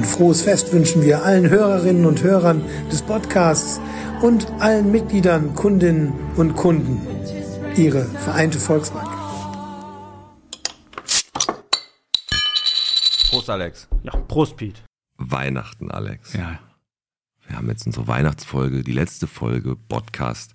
[0.00, 3.82] Ein frohes Fest wünschen wir allen Hörerinnen und Hörern des Podcasts
[4.22, 7.02] und allen Mitgliedern, Kundinnen und Kunden.
[7.76, 9.10] Ihre Vereinte Volksbank.
[13.28, 13.88] Prost, Alex.
[14.02, 14.82] Ja, Prost, Piet.
[15.18, 16.32] Weihnachten, Alex.
[16.32, 16.58] Ja.
[17.46, 20.54] Wir haben jetzt unsere Weihnachtsfolge, die letzte Folge Podcast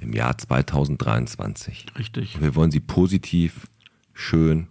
[0.00, 1.86] im Jahr 2023.
[1.96, 2.40] Richtig.
[2.40, 3.68] Wir wollen sie positiv,
[4.14, 4.66] schön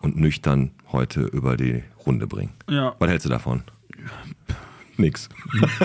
[0.00, 2.52] und nüchtern heute über die Runde bringen.
[2.68, 2.94] Ja.
[2.98, 3.62] Was hältst du davon?
[4.98, 5.28] Nix.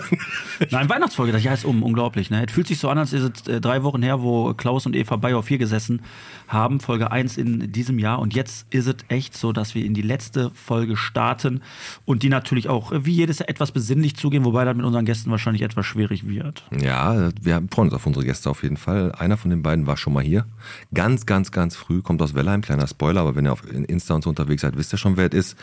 [0.71, 2.29] Nein, Weihnachtsfolge, das Jahr ist um, unglaublich.
[2.29, 2.45] Ne?
[2.45, 4.95] Es fühlt sich so an, als ist es äh, drei Wochen her, wo Klaus und
[4.95, 6.01] Eva Bayer hier gesessen
[6.47, 8.19] haben, Folge 1 in diesem Jahr.
[8.19, 11.61] Und jetzt ist es echt so, dass wir in die letzte Folge starten
[12.05, 15.05] und die natürlich auch äh, wie jedes Jahr etwas besinnlich zugehen, wobei das mit unseren
[15.05, 16.65] Gästen wahrscheinlich etwas schwierig wird.
[16.71, 19.11] Ja, wir freuen uns auf unsere Gäste auf jeden Fall.
[19.13, 20.45] Einer von den beiden war schon mal hier.
[20.93, 24.23] Ganz, ganz, ganz früh, kommt aus Wellheim, kleiner Spoiler, aber wenn ihr auf Insta und
[24.23, 25.57] so unterwegs seid, wisst ihr schon, wer es ist.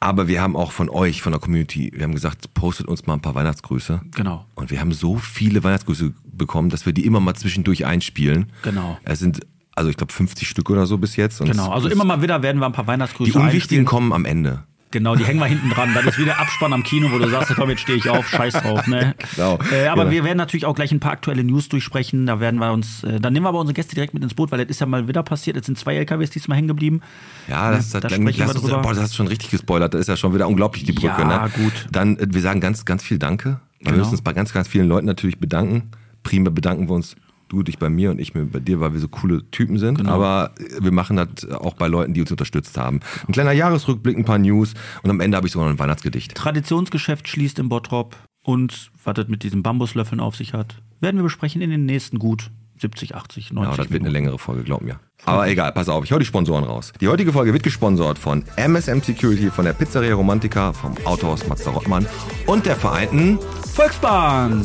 [0.00, 3.14] Aber wir haben auch von euch, von der Community, wir haben gesagt, postet uns mal
[3.14, 4.00] ein paar Weihnachtsgrüße.
[4.14, 4.46] Genau.
[4.54, 8.52] Und wir haben so viele Weihnachtsgrüße bekommen, dass wir die immer mal zwischendurch einspielen.
[8.62, 8.98] Genau.
[9.04, 9.40] Es sind,
[9.74, 11.40] also ich glaube, 50 Stück oder so bis jetzt.
[11.40, 13.84] Und Genau, also immer mal wieder werden wir ein paar Weihnachtsgrüße Die unwichtigen einspielen.
[13.84, 14.64] kommen am Ende.
[14.92, 15.90] Genau, die hängen wir hinten dran.
[15.94, 18.28] Das ist wie der Abspann am Kino, wo du sagst, komm, jetzt stehe ich auf,
[18.28, 18.86] scheiß drauf.
[18.86, 19.14] Ne?
[19.34, 19.58] Genau.
[19.72, 20.10] Äh, aber Genau.
[20.12, 22.26] wir werden natürlich auch gleich ein paar aktuelle News durchsprechen.
[22.26, 24.52] Da werden wir uns, äh, dann nehmen wir aber unsere Gäste direkt mit ins Boot,
[24.52, 25.56] weil das ist ja mal wieder passiert.
[25.56, 27.00] Jetzt sind zwei LKWs diesmal hängen geblieben.
[27.48, 28.78] Ja, das, Da das, sprechen wir drüber.
[28.82, 29.94] boah, das hast du schon richtig gespoilert.
[29.94, 31.22] Das ist ja schon wieder unglaublich, die Brücke.
[31.22, 31.50] Ja, ne?
[31.56, 31.72] gut.
[31.90, 33.60] Dann, äh, wir sagen ganz, ganz viel Danke.
[33.80, 33.98] Wir Genau.
[33.98, 35.90] müssen uns bei ganz, ganz vielen Leuten natürlich bedanken.
[36.22, 37.16] Prima bedanken wir uns,
[37.52, 39.98] du dich bei mir und ich mir bei dir, weil wir so coole Typen sind.
[39.98, 40.12] Genau.
[40.14, 43.00] Aber äh, wir machen das auch bei Leuten, die uns unterstützt haben.
[43.28, 46.34] Ein kleiner Jahresrückblick, ein paar News und am Ende habe ich sogar noch ein Weihnachtsgedicht.
[46.34, 51.24] Traditionsgeschäft schließt im Bottrop und was das mit diesen Bambuslöffeln auf sich hat, werden wir
[51.24, 54.12] besprechen in den nächsten gut 70, 80, 90 Ja, das wird eine Minuten.
[54.12, 54.98] längere Folge, glaub mir.
[55.24, 56.92] Aber egal, pass auf, ich hau die Sponsoren raus.
[57.00, 61.70] Die heutige Folge wird gesponsert von MSM Security, von der Pizzeria Romantica, vom Autohaus Mazda
[61.70, 62.06] Rottmann
[62.46, 63.38] und der Vereinten
[63.74, 64.64] Volksbank!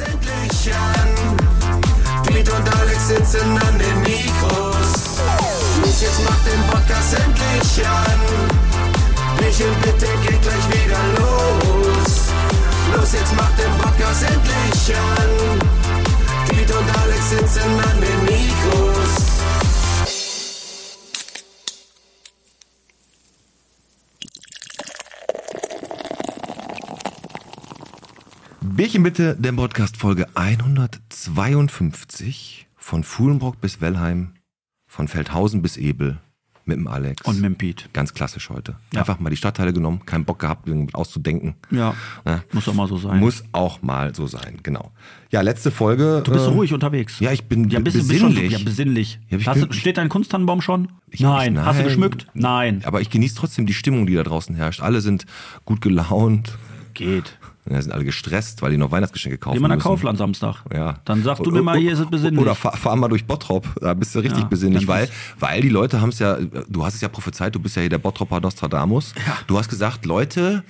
[0.00, 1.21] endlich an.
[2.42, 4.90] Piet und Alex sitzen an den Mikros.
[5.80, 8.20] Los, jetzt macht den Podcast endlich an.
[9.38, 12.32] Michel, bitte geht gleich wieder los.
[12.96, 15.68] Los, jetzt macht den Podcast endlich an.
[16.48, 19.41] Piet und Alex sitzen an den Mikros.
[28.62, 34.34] Bierchen bitte, der Podcast Folge 152 von Fuhlenbrock bis Wellheim,
[34.86, 36.18] von Feldhausen bis Ebel
[36.64, 37.22] mit dem Alex.
[37.26, 37.88] Und mit dem Piet.
[37.92, 38.76] Ganz klassisch heute.
[38.94, 39.00] Ja.
[39.00, 41.56] Einfach mal die Stadtteile genommen, keinen Bock gehabt, auszudenken.
[41.72, 41.92] Ja,
[42.24, 42.44] Ne?
[42.52, 43.18] muss doch mal so sein.
[43.18, 44.92] Muss auch mal so sein, genau.
[45.30, 46.22] Ja, letzte Folge.
[46.24, 47.18] Du bist äh, ruhig unterwegs.
[47.18, 48.52] Ja, ich bin ja, bist, du bist schon, besinnlich.
[48.52, 49.18] ja, besinnlich.
[49.28, 50.86] Ja, Hast bin- steht dein Kunsttannenbaum schon?
[51.10, 51.58] Ich- nein.
[51.58, 51.88] Hast du nein.
[51.88, 52.26] geschmückt?
[52.34, 52.82] Nein.
[52.84, 54.82] Aber ich genieße trotzdem die Stimmung, die da draußen herrscht.
[54.82, 55.26] Alle sind
[55.64, 56.56] gut gelaunt.
[56.94, 57.38] Geht.
[57.70, 59.78] Ja, sind alle gestresst, weil die noch Weihnachtsgeschenke kaufen Geh mal nach.
[59.78, 60.64] Kaufland Samstag.
[60.74, 60.98] Ja.
[61.04, 62.40] Dann sagst du mir mal, hier ist es besinnlich.
[62.42, 65.08] Oder fahr, fahr mal durch Bottrop, da bist du richtig Ja, besinnlich, weil,
[65.38, 67.88] weil die Leute haben es ja, du hast es ja prophezeit, du bist ja hier
[67.90, 69.14] der Bottroper Nostradamus.
[69.46, 70.64] Du hast gesagt, Leute,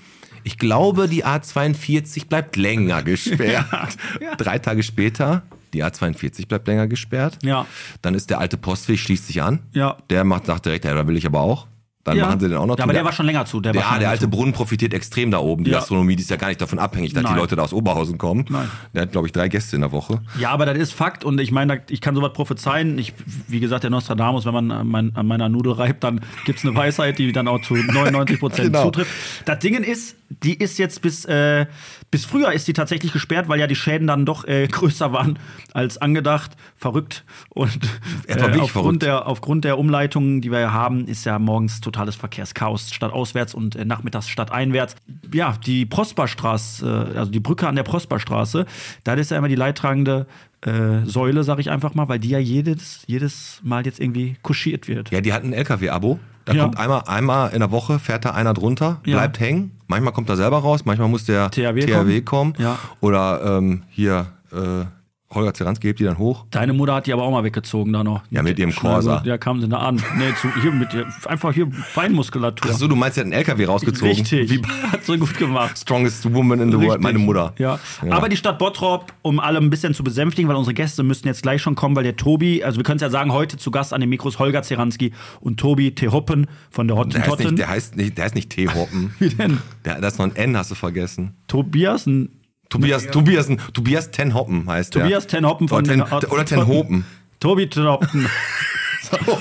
[0.44, 3.96] ich glaube, die A42 bleibt länger gesperrt.
[4.36, 5.42] Drei Tage später,
[5.72, 7.38] die A42 bleibt länger gesperrt.
[7.42, 7.64] Ja.
[8.02, 9.60] Dann ist der alte Postweg, schließt sich an.
[9.72, 9.96] Ja.
[10.10, 11.66] Der macht, sagt direkt, ja, da will ich aber auch.
[12.04, 12.26] Dann Ja.
[12.26, 13.60] machen sie den auch noch Ja, aber der war schon länger zu.
[13.60, 14.30] Der ja, der alte zu.
[14.30, 15.62] Brunnen profitiert extrem da oben.
[15.62, 15.78] Die Ja.
[15.78, 17.34] Gastronomie die ist ja gar nicht davon abhängig, dass Nein.
[17.34, 18.44] die Leute da aus Oberhausen kommen.
[18.48, 18.68] Nein.
[18.92, 20.20] Der hat, glaube ich, drei Gäste in der Woche.
[20.38, 22.98] Ja, aber das ist Fakt und ich meine, ich kann sowas prophezeien.
[22.98, 23.14] Ich,
[23.46, 26.64] wie gesagt, der Nostradamus, wenn man an, mein, an meiner Nudel reibt, dann gibt es
[26.64, 28.84] eine Weisheit, die dann auch zu 99 Prozent Genau.
[28.84, 29.10] zutrifft.
[29.44, 31.66] Das Ding ist, die ist jetzt bis, äh,
[32.10, 35.38] bis früher ist die tatsächlich gesperrt, weil ja die Schäden dann doch äh, größer waren
[35.72, 36.52] als angedacht.
[36.76, 37.24] Verrückt.
[37.50, 37.78] Und
[38.26, 39.02] wirklich aufgrund, verrückt.
[39.02, 43.76] Der, aufgrund der Umleitungen, die wir ja haben, ist ja morgens totales Verkehrschaos, stadtauswärts und
[43.76, 44.96] äh, nachmittags stadteinwärts.
[45.32, 48.66] Ja, die Prosperstraße, äh, also die Brücke an der Prosperstraße,
[49.04, 50.26] da ist ja immer die leidtragende
[50.62, 54.88] äh, Säule, sag ich einfach mal, weil die ja jedes, jedes Mal jetzt irgendwie kuschiert
[54.88, 55.10] wird.
[55.10, 56.18] Ja, die hat ein LKW-Abo.
[56.44, 56.62] Da Ja.
[56.64, 59.16] kommt einmal, einmal in der Woche, fährt da einer drunter, Ja.
[59.18, 59.72] bleibt hängen.
[59.86, 62.54] Manchmal kommt er selber raus, manchmal muss der THW kommen.
[62.58, 62.78] Ja.
[63.00, 64.84] Oder ähm, hier, äh,
[65.34, 66.44] Holger Zeranski hebt die dann hoch.
[66.50, 68.22] Deine Mutter hat die aber auch mal weggezogen da noch.
[68.30, 69.22] Ja, mit ihrem Corsa.
[69.24, 69.96] Ja, kamen sie da an.
[70.16, 72.70] Nee, zu, hier mit ihr- einfach hier Beinmuskulatur.
[72.70, 74.08] Achso, du meinst, der hat einen LKW rausgezogen?
[74.14, 74.50] Richtig.
[74.50, 74.62] Wie
[74.92, 75.78] Hat so gut gemacht.
[75.78, 77.02] Strongest Woman in the World, Richtig.
[77.02, 77.54] meine Mutter.
[77.58, 77.78] Ja.
[78.10, 81.42] Aber die Stadt Bottrop, um alle ein bisschen zu besänftigen, weil unsere Gäste müssten jetzt
[81.42, 83.92] gleich schon kommen, weil der Tobi, also wir können es ja sagen, heute zu Gast
[83.92, 86.08] an den Mikros Holger Zeranski und Tobi T.
[86.08, 87.54] Hoppen von der Der heißt, Hottentotten.
[87.54, 89.14] nicht, der, heißt nicht, der heißt nicht T-Hoppen.
[89.18, 89.58] Wie denn?
[89.84, 91.34] Der, da ist noch ein N, hast du vergessen.
[91.48, 92.28] Tobias, ein
[92.72, 95.02] Tobias, Tobias, Tobias Ten Hoppen heißt der.
[95.02, 97.04] Tobias Ten Hoppen von oder Ten, oder Ten Hopen.
[97.38, 98.26] Tobi Ten Hoppen.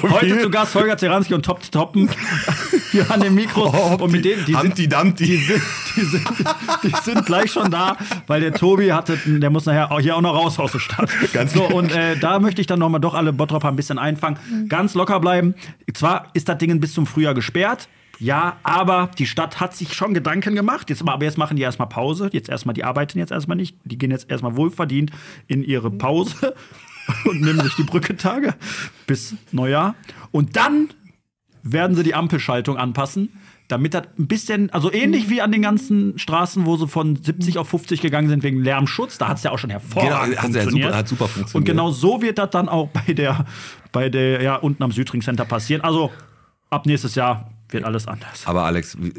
[0.04, 2.10] Heute zu Gast Holger Zeranski und Top Toppen.
[2.92, 3.74] hier an den Mikros.
[3.74, 5.25] Oh, und mit denen, die sind, Dumpty.
[5.25, 5.62] die, sind,
[5.95, 6.28] die, sind,
[6.83, 7.95] die sind gleich schon da,
[8.28, 11.10] weil der Tobi hatte, der muss nachher auch hier auch noch raus aus der Stadt.
[11.31, 14.68] Ganz so, und äh, da möchte ich dann nochmal doch alle Bottropper ein bisschen einfangen.
[14.68, 15.56] Ganz locker bleiben.
[15.94, 17.88] Zwar ist das Ding bis zum Frühjahr gesperrt.
[18.21, 20.89] Ja, aber die Stadt hat sich schon Gedanken gemacht.
[20.91, 22.29] Jetzt, aber jetzt machen die erstmal Pause.
[22.31, 23.75] Jetzt erstmal, die arbeiten jetzt erstmal nicht.
[23.83, 25.09] Die gehen jetzt erstmal wohlverdient
[25.47, 26.53] in ihre Pause
[27.25, 28.53] und nehmen sich die Brücketage
[29.07, 29.95] bis Neujahr.
[30.29, 30.89] Und dann
[31.63, 33.29] werden sie die Ampelschaltung anpassen,
[33.68, 37.57] damit das ein bisschen, also ähnlich wie an den ganzen Straßen, wo sie von 70
[37.57, 40.50] auf 50 gegangen sind wegen Lärmschutz, da hat es ja auch schon hervorragend Genau, hat
[40.53, 40.88] ja funktioniert.
[40.89, 41.56] super- hat super funktioniert.
[41.56, 43.45] Und genau so wird das dann auch bei der,
[43.91, 45.81] bei der, ja, unten am Südring Center passieren.
[45.83, 46.12] Also
[46.69, 48.45] ab nächstes Jahr wird alles anders.
[48.45, 49.12] Aber Alex, wir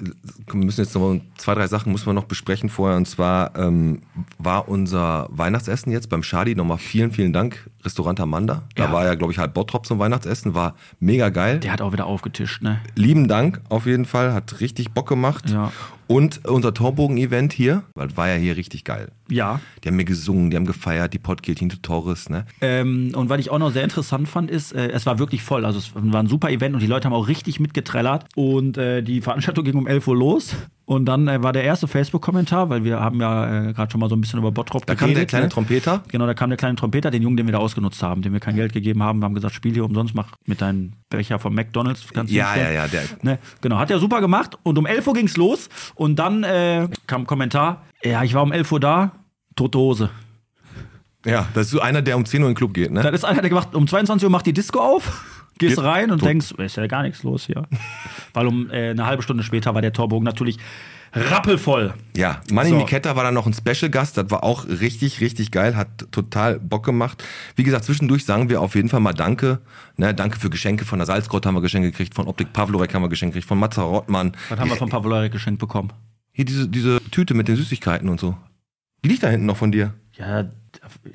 [0.54, 2.96] müssen jetzt noch zwei, drei Sachen müssen wir noch besprechen vorher.
[2.96, 4.00] Und zwar ähm,
[4.38, 8.62] war unser Weihnachtsessen jetzt beim Shadi nochmal vielen, vielen Dank, Restaurant Amanda.
[8.74, 8.92] Da Ja.
[8.92, 11.58] war ja, glaube ich, halb Bottrop zum Weihnachtsessen, war mega geil.
[11.60, 12.80] Der hat auch wieder aufgetischt, ne?
[12.94, 15.50] Lieben Dank auf jeden Fall, hat richtig Bock gemacht.
[15.50, 15.72] Ja.
[16.12, 19.12] Und unser Torbogen-Event hier, weil war ja hier richtig geil.
[19.30, 19.60] Ja.
[19.82, 22.44] Die haben mir gesungen, die haben gefeiert, die Podkiltin Torres, ne?
[22.60, 25.64] Ähm, und was ich auch noch sehr interessant fand, ist, äh, es war wirklich voll.
[25.64, 28.26] Also es war ein super Event und die Leute haben auch richtig mitgetrellert.
[28.36, 30.54] Und äh, die Veranstaltung ging um 11 Uhr los.
[30.84, 34.08] Und dann äh, war der erste Facebook-Kommentar, weil wir haben ja äh, gerade schon mal
[34.08, 35.50] so ein bisschen über Bottrop Da kam der kleine ne?
[35.50, 36.02] Trompeter.
[36.08, 38.40] Genau, da kam der kleine Trompeter, den Jungen, den wir da ausgenutzt haben, dem wir
[38.40, 39.20] kein Geld gegeben haben.
[39.20, 42.06] Wir haben gesagt, spiel hier umsonst, mach mit deinem Becher von McDonalds.
[42.12, 44.58] Kannst Ja, ja, ja, der- Ne, genau, hat er super gemacht.
[44.64, 45.68] Und um 11 Uhr ging's los.
[45.94, 49.12] Und dann äh, kam ein Kommentar, ja, ich war um 11 Uhr da,
[49.54, 50.10] tote Hose.
[51.24, 53.02] Ja, das ist so einer, der um 10 Uhr in den Club geht, ne?
[53.02, 55.24] Dann ist einer, der gemacht, um 22 Uhr macht die Disco auf,
[55.58, 57.64] gehst Geht- rein und denkst, ist ja gar nichts los hier.
[58.34, 60.58] Weil um äh, eine halbe Stunde später war der Torbogen natürlich
[61.14, 61.94] rappelvoll.
[62.16, 62.76] Ja, Manni So.
[62.78, 66.84] Niketta war dann noch ein Special-Gast, das war auch richtig, richtig geil, hat total Bock
[66.84, 67.22] gemacht.
[67.54, 69.60] Wie gesagt, zwischendurch sagen wir auf jeden Fall mal Danke.
[69.96, 73.02] Ne, danke für Geschenke, von der Salzgrotte haben wir Geschenke gekriegt, von Optik Pavlorek haben
[73.02, 74.32] wir Geschenke gekriegt, von Matza Rottmann.
[74.48, 75.92] Was haben wir von Pavlorek geschenkt bekommen?
[76.32, 78.34] Hier diese, diese Tüte mit den Süßigkeiten und so.
[79.04, 79.92] Die liegt da hinten noch von dir.
[80.16, 80.50] Ja,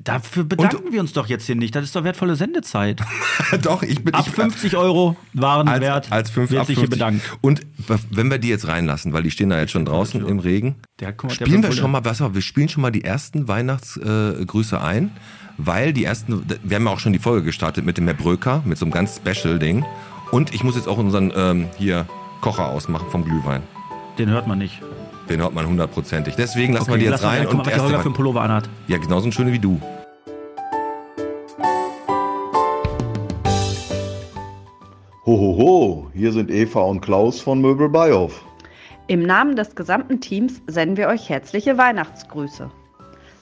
[0.02, 1.74] dafür bedanken wir uns doch jetzt hier nicht.
[1.74, 3.00] Das ist doch wertvolle Sendezeit.
[3.62, 6.12] Doch, ich bin Ab ich, 50 Euro waren als, wert.
[6.12, 6.98] als fünf, wird ab sich hier 50.
[6.98, 7.38] bedankt.
[7.40, 7.62] Und
[8.10, 11.12] wenn wir die jetzt reinlassen, weil die stehen da jetzt schon draußen im Regen, Der,
[11.12, 15.10] guck spielen wir schon mal, was, wir spielen schon mal die ersten Weihnachtsgrüße äh, ein,
[15.56, 18.62] weil die ersten, wir haben ja auch schon die Folge gestartet mit dem Herr Bröker,
[18.64, 19.84] mit so einem ganz Special-Ding.
[20.30, 22.06] Und ich muss jetzt auch unseren ähm, hier
[22.40, 23.62] Kocher ausmachen vom Glühwein.
[24.18, 24.80] Den hört man nicht.
[25.28, 26.36] Den hört man hundertprozentig.
[26.36, 28.14] Deswegen lassen wir die jetzt lass rein guck mal, und was der Holger für einen
[28.14, 28.68] Pullover anhat.
[28.86, 29.80] Ja, genauso ein schöne wie du.
[35.26, 38.42] Hohoho, hier sind Eva und Klaus von Möbel Beihof.
[39.08, 42.70] Im Namen des gesamten Teams senden wir euch herzliche Weihnachtsgrüße.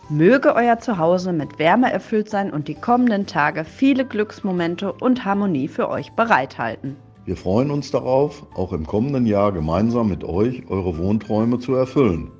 [0.09, 5.69] Möge euer Zuhause mit Wärme erfüllt sein und die kommenden Tage viele Glücksmomente und Harmonie
[5.69, 6.97] für euch bereithalten.
[7.27, 12.31] Wir freuen uns darauf, auch im kommenden Jahr gemeinsam mit euch eure Wohnträume zu erfüllen.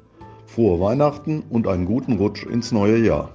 [0.47, 3.31] Frohe Weihnachten und einen guten Rutsch ins neue Jahr.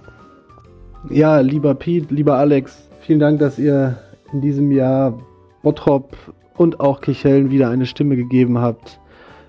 [1.10, 4.00] Ja, lieber Pete, lieber Alex, vielen Dank, dass ihr
[4.32, 5.20] in diesem Jahr
[5.62, 6.16] Bottrop
[6.56, 9.02] und auch Kichellen wieder eine Stimme gegeben habt.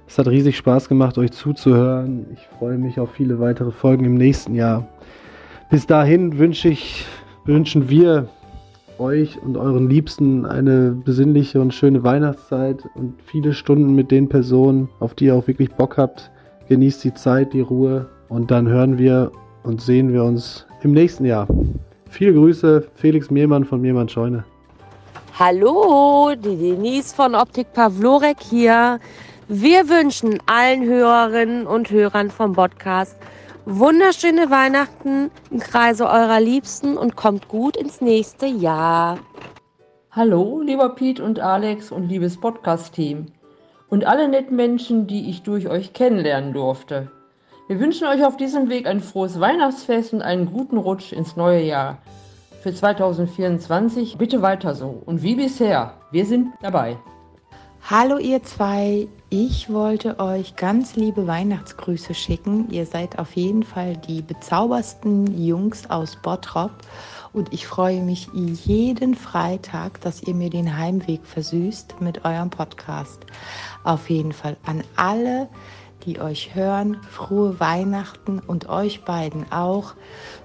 [0.08, 2.26] Es hat riesig Spaß gemacht, euch zuzuhören.
[2.32, 4.88] Ich freue mich auf viele weitere Folgen im nächsten Jahr.
[5.70, 7.06] Bis dahin wünsche ich,
[7.44, 8.28] wünschen wir
[8.98, 14.88] euch und euren Liebsten eine besinnliche und schöne Weihnachtszeit und viele Stunden mit den Personen,
[15.00, 16.30] auf die ihr auch wirklich Bock habt.
[16.68, 21.24] Genießt die Zeit, die Ruhe und dann hören wir und sehen wir uns im nächsten
[21.24, 21.46] Jahr.
[22.08, 24.44] Viele Grüße, Felix Mehlmann von Mehlmann Scheune.
[25.38, 29.00] Hallo, die Denise von Optik Pavlorek hier.
[29.48, 33.16] Wir wünschen allen Hörerinnen und Hörern vom Podcast
[33.64, 39.18] wunderschöne Weihnachten im Kreise eurer Liebsten und kommt gut ins nächste Jahr.
[40.10, 43.26] Hallo, lieber Pete und Alex und liebes Podcast-Team.
[43.88, 47.10] Und alle netten Menschen, die ich durch euch kennenlernen durfte.
[47.68, 51.62] Wir wünschen euch auf diesem Weg ein frohes Weihnachtsfest und einen guten Rutsch ins neue
[51.62, 51.98] Jahr.
[52.62, 55.02] Für 2024 bitte weiter so.
[55.06, 56.98] Und wie bisher, wir sind dabei.
[57.88, 62.70] Hallo ihr zwei, ich wollte euch ganz liebe Weihnachtsgrüße schicken.
[62.70, 66.70] Ihr seid auf jeden Fall die bezaubersten Jungs aus Bottrop
[67.32, 73.24] und ich freue mich jeden Freitag, dass ihr mir den Heimweg versüßt mit eurem Podcast.
[73.84, 75.48] Auf jeden Fall an alle,
[76.04, 79.94] die euch hören, frohe Weihnachten und euch beiden auch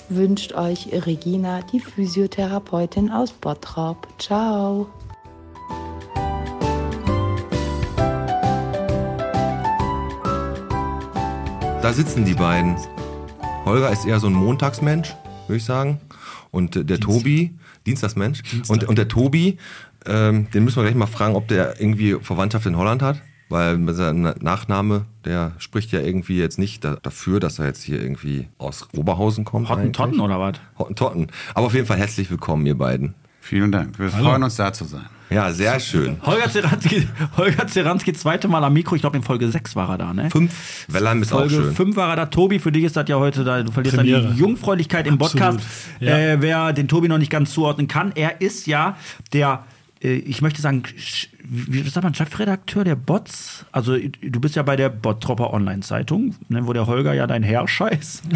[0.07, 4.07] wünscht euch Regina, die Physiotherapeutin aus Bottrop.
[4.17, 4.87] Ciao.
[11.87, 12.75] Da sitzen die beiden.
[13.63, 15.15] Holger ist eher so ein Montagsmensch,
[15.47, 16.01] würde ich sagen.
[16.51, 17.53] Und äh, der Tobi,
[17.85, 18.41] Dienstagsmensch.
[18.67, 19.57] Und, und der Tobi,
[20.05, 23.21] ähm, den müssen wir gleich mal fragen, ob der irgendwie Verwandtschaft in Holland hat.
[23.47, 28.01] Weil sein Nachname, der spricht ja irgendwie jetzt nicht da, dafür, dass er jetzt hier
[28.01, 29.69] irgendwie aus Oberhausen kommt.
[29.69, 30.57] Hottentotten oder was?
[30.77, 31.27] Hottentotten.
[31.53, 33.15] Aber auf jeden Fall herzlich willkommen, ihr beiden.
[33.47, 33.97] Vielen Dank.
[33.97, 35.05] Wir freuen uns, da zu sein.
[35.29, 36.17] Ja, sehr schön.
[36.21, 38.95] Holger Zeranski, Holger Zeranski zweite Mal am Mikro.
[38.95, 40.29] Ich glaube, in Folge 6 war er da, ne?
[40.29, 40.53] Fünf.
[40.89, 41.73] Wellheim ist auch Folge schön.
[41.73, 42.25] 5 war er da.
[42.25, 44.23] Tobi, für dich ist das ja heute, da, du verlierst Premiere.
[44.23, 45.59] dann die Jungfräulichkeit im Podcast.
[45.59, 46.17] Absolut, ja.
[46.17, 48.97] Äh, wer den Tobi noch nicht ganz zuordnen kann, er ist ja
[49.31, 49.63] der,
[50.03, 50.83] äh, ich möchte sagen,
[51.45, 53.65] wie wie sagt man, Chefredakteur der Bots.
[53.71, 57.65] Also du bist ja bei der Bottropper Online-Zeitung, ne, wo der Holger ja dein Herr
[57.65, 58.23] scheiß.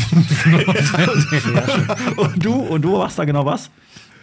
[2.15, 3.69] und du, und du machst da genau was?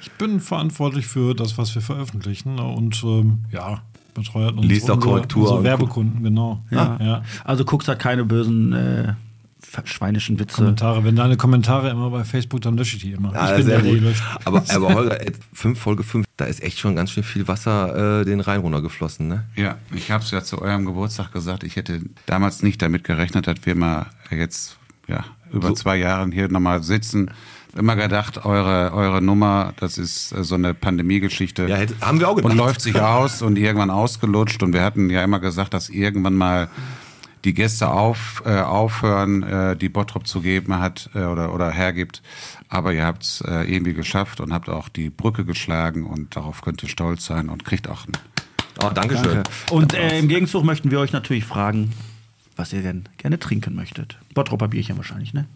[0.00, 3.82] Ich bin verantwortlich für das, was wir veröffentlichen und ähm, ja,
[4.14, 6.62] betreut uns Liest auch unsere, Korrektur unsere und Werbekunden, genau.
[6.70, 6.98] Ja.
[7.00, 7.22] ja.
[7.44, 9.14] Also guckst halt keine bösen äh,
[9.84, 10.56] schweinischen Witze.
[10.56, 11.04] Kommentare.
[11.04, 13.32] Wenn deine Kommentare immer bei Facebook, dann lösche ich die immer.
[13.32, 14.22] Ja, ich bin sehr der, der löscht.
[14.44, 15.18] Aber, aber Holger,
[15.52, 19.28] fünf, Folge 5, da ist echt schon ganz schön viel Wasser äh, den Rhein runtergeflossen,
[19.28, 19.44] ne?
[19.56, 21.64] Ja, ich habe es ja zu eurem Geburtstag gesagt.
[21.64, 24.76] Ich hätte damals nicht damit gerechnet, dass wir mal jetzt
[25.06, 25.74] ja, über So.
[25.74, 27.30] zwei Jahren hier nochmal sitzen.
[27.76, 31.66] Immer gedacht, eure, eure Nummer, das ist äh, so eine Pandemiegeschichte.
[31.66, 32.52] Ja, hätte, haben wir auch gedacht.
[32.52, 34.62] und läuft sich aus und irgendwann ausgelutscht.
[34.62, 36.68] Und wir hatten ja immer gesagt, dass irgendwann mal
[37.44, 42.22] die Gäste auf, äh, aufhören, äh, die Bottrop zu geben hat äh, oder, oder hergibt.
[42.68, 46.62] Aber ihr habt es äh, irgendwie geschafft und habt auch die Brücke geschlagen und darauf
[46.62, 48.16] könnt ihr stolz sein und kriegt auch einen
[48.82, 49.42] Oh, Dankeschön.
[49.70, 51.92] Und äh, im Gegenzug möchten wir euch natürlich fragen,
[52.56, 54.18] was ihr denn gerne trinken möchtet.
[54.34, 55.46] Bottropper Bierchen wahrscheinlich, ne?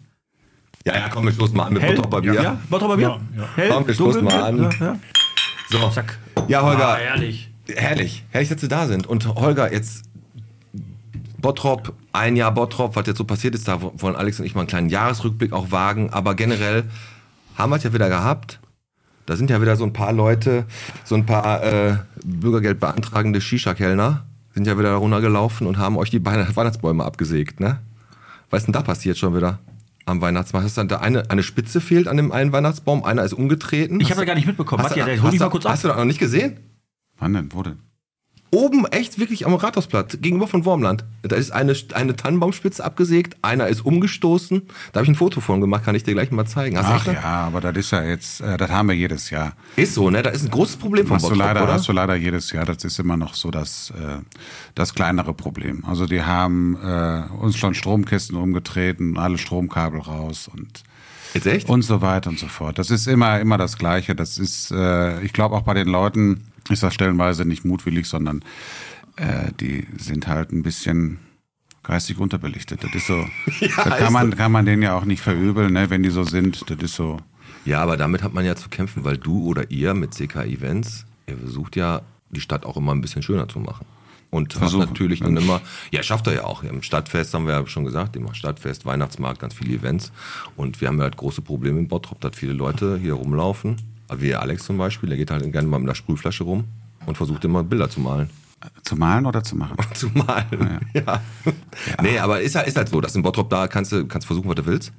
[0.85, 1.95] Ja, ja, komm, wir stoßen mal an mit Hell?
[1.95, 2.33] Bottroper Bier.
[2.33, 3.19] Ja, Bottropper Bier?
[3.35, 3.49] Ja, ja.
[3.55, 3.69] Hell?
[3.69, 4.61] Komm, wir stoßen mal an.
[4.63, 4.99] Ja, ja.
[5.69, 5.89] So.
[5.89, 6.17] Zack.
[6.47, 6.89] Ja, Holger.
[6.89, 7.49] Ah, ehrlich.
[7.73, 8.25] Herrlich.
[8.31, 9.07] Herrlich, dass Sie da sind.
[9.07, 10.03] Und Holger, jetzt
[11.37, 14.61] Bottrop, ein Jahr Bottrop, was jetzt so passiert ist, da wollen Alex und ich mal
[14.61, 16.09] einen kleinen Jahresrückblick auch wagen.
[16.11, 16.83] Aber generell
[17.57, 18.59] haben wir es ja wieder gehabt.
[19.25, 20.65] Da sind ja wieder so ein paar Leute,
[21.05, 26.09] so ein paar äh, Bürgergeld beantragende Shisha-Kellner, sind ja wieder da runtergelaufen und haben euch
[26.09, 27.79] die Weihn- Weihnachtsbäume abgesägt, ne?
[28.49, 29.59] Was ist denn da passiert schon wieder
[30.05, 30.65] am Weihnachtsmarkt?
[30.65, 33.99] Hast du dann da eine, eine Spitze fehlt an dem einen Weihnachtsbaum, einer ist umgetreten.
[33.99, 34.83] Ich habe ja gar nicht mitbekommen.
[34.83, 35.71] Hast, Warte, du, der hol hast, dich mal kurz ab.
[35.73, 36.59] hast du das noch nicht gesehen?
[37.17, 37.53] Wann denn?
[37.53, 37.79] Wo denn?
[38.53, 41.03] Oben echt wirklich am Rathausplatz, gegenüber von Wormland.
[41.23, 44.61] Da ist eine, eine Tannenbaumspitze abgesägt, einer ist umgestoßen.
[44.91, 46.77] Da habe ich ein Foto von gemacht, kann ich dir gleich mal zeigen.
[46.77, 49.53] Hast Ach ja, aber das ist ja jetzt, äh, das haben wir jedes Jahr.
[49.75, 50.21] Ist so, ne?
[50.21, 51.73] Da ist ein großes Problem von Hast du, Bottrop, leider, oder?
[51.73, 54.19] hast du leider jedes Jahr, das ist immer noch so das, äh,
[54.75, 55.83] das kleinere Problem.
[55.85, 60.83] Also die haben äh, uns schon Stromkisten umgetreten, alle Stromkabel raus und
[61.33, 61.69] Jetzt echt?
[61.69, 62.77] und so weiter und so fort.
[62.77, 64.13] Das ist immer immer das Gleiche.
[64.13, 68.43] Das ist, äh, ich glaube auch bei den Leuten ist das stellenweise nicht mutwillig, sondern
[69.15, 71.19] äh, die sind halt ein bisschen
[71.83, 72.83] geistig unterbelichtet.
[72.83, 75.89] Das ist so, da ist kann man kann man denen ja auch nicht verübeln, ne,
[75.89, 76.69] wenn die so sind.
[76.69, 77.19] Das ist so.
[77.65, 81.05] Ja, aber damit hat man ja zu kämpfen, weil du oder ihr mit CK Events,
[81.27, 83.85] ihr versucht ja, die Stadt auch immer ein bisschen schöner zu machen.
[84.29, 84.87] Und habt Versuchen.
[84.87, 86.63] natürlich dann immer, ja, schafft er ja auch.
[86.63, 90.11] Im Stadtfest haben wir ja schon gesagt, immer Stadtfest, Weihnachtsmarkt, ganz viele Events.
[90.55, 93.75] Und wir haben ja halt große Probleme in Bottrop, dass viele Leute hier rumlaufen.
[94.21, 96.65] Wie Alex zum Beispiel, der geht halt gerne mal mit einer Sprühflasche rum
[97.05, 98.29] und versucht immer Bilder zu malen.
[98.83, 99.75] Zu malen oder zu machen?
[99.93, 101.21] Zu malen, ja.
[102.01, 104.47] Nee, aber ist halt, ist halt so, dass in Bottrop da kannst du kannst versuchen,
[104.47, 104.93] was du willst.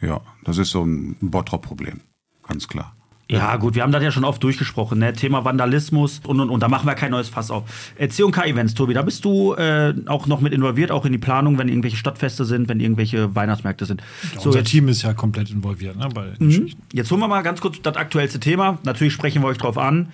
[0.00, 2.00] Ja, das ist so ein Bottrop-Problem.
[2.46, 2.94] Ganz klar.
[3.30, 5.12] Ja, gut, wir haben das ja schon oft durchgesprochen, ne?
[5.12, 6.62] Thema Vandalismus und und und.
[6.62, 7.92] Da machen wir kein neues Fass auf.
[7.98, 11.58] Äh, C&K-Events, Tobi, da bist du äh, auch noch mit involviert, auch in die Planung,
[11.58, 14.02] wenn irgendwelche Stadtfeste sind, wenn irgendwelche Weihnachtsmärkte sind.
[14.38, 16.70] So, unser Team ist ja komplett involviert ne, bei Mhm.
[16.92, 18.78] Jetzt holen wir mal ganz kurz das aktuellste Thema.
[18.84, 20.08] Natürlich sprechen wir euch drauf an.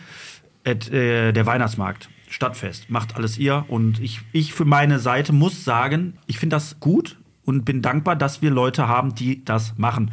[0.64, 3.64] Et, äh, der Weihnachtsmarkt, Stadtfest, macht alles ihr.
[3.68, 8.16] Und ich, ich für meine Seite muss sagen, ich finde das gut und bin dankbar,
[8.16, 10.10] dass wir Leute haben, die das machen.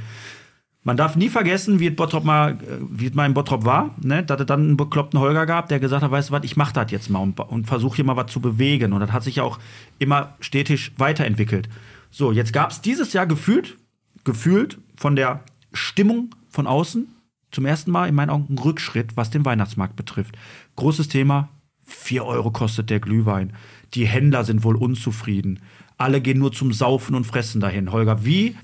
[0.84, 3.96] Man darf nie vergessen, wie es Bottrop mal, äh, wie es mal in Bottrop war,
[4.02, 4.24] ne?
[4.24, 6.72] dass es dann einen bekloppten Holger gab, der gesagt hat, weißt du was, ich mach
[6.72, 8.94] das jetzt mal und, und versuche hier mal was zu bewegen.
[8.94, 9.60] Und das hat sich ja auch
[10.00, 11.70] immer stetig weiterentwickelt.
[12.10, 13.78] So, jetzt gab es dieses Jahr gefühlt,
[14.24, 17.08] gefühlt von der Stimmung von außen
[17.52, 20.38] zum ersten Mal in meinen Augen einen Rückschritt, was den Weihnachtsmarkt betrifft.
[20.78, 21.50] Großes Thema,
[21.86, 23.54] 4 Euro kostet der Glühwein.
[23.94, 25.60] Die Händler sind wohl unzufrieden.
[26.02, 27.92] Alle gehen nur zum Saufen und Fressen dahin.
[27.92, 28.56] Holger, wie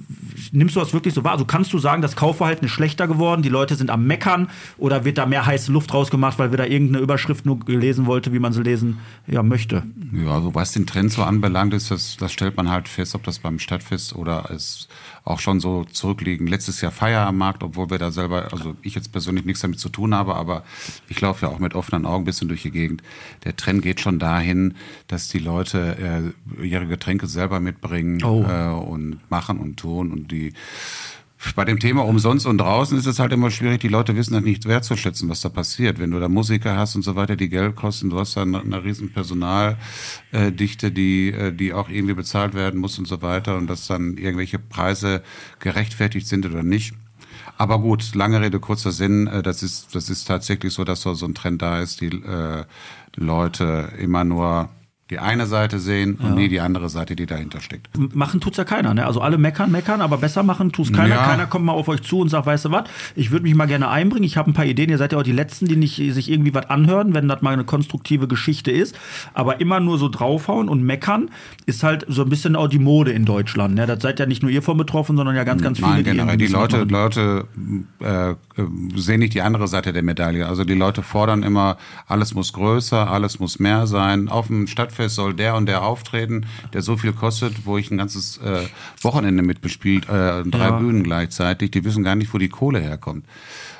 [0.51, 1.33] nimmst du das wirklich so wahr?
[1.33, 5.05] Also kannst du sagen, das Kaufverhalten ist schlechter geworden, die Leute sind am Meckern oder
[5.05, 8.39] wird da mehr heiße Luft rausgemacht, weil wir da irgendeine Überschrift nur gelesen wollte, wie
[8.39, 9.83] man sie lesen ja, möchte?
[10.13, 13.23] Ja, also was den Trend so anbelangt, ist das, das stellt man halt fest, ob
[13.23, 14.87] das beim Stadtfest oder es
[15.27, 16.47] auch schon so zurückliegen.
[16.47, 19.79] Letztes Jahr Feier am Markt, obwohl wir da selber, also ich jetzt persönlich nichts damit
[19.79, 20.63] zu tun habe, aber
[21.09, 23.03] ich laufe ja auch mit offenen Augen ein bisschen durch die Gegend.
[23.43, 24.75] Der Trend geht schon dahin,
[25.07, 28.43] dass die Leute äh, ihre Getränke selber mitbringen Oh.
[28.47, 30.53] äh, und machen und tun und die
[31.55, 34.43] bei dem Thema umsonst und draußen ist es halt immer schwierig, die Leute wissen halt
[34.43, 35.99] nicht wertzuschätzen, was da passiert.
[35.99, 38.59] Wenn du da Musiker hast und so weiter, die Geld kosten, du hast da eine,
[38.59, 43.67] eine riesen Personaldichte, die, äh, die auch irgendwie bezahlt werden muss und so weiter und
[43.67, 45.21] dass dann irgendwelche Preise
[45.59, 46.93] gerechtfertigt sind oder nicht.
[47.59, 51.13] Aber gut, lange Rede, kurzer Sinn, äh, das ist, das ist tatsächlich so, dass so
[51.13, 52.65] so ein Trend da ist, die äh,
[53.15, 54.69] Leute immer nur
[55.09, 56.35] die eine Seite sehen und Ja.
[56.35, 57.89] nie die andere Seite, die dahinter steckt.
[58.15, 59.05] Machen tut's ja keiner, ne?
[59.05, 61.15] Also alle meckern, meckern, aber besser machen tut's keiner.
[61.15, 61.23] Ja.
[61.25, 62.85] Keiner kommt mal auf euch zu und sagt, weißt du was,
[63.15, 65.23] ich würde mich mal gerne einbringen, ich habe ein paar Ideen, ihr seid ja auch
[65.23, 68.97] die Letzten, die nicht sich irgendwie was anhören, wenn das mal eine konstruktive Geschichte ist.
[69.33, 71.29] Aber immer nur so draufhauen und meckern
[71.65, 73.75] ist halt so ein bisschen auch die Mode in Deutschland.
[73.75, 73.85] Ne?
[73.87, 75.89] Das seid ja nicht nur ihr von betroffen, sondern ja ganz, ganz viele.
[75.91, 76.37] Nein, generell.
[76.37, 76.83] Die bisschen Leute.
[76.83, 77.45] Leute
[78.01, 78.35] äh, äh,
[78.95, 80.47] sehen nicht die andere Seite der Medaille.
[80.47, 84.27] Also die Leute fordern immer, alles muss größer, alles muss mehr sein.
[84.29, 87.97] Auf dem Stadtfest soll der und der auftreten, der so viel kostet, wo ich ein
[87.97, 88.63] ganzes äh,
[89.01, 90.79] Wochenende mitbespielt, äh, drei Ja.
[90.79, 91.71] Bühnen gleichzeitig.
[91.71, 93.25] Die wissen gar nicht, wo die Kohle herkommt.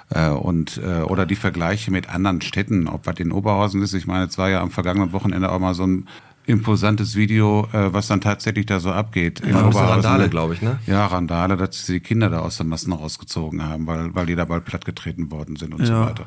[0.09, 3.93] Äh, und äh, oder die Vergleiche mit anderen Städten, ob was in Oberhausen ist.
[3.93, 6.07] Ich meine, es war ja am vergangenen Wochenende auch mal so ein
[6.45, 9.41] imposantes Video, äh, was dann tatsächlich da so abgeht.
[9.41, 9.81] in Oberhausen.
[9.81, 10.79] Randale, glaube ich, ne?
[10.87, 14.35] Ja, Randale, dass sie die Kinder da aus den Massen rausgezogen haben, weil, weil die
[14.35, 16.05] da bald plattgetreten worden sind und so Ja.
[16.05, 16.25] weiter.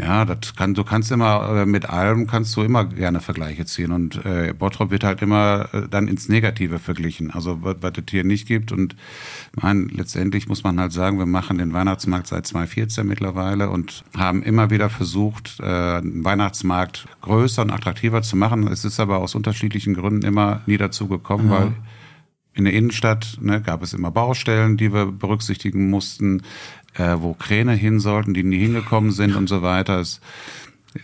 [0.00, 3.92] Ja, das kann, du kannst immer, äh, mit allem kannst du immer gerne Vergleiche ziehen
[3.92, 7.30] und äh, Bottrop wird halt immer äh, dann ins Negative verglichen.
[7.30, 8.96] Also was, es hier nicht gibt und
[9.60, 14.42] mein, letztendlich muss man halt sagen, wir machen den Weihnachtsmarkt seit 2014 mittlerweile und haben
[14.42, 18.68] immer wieder versucht, äh, den Weihnachtsmarkt größer und attraktiver zu machen.
[18.68, 21.58] Es ist aber aus unterschiedlichen Gründen immer nie dazu gekommen, Ja.
[21.60, 21.72] weil
[22.52, 26.42] in der Innenstadt ne, gab es immer Baustellen, die wir berücksichtigen mussten,
[26.94, 30.00] äh, wo Kräne hin sollten, die nie hingekommen sind und so weiter.
[30.00, 30.20] Es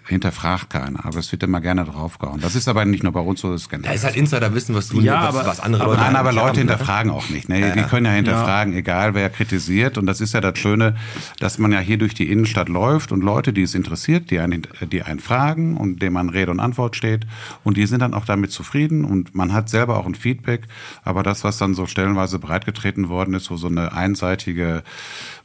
[0.08, 2.40] hinterfragt keiner, aber es wird immer gerne draufgehauen.
[2.40, 3.90] Das ist aber nicht nur bei uns so, das ist generell.
[3.90, 6.32] Da ist halt Insiderwissen, was du Ja, was, aber- was andere Aber Leute nein, aber
[6.32, 6.60] Leute haben, ne?
[6.62, 7.48] hinterfragen auch nicht.
[7.48, 7.60] Ne?
[7.60, 7.86] Ja, Die ja.
[7.86, 9.96] können ja hinterfragen, egal wer kritisiert.
[9.96, 10.96] Und das ist ja das Schöne,
[11.38, 14.66] dass man ja hier durch die Innenstadt läuft und Leute, die es interessiert, die einen,
[14.90, 17.24] die einen fragen und dem man Rede und Antwort steht.
[17.62, 20.62] Und die sind dann auch damit zufrieden und man hat selber auch ein Feedback.
[21.04, 24.82] Aber das, was dann so stellenweise breitgetreten worden ist, wo so eine einseitige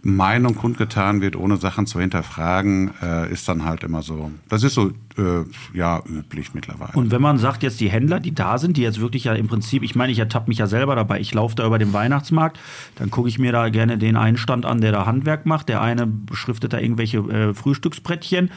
[0.04, 4.32] Meinung kundgetan wird, ohne Sachen zu hinterfragen, äh, ist dann halt immer so.
[4.50, 6.94] Das ist so, äh, ja, üblich mittlerweile.
[6.94, 9.48] Und wenn man sagt, jetzt die Händler, die da sind, die jetzt wirklich ja im
[9.48, 12.60] Prinzip, ich meine, ich ertappe mich ja selber dabei, ich laufe da über den Weihnachtsmarkt,
[12.96, 15.70] dann gucke ich mir da gerne den einen Stand an, der da Handwerk macht.
[15.70, 18.50] Der eine beschriftet da irgendwelche äh, Frühstücksbrettchen.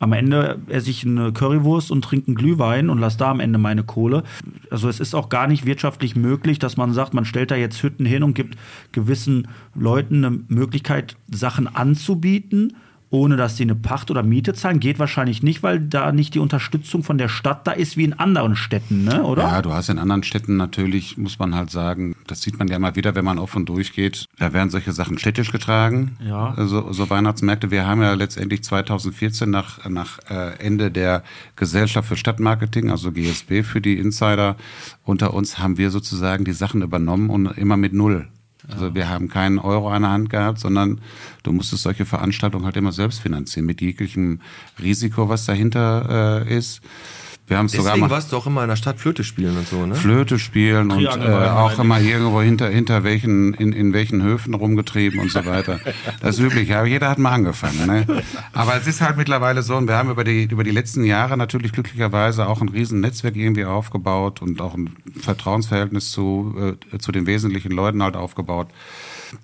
[0.00, 3.58] Am Ende esse ich eine Currywurst und trinke einen Glühwein und lasse da am Ende
[3.58, 4.24] meine Kohle.
[4.70, 7.82] Also es ist auch gar nicht wirtschaftlich möglich, dass man sagt, man stellt da jetzt
[7.82, 8.56] Hütten hin und gibt
[8.92, 12.72] gewissen Leuten eine Möglichkeit, Sachen anzubieten
[13.14, 16.40] ohne dass sie eine Pacht oder Miete zahlen, geht wahrscheinlich nicht, weil da nicht die
[16.40, 19.22] Unterstützung von der Stadt da ist wie in anderen Städten, ne?
[19.22, 19.42] oder?
[19.44, 22.76] Ja, du hast in anderen Städten natürlich, muss man halt sagen, das sieht man ja
[22.76, 26.54] immer wieder, wenn man offen durchgeht, da werden solche Sachen städtisch getragen, Ja.
[26.66, 27.70] so, so Weihnachtsmärkte.
[27.70, 31.22] Wir haben ja letztendlich 2014 nach, nach äh, Ende der
[31.56, 34.56] Gesellschaft für Stadtmarketing, also GSB für die Insider
[35.04, 38.26] unter uns, haben wir sozusagen die Sachen übernommen und immer mit Null.
[38.68, 41.00] Also wir haben keinen Euro an der Hand gehabt, sondern
[41.42, 44.40] du musstest solche Veranstaltungen halt immer selbst finanzieren, mit jeglichem
[44.82, 46.80] Risiko, was dahinter äh, ist.
[47.46, 49.58] Wir haben es sogar Deswegen mal warst du auch immer in der Stadt Flöte spielen
[49.58, 49.94] und so, ne?
[49.94, 55.20] Flöte spielen und äh, auch immer irgendwo hinter, hinter welchen, in, in welchen Höfen rumgetrieben
[55.20, 55.78] und so weiter.
[56.22, 57.86] Das ist üblich, ja, jeder hat mal angefangen.
[57.86, 58.22] Ne?
[58.54, 61.36] Aber es ist halt mittlerweile so, und wir haben über die, über die letzten Jahre
[61.36, 67.12] natürlich glücklicherweise auch ein riesen Netzwerk irgendwie aufgebaut und auch ein Vertrauensverhältnis zu, äh, zu
[67.12, 68.68] den wesentlichen Leuten halt aufgebaut.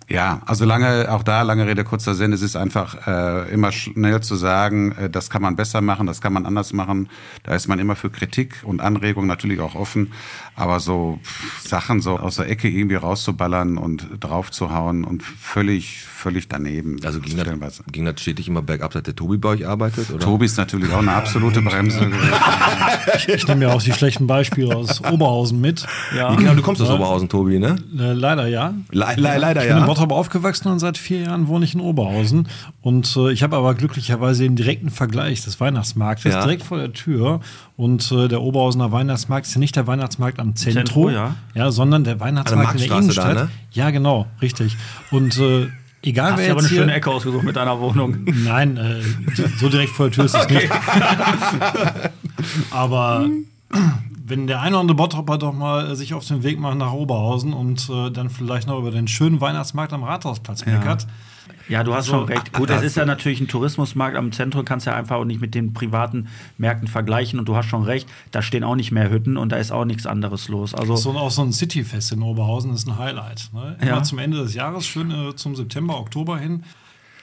[0.08, 4.20] Ja, also lange, auch da, lange Rede, kurzer Sinn, es ist einfach äh, immer schnell
[4.20, 7.08] zu sagen, äh, das kann man besser machen, das kann man anders machen.
[7.44, 10.12] Da ist man immer für Kritik und Anregungen natürlich auch offen.
[10.56, 16.48] Aber so pff, Sachen so aus der Ecke irgendwie rauszuballern und draufzuhauen und völlig, völlig
[16.48, 16.98] daneben.
[17.04, 20.10] Also ging das, ging das stetig immer bergab, seit der Tobi bei euch arbeitet?
[20.10, 20.24] Oder?
[20.24, 22.10] Tobi ist natürlich auch eine absolute Bremse.
[23.26, 25.86] Ich nehme ja auch die schlechten Beispiele aus Oberhausen mit.
[26.16, 26.34] Ja.
[26.34, 27.76] Genau, du kommst aus Oberhausen, Tobi, ne?
[27.98, 28.74] Äh, leider ja.
[28.90, 29.79] Le le leider ja.
[29.80, 32.48] In Bottrop aufgewachsen und seit vier Jahren wohne ich in Oberhausen.
[32.82, 36.42] Und äh, ich habe aber glücklicherweise den direkten Vergleich des Weihnachtsmarktes Ja.
[36.42, 37.40] direkt vor der Tür.
[37.76, 41.34] Und äh, der Oberhausener Weihnachtsmarkt ist ja nicht der Weihnachtsmarkt am Zentrum, Zentrum, ja.
[41.54, 43.48] ja, sondern der Weihnachtsmarkt in der Marktstraße da, Innenstadt.
[43.48, 43.54] ne?
[43.72, 44.76] Ja, genau, richtig.
[45.10, 45.68] Und äh,
[46.02, 48.18] egal Hast wer du aber jetzt eine schöne Ecke ausgesucht mit deiner Wohnung.
[48.44, 49.00] Nein, äh,
[49.58, 50.68] so direkt vor der Tür ist es nicht.
[52.70, 53.28] Aber
[54.30, 56.92] wenn der eine oder andere Bottropper doch mal äh, sich auf den Weg macht nach
[56.92, 60.72] Oberhausen und äh, dann vielleicht noch über den schönen Weihnachtsmarkt am Rathausplatz Ja.
[60.78, 61.06] meckert.
[61.68, 62.52] Ja, du hast Also, schon recht.
[62.52, 65.54] Gut, es ist ja natürlich ein Tourismusmarkt am Zentrum, kannst ja einfach auch nicht mit
[65.54, 66.26] den privaten
[66.58, 67.38] Märkten vergleichen.
[67.38, 69.84] Und du hast schon recht, da stehen auch nicht mehr Hütten und da ist auch
[69.84, 70.74] nichts anderes los.
[70.74, 73.50] Also So, auch so ein Cityfest in Oberhausen ist ein Highlight.
[73.52, 73.76] Ne?
[73.80, 74.02] Immer Ja.
[74.02, 76.64] zum Ende des Jahres, schön äh, zum September, Oktober hin.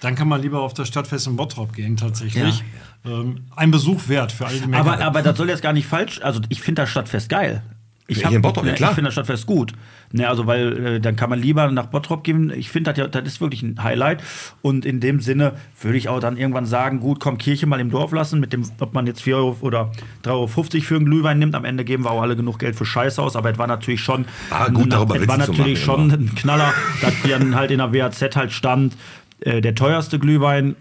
[0.01, 2.63] Dann kann man lieber auf das Stadtfest in Bottrop gehen, tatsächlich.
[3.05, 4.87] Ähm, ein Besuch wert für alle, die meckern.
[4.87, 6.19] Aber, aber das soll jetzt gar nicht falsch.
[6.21, 7.63] Also ich finde das Stadtfest geil.
[8.09, 8.91] Ich, Hier in Bottrop, ja, ne, klar.
[8.91, 9.73] ich finde das Stadtfest gut.
[10.13, 12.49] Ne, also weil äh, dann kann man lieber nach Bottrop gehen.
[12.55, 14.23] Ich finde das ja, das ist wirklich ein Highlight.
[14.61, 17.89] Und in dem Sinne würde ich auch dann irgendwann sagen, gut, komm Kirche mal im
[17.89, 19.91] Dorf lassen, mit dem, ob man jetzt 4 Euro oder
[20.23, 21.55] 3,50 Euro für einen Glühwein nimmt.
[21.55, 23.35] Am Ende geben wir auch alle genug Geld für Scheiße aus.
[23.35, 26.35] Aber es war natürlich schon, Ah, gut, darüber es war Witze natürlich machen schon ein
[26.35, 28.95] Knaller, dass dann halt in der WAZ halt stand,
[29.41, 30.75] äh, der teuerste Glühwein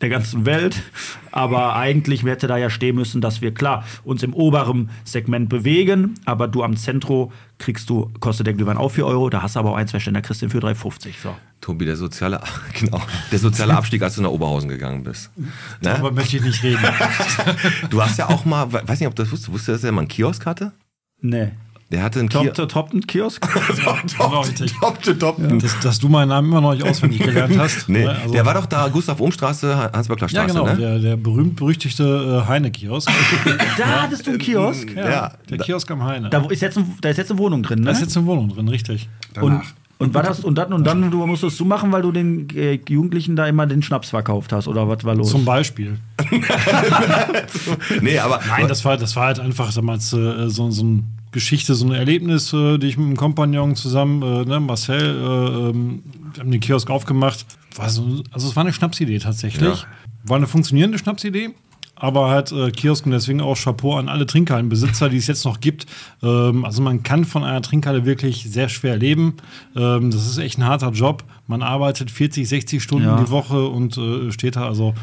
[0.00, 0.80] der ganzen Welt.
[1.30, 6.14] Aber eigentlich hätte da ja stehen müssen, dass wir klar uns im oberen Segment bewegen,
[6.24, 9.60] aber du am Zentro kriegst du, kostet der Glühwein auch 4 Euro, da hast du
[9.60, 11.10] aber auch ein, zwei Ständer, kriegst du den für 3,50.
[11.22, 11.36] So.
[11.60, 12.40] Tobi, der soziale,
[12.80, 15.30] genau, der soziale Abstieg, als du nach Oberhausen gegangen bist.
[15.36, 15.48] Ne?
[15.82, 16.80] Darüber möchte ich nicht reden.
[17.90, 19.84] Du hast ja auch mal, we- weiß nicht, ob du das wusstest, wusstest du, dass
[19.84, 20.72] er mal einen Kiosk hatte?
[21.20, 21.50] Nee.
[21.90, 22.54] Der hatte einen Kiosk.
[22.54, 23.44] top, top, ein Kiosk?
[24.80, 25.58] Topte, topten.
[25.58, 27.88] Dass, dass du meinen Namen immer noch nicht auswendig gelernt hast.
[27.88, 28.10] Nee, ne?
[28.10, 30.76] Also- der war doch da, Gustav Umstraße, Ja, Hans-Böckler Straße, genau, ne?
[30.76, 33.10] der, der berühmt-berüchtigte äh, Heine-Kiosk.
[33.78, 34.94] Da hattest du einen Kiosk?
[34.94, 36.30] Ja, der Kiosk am Heine.
[36.30, 37.86] Da ist jetzt, ein, da ist jetzt eine Wohnung drin, ne?
[37.86, 39.08] Da ist jetzt eine Wohnung drin, richtig.
[39.40, 39.62] Und,
[39.98, 42.78] und, was hast, und dann, und dann du musstest du machen, weil du den äh,
[42.88, 45.30] Jugendlichen da immer den Schnaps verkauft hast, oder was war los?
[45.30, 45.98] Zum Beispiel.
[48.00, 48.40] nee, aber.
[48.48, 51.92] Nein, das war, das war halt einfach damals äh, so, so eine Geschichte, so ein
[51.92, 56.02] Erlebnis, äh, die ich mit einem Kompagnon zusammen, äh, ne, Marcel, äh, ähm,
[56.38, 57.46] haben den Kiosk aufgemacht.
[57.88, 59.62] So, also es war eine Schnapsidee tatsächlich.
[59.82, 59.86] Ja.
[60.24, 61.50] War eine funktionierende Schnapsidee.
[61.94, 65.60] Aber halt äh, Kiosk und deswegen auch Chapeau an alle Trinkhallenbesitzer, die es jetzt noch
[65.60, 65.84] gibt.
[66.22, 69.34] Ähm, also man kann von einer Trinkhalle wirklich sehr schwer leben.
[69.76, 71.24] Ähm, das ist echt ein harter Job.
[71.46, 73.22] Man arbeitet 40, 60 Stunden Ja.
[73.22, 74.94] die Woche und äh, steht da also.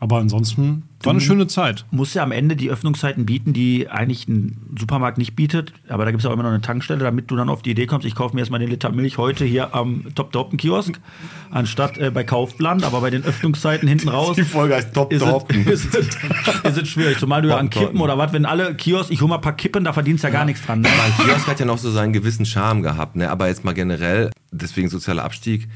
[0.00, 1.84] Aber ansonsten war eine schöne Zeit.
[1.90, 5.72] Muss ja am Ende die Öffnungszeiten bieten, die eigentlich ein Supermarkt nicht bietet.
[5.88, 7.86] Aber da gibt es auch immer noch eine Tankstelle, damit du dann auf die Idee
[7.86, 10.98] kommst, ich kaufe mir erstmal den Liter Milch heute hier am top dopen kiosk
[11.50, 12.84] anstatt äh, bei Kaufland.
[12.84, 14.36] Aber bei den Öffnungszeiten hinten raus.
[14.36, 16.06] Die Folge heißt Top ist es, ist, es,
[16.64, 17.18] ist es schwierig.
[17.18, 19.40] Zumal du ja an Top Kippen oder was, wenn alle Kiosk, ich hole mal ein
[19.40, 20.80] paar Kippen, da verdienst du ja gar nichts dran.
[20.80, 20.88] Ne?
[20.88, 23.30] Aber ein Kiosk hat ja noch so seinen gewissen Charme gehabt, ne?
[23.30, 25.68] Aber jetzt mal generell, deswegen sozialer Abstieg.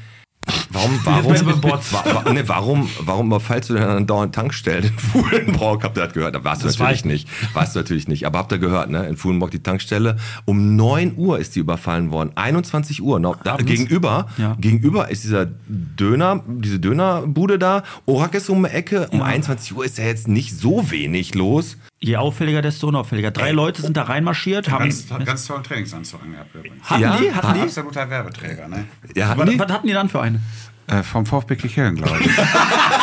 [0.71, 1.93] Warum, warum, Werbebots.
[1.93, 5.83] wa, wa, ne, warum, warum überfallst du denn dann dauernd Tankstellen in Fuhlenbrock?
[5.83, 6.35] Habt ihr das gehört?
[6.35, 7.55] Da warst du Das war natürlich ich nicht.
[7.55, 8.25] Warst du natürlich nicht.
[8.25, 9.05] Aber habt ihr gehört, ne?
[9.07, 10.17] In Fuhlenbrock die Tankstelle.
[10.45, 12.31] Um 9 Uhr ist die überfallen worden.
[12.35, 13.19] 21 Uhr.
[13.19, 14.55] Noch, da, gegenüber, Ja.
[14.59, 17.83] gegenüber ist dieser Döner, diese Dönerbude da.
[18.05, 19.07] Orak ist um die Ecke.
[19.11, 21.77] Um 21 Uhr ist ja jetzt nicht so wenig los.
[22.03, 23.31] Je auffälliger, desto unauffälliger.
[23.31, 24.83] Drei Leute sind da reinmarschiert, haben.
[24.83, 26.83] Ganz, ganz tollen Trainingsanzug angehabt übrigens.
[26.89, 27.15] Hatten Ja?
[27.17, 27.33] die?
[27.33, 27.61] Hatten die?
[27.61, 28.83] Absoluter Werbeträger, ne?
[29.15, 29.59] Ja, hatten Was, die?
[29.59, 30.41] was hatten die dann für eine?
[30.87, 32.27] Äh, vom VfB Kichellen, glaube ich.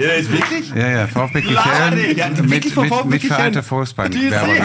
[0.00, 0.70] Ja, ist wirklich?
[0.74, 3.20] Ja, ja, VfB Kichellen ja, mit, mit, mit Kichellen.
[3.20, 4.14] vereinte Volksbank.
[4.14, 4.56] Werbung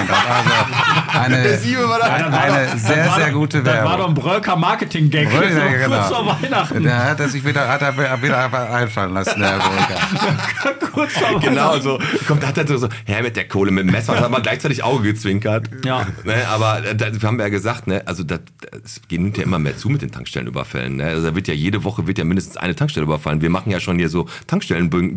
[1.13, 2.05] Also eine, Der Siebe war da.
[2.05, 4.07] eine, Das eine Das sehr, sehr gute Das war doch Werbung.
[4.09, 5.29] ein Brölker Marketing-Gag.
[5.29, 6.37] Kurz vor genau.
[6.41, 6.83] Weihnachten.
[6.83, 10.91] Der hat er sich wieder, hat er wieder einfallen lassen, der Brücker.
[10.91, 11.99] Kurz vor Genau, so.
[12.27, 14.83] Kommt, hat er so, so, her mit der Kohle, mit dem Messer, hat man gleichzeitig
[14.83, 15.69] Auge gezwinkert.
[15.85, 16.05] Ja.
[16.23, 18.39] Ne, aber äh, da haben wir ja gesagt, ne, also das,
[18.83, 20.97] es geht ja immer mehr zu mit den Tankstellenüberfällen.
[20.97, 21.05] Ne?
[21.05, 23.41] Also da wird ja jede Woche wird ja mindestens eine Tankstelle überfallen.
[23.41, 24.27] Wir machen ja schon hier so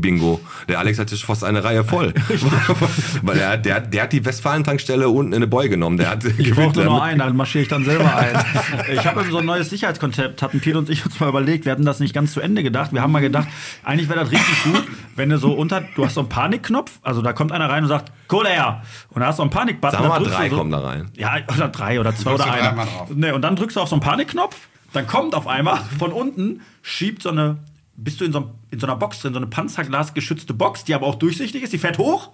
[0.07, 0.40] Tankstellen-Bingo.
[0.69, 2.14] Der Alex hatte fast eine Reihe voll.
[3.23, 5.97] Weil der, der, der hat die Westfalen-Tankstelle unten in eine Boy genommen.
[5.97, 8.45] Der hat Ich brauchte nur einen, dann marschiere ich dann selber ein.
[8.92, 11.64] Ich habe so ein neues Sicherheitskonzept, hatten Piet und ich uns mal überlegt.
[11.64, 12.92] Wir hatten das nicht ganz zu Ende gedacht.
[12.92, 13.49] Wir haben mal gedacht,
[13.85, 14.85] eigentlich wäre das richtig gut,
[15.16, 17.88] wenn du so unter, du hast so einen Panikknopf, also da kommt einer rein und
[17.88, 18.83] sagt, Kohle her.
[19.11, 20.03] Und da hast du einen Panikbutton.
[20.03, 21.11] Da mal, drückst drei du so, kommen da rein.
[21.16, 22.87] Ja, oder drei oder zwei oder einer.
[23.14, 24.57] Nee, und dann drückst du auf so einen Panikknopf,
[24.92, 27.59] dann kommt auf einmal von unten, schiebt so eine,
[27.97, 30.95] bist du in so, einem- in so einer Box drin, so eine panzerglasgeschützte Box, die
[30.95, 32.31] aber auch durchsichtig ist, die fährt hoch.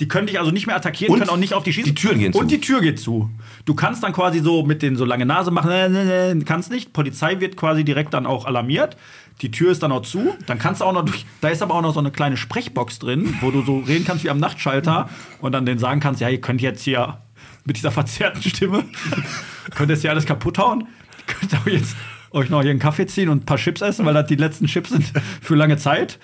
[0.00, 1.94] Die können dich also nicht mehr attackieren, Und können auch nicht auf die schießen.
[1.94, 2.38] die Türen gehen zu.
[2.38, 3.28] Und die Tür geht zu.
[3.66, 6.70] Du kannst dann quasi so mit den so lange Nase machen, äh, äh, äh, kannst
[6.70, 6.94] nicht.
[6.94, 8.96] Polizei wird quasi direkt dann auch alarmiert.
[9.42, 10.34] Die Tür ist dann auch zu.
[10.46, 11.26] Dann kannst du auch noch durch.
[11.42, 14.24] Da ist aber auch noch so eine kleine Sprechbox drin, wo du so reden kannst
[14.24, 15.10] wie am Nachtschalter
[15.42, 17.18] und dann den sagen kannst, ja, ihr könnt jetzt hier
[17.66, 18.84] mit dieser verzerrten Stimme,
[19.74, 20.86] könnt jetzt hier alles kaputt hauen.
[21.28, 21.96] Ihr könnt auch jetzt
[22.32, 24.66] euch noch hier einen Kaffee ziehen und ein paar Chips essen, weil das die letzten
[24.66, 25.04] Chips sind
[25.40, 26.18] für lange Zeit.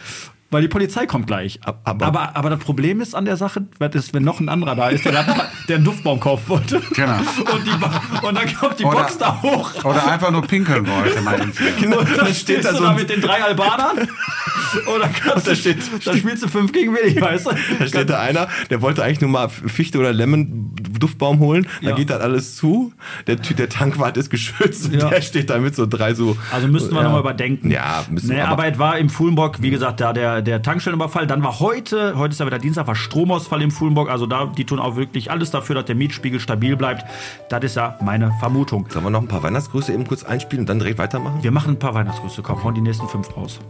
[0.51, 1.61] Weil die Polizei kommt gleich.
[1.63, 4.89] aber- aber, aber das Problem ist an der Sache, ist, wenn noch ein anderer da
[4.89, 6.81] ist, der, hat- der einen Duftbaum kaufen wollte.
[6.95, 7.17] Genau.
[7.19, 9.85] Und, die, und dann kommt die Oder- Box da hoch.
[9.85, 11.87] Oder einfach nur pinkeln wollte, meinst du?
[11.87, 14.09] Und dann dann steht da du so da mit den drei Albanern.
[14.95, 17.51] Oder kannst da steht- da spielst du fünf gegen Willi, weißt du?
[17.79, 21.91] Da steht da einer, der wollte eigentlich nur mal Fichte oder Lemon Duftbaum holen, dann
[21.91, 21.97] Ja.
[21.97, 22.93] geht das alles zu.
[23.27, 25.09] Der, der Tankwart ist geschützt und Ja.
[25.09, 26.37] der steht da mit so drei so.
[26.53, 27.05] Also müssten wir ja.
[27.05, 27.71] nochmal überdenken.
[27.71, 28.49] Ja, müssen nee, wir.
[28.49, 31.27] aber, es war im Fuhlenbock, wie gesagt, da der, der Tankstellenüberfall.
[31.27, 34.11] Dann war heute, heute ist ja wieder Dienstag, war Stromausfall im Fuhlenbock.
[34.11, 37.05] Also da, die tun auch wirklich alles dafür, dass der Mietspiegel stabil bleibt.
[37.51, 38.87] Das ist ja meine Vermutung.
[38.89, 41.43] Sollen wir noch ein paar Weihnachtsgrüße eben kurz einspielen und dann direkt weitermachen?
[41.43, 42.43] Wir machen ein paar Weihnachtsgrüße.
[42.43, 43.61] Komm, hauen die nächsten fünf raus.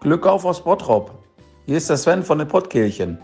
[0.00, 1.12] Glück auf aus Bottrop.
[1.66, 3.18] Hier ist der Sven von den Pottkirchen.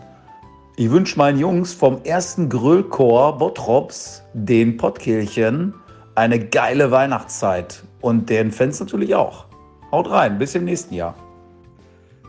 [0.77, 5.75] Ich wünsche meinen Jungs vom ersten Grillchor Bottrops, den Pottkirchen,
[6.21, 7.81] eine geile Weihnachtszeit.
[7.99, 9.45] Und den Fans natürlich auch.
[9.91, 11.15] Haut rein, bis im nächsten Jahr.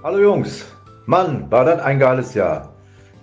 [0.03, 0.65] Hallo Jungs,
[1.05, 2.73] Mann, war das ein geiles Jahr.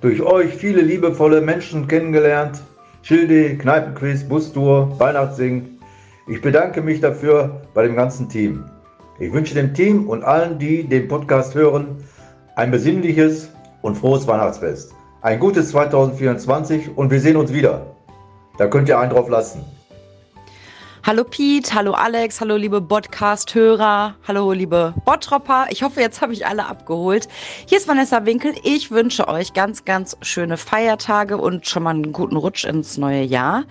[0.01, 2.62] Durch euch viele liebevolle Menschen kennengelernt.
[3.01, 5.67] Schilde, Kneipenquiz, Bustour, Weihnachtssing.
[6.27, 8.63] Ich bedanke mich dafür bei dem ganzen Team.
[9.19, 11.97] Ich wünsche dem Team und allen, die den Podcast hören,
[12.55, 13.49] ein besinnliches
[13.82, 14.93] und frohes Weihnachtsfest.
[15.23, 17.88] Ein gutes 2024 und wir sehen uns wieder.
[18.60, 19.65] Da könnt ihr einen drauf lassen.
[21.10, 25.65] Hallo Piet, hallo Alex, hallo liebe Podcast-Hörer, hallo liebe Bottropper.
[25.72, 27.28] Ich hoffe, jetzt habe ich alle abgeholt.
[27.65, 28.54] Hier ist Vanessa Winkel.
[28.63, 33.24] Ich wünsche euch ganz, ganz schöne Feiertage und schon mal einen guten Rutsch ins neue
[33.24, 33.63] Jahr.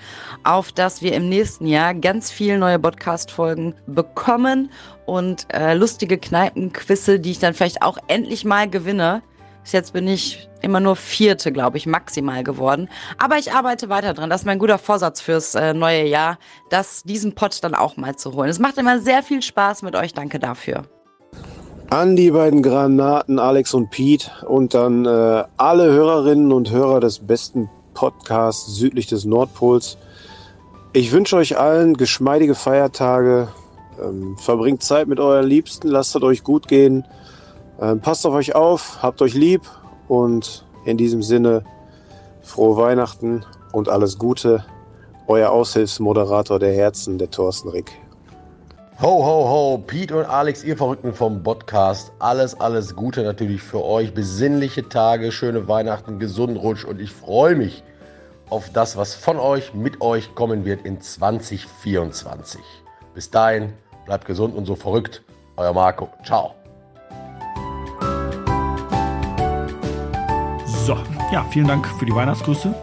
[0.43, 4.73] Auf dass wir im nächsten Jahr ganz viele neue Podcast-Folgen bekommen
[5.07, 9.23] und äh, lustige Kneipenquizze, die ich dann vielleicht auch endlich mal gewinne.
[9.73, 12.89] Jetzt bin ich immer nur Vierte, glaube ich, maximal geworden.
[13.19, 14.31] Aber ich arbeite weiter dran.
[14.31, 16.39] Das ist mein guter Vorsatz fürs äh, neue Jahr,
[16.71, 18.49] das diesen Pott dann auch mal zu holen.
[18.49, 20.15] Es macht immer sehr viel Spaß mit euch.
[20.15, 20.85] Danke dafür.
[21.91, 27.19] An die beiden Granaten Alex und Pete und dann äh, alle Hörerinnen und Hörer des
[27.21, 29.97] besten Podcasts südlich des Nordpols.
[30.93, 33.49] Ich wünsche euch allen geschmeidige Feiertage.
[34.03, 37.05] Ähm, verbringt Zeit mit euren Liebsten, lasst es euch gut gehen.
[37.81, 39.63] Ähm, passt auf euch auf, habt euch lieb
[40.09, 41.65] und in diesem Sinne
[42.43, 44.65] frohe Weihnachten und alles Gute.
[45.27, 47.93] Euer Aushilfsmoderator der Herzen, der Thorsten Rick.
[49.01, 52.11] Ho, ho, ho, Pete und Alex, ihr Verrückten vom Podcast.
[52.19, 54.13] Alles, alles Gute natürlich für euch.
[54.13, 57.85] Besinnliche Tage, schöne Weihnachten, gesunden Rutsch und ich freue mich
[58.51, 62.61] auf das, was von euch, mit euch kommen wird in 2024.
[63.15, 63.73] Bis dahin,
[64.07, 65.23] bleibt gesund und so verrückt.
[65.57, 66.09] Euer Marco.
[66.25, 66.58] Ciao.
[70.89, 70.97] So,
[71.31, 72.75] ja, vielen Dank für die Weihnachtsgrüße.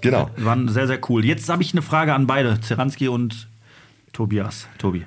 [0.00, 0.30] Genau.
[0.38, 1.22] Waren sehr, sehr cool.
[1.22, 3.46] Jetzt habe ich eine Frage an beide, Zeranski und
[4.14, 4.68] Tobias.
[4.78, 5.04] Tobi.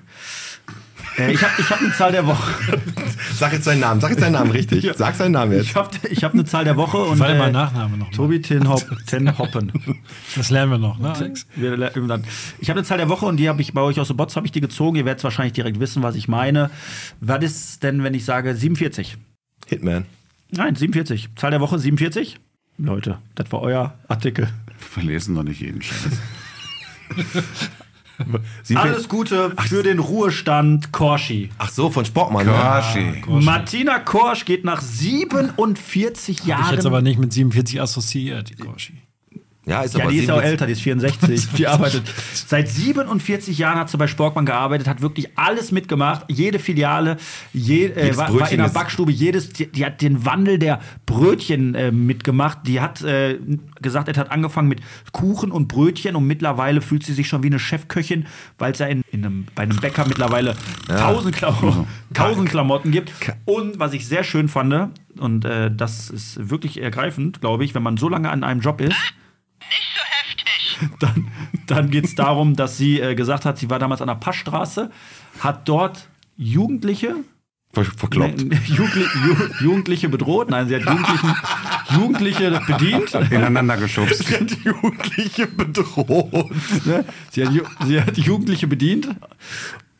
[1.18, 2.52] Äh, ich habe ich hab eine Zahl der Woche.
[3.34, 4.88] Sag jetzt seinen Namen, sag jetzt seinen Namen richtig.
[4.96, 5.72] Sag seinen Namen jetzt.
[5.72, 7.18] Ich habe ich hab eine Zahl der Woche und.
[7.18, 8.16] Fall mal Nachname noch mal.
[8.16, 9.72] Tobi Tenhop, Tenhoppen.
[10.36, 11.48] Das lernen wir noch, ne, Alex?
[12.60, 14.36] Ich habe eine Zahl der Woche und die habe ich bei euch aus den Bots
[14.36, 14.98] habe ich die gezogen.
[14.98, 16.70] Ihr werdet wahrscheinlich direkt wissen, was ich meine.
[17.22, 19.18] Was ist denn, wenn ich sage 47?
[19.66, 20.06] Hitman.
[20.56, 21.30] Nein, 47.
[21.36, 22.40] Zahl der Woche 47?
[22.78, 24.50] Leute, das war euer Artikel.
[24.96, 26.20] Wir lesen doch nicht jeden Scheiß.
[28.76, 31.50] Alles Gute für den Ruhestand Korschi.
[31.58, 32.46] Ach so, von Sportmann.
[32.46, 33.24] Korschi.
[33.28, 36.66] Martina Korsch geht nach 47 Hab Jahren.
[36.66, 38.94] ich jetzt aber nicht mit 47 assoziiert, die Korschi.
[39.66, 41.50] Ja, ist ja, die ist auch 47 älter, die ist 64.
[41.58, 46.60] Die arbeitet seit 47 Jahren hat sie bei Sporkmann gearbeitet, hat wirklich alles mitgemacht, jede
[46.60, 47.16] Filiale,
[47.54, 51.76] je, äh, war, war in der Backstube, jedes, die, die hat den Wandel der Brötchen
[51.76, 52.60] äh, mitgemacht.
[52.68, 53.40] Die hat äh,
[53.82, 54.82] gesagt, er hat angefangen mit
[55.14, 58.26] Kuchen und Brötchen und mittlerweile fühlt sie sich schon wie eine Chefköchin,
[58.58, 60.56] weil es ja in, in einem, bei einem Bäcker mittlerweile
[60.90, 60.98] Ja.
[60.98, 63.14] tausend, Klam tausend Klamotten gibt.
[63.46, 67.84] Und was ich sehr schön fand, und äh, das ist wirklich ergreifend, glaube ich, wenn
[67.84, 68.96] man so lange an einem Job ist,
[71.00, 71.28] dann,
[71.68, 74.90] dann geht es darum, dass sie äh, gesagt hat, sie war damals an der Passstraße,
[75.40, 77.16] hat dort Jugendliche.
[77.74, 78.44] Ver verkloppt.
[78.44, 80.50] Nee, Jugendli Ju Jugendliche bedroht.
[80.52, 81.36] Nein, sie hat Jugendlichen,
[81.96, 83.14] Jugendliche bedient.
[83.32, 84.24] Ineinander geschubst.
[84.24, 86.52] Sie hat Jugendliche bedroht.
[86.86, 87.04] Ne?
[87.32, 89.10] Sie, hat Ju sie hat Jugendliche bedient.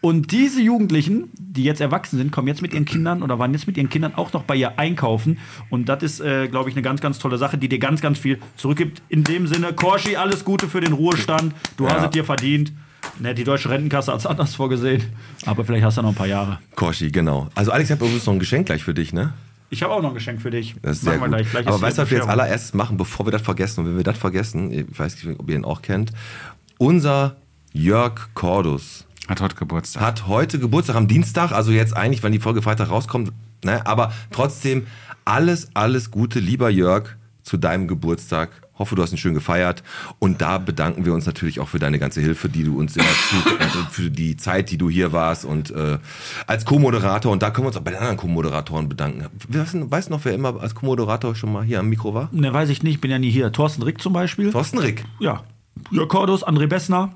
[0.06, 3.68] Und diese Jugendlichen, die jetzt erwachsen sind, kommen jetzt mit ihren Kindern oder waren jetzt
[3.68, 5.38] mit ihren Kindern auch noch bei ihr einkaufen.
[5.70, 8.20] Und das ist, äh, glaube ich, eine ganz, ganz tolle Sache, die dir ganz, ganz
[8.20, 9.02] viel zurückgibt.
[9.08, 11.56] In dem Sinne, Korschi, alles Gute für den Ruhestand.
[11.78, 11.94] Du Ja.
[11.96, 12.74] hast es dir verdient.
[13.20, 15.04] Ne, die deutsche Rentenkasse hat es anders vorgesehen.
[15.46, 16.60] Aber vielleicht hast du noch ein paar Jahre.
[16.76, 17.48] Korschi, genau.
[17.56, 19.34] Also Alex, ich habe übrigens noch ein Geschenk gleich für dich, ne?
[19.70, 20.76] Ich habe auch noch ein Geschenk für dich.
[20.82, 21.38] Das ist sehr Machen wir gut.
[21.38, 21.52] gleich.
[21.52, 23.80] Gleich Aber weißt du, was wir jetzt allererstes machen, bevor wir das vergessen?
[23.82, 26.12] Und wenn wir das vergessen, ich weiß nicht, ob ihr ihn auch kennt,
[26.78, 27.38] unser
[27.72, 30.04] Jörg Cordus Hat heute Geburtstag.
[30.04, 33.32] hat heute Geburtstag am Dienstag, also jetzt eigentlich, wenn die Folge Freitag rauskommt,
[33.64, 33.86] ne?
[33.86, 34.88] aber trotzdem
[35.26, 39.84] alles, alles Gute, lieber Jörg, zu deinem Geburtstag Hoffe, du hast ihn schön gefeiert.
[40.18, 43.06] Und da bedanken wir uns natürlich auch für deine ganze Hilfe, die du uns immer
[43.06, 46.00] zu, also für die Zeit, die du hier warst und äh,
[46.48, 47.32] als Co-Moderator.
[47.32, 49.26] Und da können wir uns auch bei den anderen Co-Moderatoren bedanken.
[49.48, 52.30] Weißt du weißt du noch, wer immer als Co-Moderator schon mal hier am Mikro war?
[52.32, 53.52] Ne, weiß ich nicht, bin ja nie hier.
[53.52, 54.52] Thorsten Rick zum Beispiel.
[54.52, 55.06] Thorsten Rick.
[55.20, 55.44] Ja.
[55.92, 57.14] Jörg Cordus, André Bessner.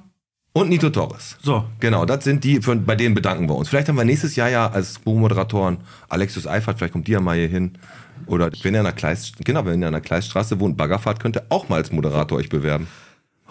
[0.58, 1.38] Und Nito Torres.
[1.40, 1.66] So.
[1.80, 3.70] Genau, das sind die, für, bei denen bedanken wir uns.
[3.70, 5.78] Vielleicht haben wir nächstes Jahr ja als Co-Moderatoren
[6.10, 7.78] Alexis Eifert, vielleicht kommt die ja mal hier hin.
[8.26, 11.38] Oder wenn ihr an der Kleist, genau, wenn ihr an der Kleiststraße wohnt, Baggerfahrt, könnt
[11.38, 12.88] ihr auch mal als Moderator euch bewerben.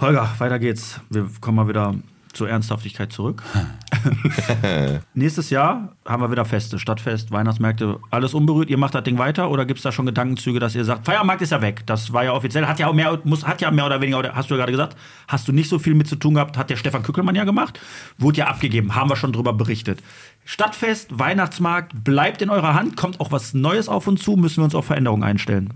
[0.01, 0.99] Holger, weiter geht's.
[1.09, 1.95] Wir kommen mal wieder
[2.37, 3.43] zur Ernsthaftigkeit zurück.
[5.15, 8.71] Nächstes Jahr haben wir wieder Feste, Stadtfest, Weihnachtsmärkte, alles unberührt.
[8.71, 11.43] Ihr macht das Ding weiter oder gibt es da schon Gedankenzüge, dass ihr sagt, Feiermarkt
[11.43, 11.83] ist ja weg.
[11.87, 14.51] Das war ja offiziell, hat ja mehr, muss, hat ja mehr oder weniger, oder hast
[14.51, 14.97] du ja gerade gesagt,
[15.29, 17.81] hast du nicht so viel mit zu tun gehabt, hat der Stefan Kückelmann ja gemacht,
[18.19, 20.03] wurde ja abgegeben, haben wir schon drüber berichtet.
[20.45, 24.65] Stadtfest, Weihnachtsmarkt bleibt in eurer Hand, kommt auch was Neues auf uns zu, müssen wir
[24.65, 25.75] uns auf Veränderungen einstellen.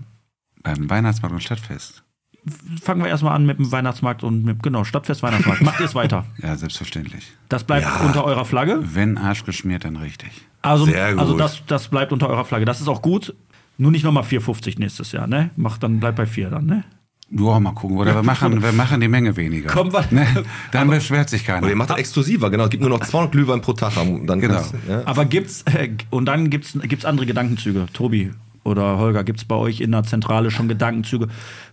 [0.63, 2.03] Beim Weihnachtsmarkt und Stadtfest.
[2.81, 5.61] Fangen wir erstmal an mit dem Weihnachtsmarkt und mit, genau, Stadtfest, Weihnachtsmarkt.
[5.61, 6.25] Macht ihr es weiter?
[6.41, 7.31] Ja, selbstverständlich.
[7.49, 7.97] Das bleibt Ja.
[8.05, 8.79] unter eurer Flagge?
[8.81, 10.31] Wenn Arsch geschmiert, dann richtig.
[10.63, 11.19] Also, Sehr gut.
[11.21, 12.65] also das, das bleibt unter eurer Flagge.
[12.65, 13.35] Das ist auch gut.
[13.77, 15.51] Nur nicht nochmal 4,50 nächstes Jahr, ne?
[15.55, 16.83] Macht dann, bleibt bei 4 dann, ne?
[17.31, 17.97] Ja, mal gucken.
[17.97, 19.69] Oder wir machen, wir machen die Menge weniger.
[19.71, 20.27] Komm, wir- ne?
[20.71, 21.59] Dann beschwert sich keiner.
[21.61, 22.65] Oder ihr macht das exklusiver, genau.
[22.65, 23.93] Es gibt nur noch 200 Glühwein pro Tag.
[23.95, 24.55] Dann Genau.
[24.55, 25.03] kannst- ja.
[25.05, 27.85] Aber gibt's, äh, und dann gibt's, gibt's andere Gedankenzüge.
[27.93, 28.31] Tobi
[28.63, 31.27] oder Holger, gibt's bei euch in der Zentrale schon Gedankenzüge,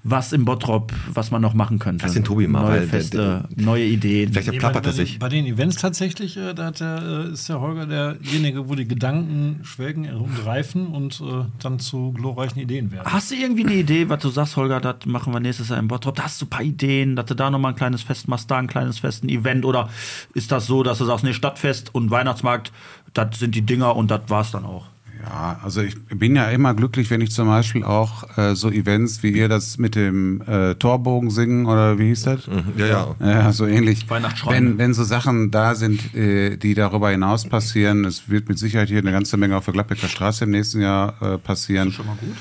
[0.05, 2.07] was im Bottrop, was man noch machen könnte?
[2.07, 4.33] Lass den Tobi mal, Neue weil der- Feste, neue Ideen.
[4.33, 7.47] Vielleicht Nee, bei, bei, den, bei den Events tatsächlich, äh, da hat der, äh, ist
[7.49, 12.91] der Holger derjenige, wo die Gedanken schwelgen und reifen und äh, dann zu glorreichen Ideen
[12.91, 13.05] werden.
[13.13, 15.89] Hast du irgendwie eine Idee, was du sagst, Holger, das machen wir nächstes Jahr im
[15.89, 16.15] Bottrop?
[16.17, 18.57] Da hast du ein paar Ideen, dass du da nochmal ein kleines Fest machst, da
[18.57, 19.67] ein kleines Fest, ein Event?
[19.67, 19.91] Oder
[20.33, 22.73] ist das so, dass du sagst, nee, Stadtfest und Weihnachtsmarkt,
[23.13, 24.87] das sind die Dinger und das war's dann auch?
[25.23, 29.23] Ja, also ich bin ja immer glücklich, wenn ich zum Beispiel auch äh, so Events
[29.23, 32.49] wie ihr das mit dem äh, Torbogen singen oder wie hieß das?
[32.77, 33.17] ja, ja.
[33.21, 34.09] Ja, so ähnlich.
[34.09, 34.55] Weihnachtsschrein.
[34.55, 38.89] Wenn, wenn so Sachen da sind, äh, die darüber hinaus passieren, es wird mit Sicherheit
[38.89, 41.93] hier eine ganze Menge auf der Gladbecker Straße im nächsten Jahr äh, passieren.
[41.93, 42.37] Schon mal gut.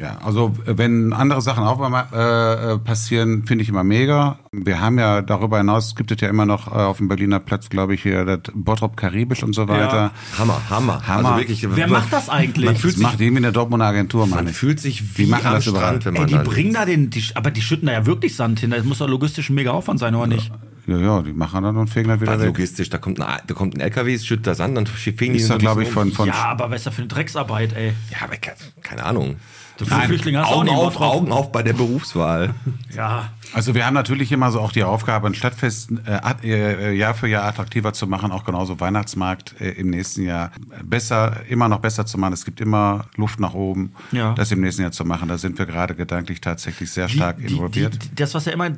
[0.00, 4.38] Ja, also wenn andere Sachen auch mal äh, äh, passieren, finde ich immer mega.
[4.50, 7.68] Wir haben ja darüber hinaus, gibt es ja immer noch äh, auf dem Berliner Platz,
[7.68, 10.12] glaube ich, hier das Bottrop Karibisch und so weiter.
[10.38, 11.06] Hammer, Hammer.
[11.06, 11.28] Hammer.
[11.32, 12.64] Also wirklich, Wer macht das eigentlich?
[12.64, 14.46] Man fühlt sich, macht irgendwie eine Dortmunder Agentur, Mann.
[14.46, 15.84] Man fühlt sich wie wie machen am das überall?
[16.00, 18.06] Strand, wenn Ey, man die da bringen da den, die, aber die schütten da ja
[18.06, 18.70] wirklich Sand hin.
[18.70, 20.50] Das muss doch logistisch ein mega Aufwand sein, oder nicht?
[20.86, 22.46] Ja, ja, die machen dann und fegen dann wieder Was weg.
[22.48, 25.50] logistisch, da kommt ein, da kommt ein LKW, schüttet das an, dann fegen die Ist
[25.50, 27.92] ein glaube ich, von, von Ja, aber was ist da für eine Drecksarbeit, ey?
[28.10, 29.36] Ja, aber ke- keine Ahnung.
[29.78, 31.00] So viele Flüchtlinge hast auch Augen im auf.
[31.00, 32.54] Augen auf bei der Berufswahl.
[32.94, 33.30] Ja.
[33.54, 37.26] Also wir haben natürlich immer so auch die Aufgabe, ein Stadtfest äh, äh, Jahr für
[37.26, 40.50] Jahr attraktiver zu machen, auch genauso Weihnachtsmarkt äh, im nächsten Jahr
[40.84, 42.34] besser, immer noch besser zu machen.
[42.34, 44.34] Es gibt immer Luft nach oben, Ja.
[44.34, 45.26] das im nächsten Jahr zu machen.
[45.30, 47.94] Da sind wir gerade gedanklich tatsächlich sehr stark Die- die- involviert.
[48.04, 48.68] Die, das, was ja immer,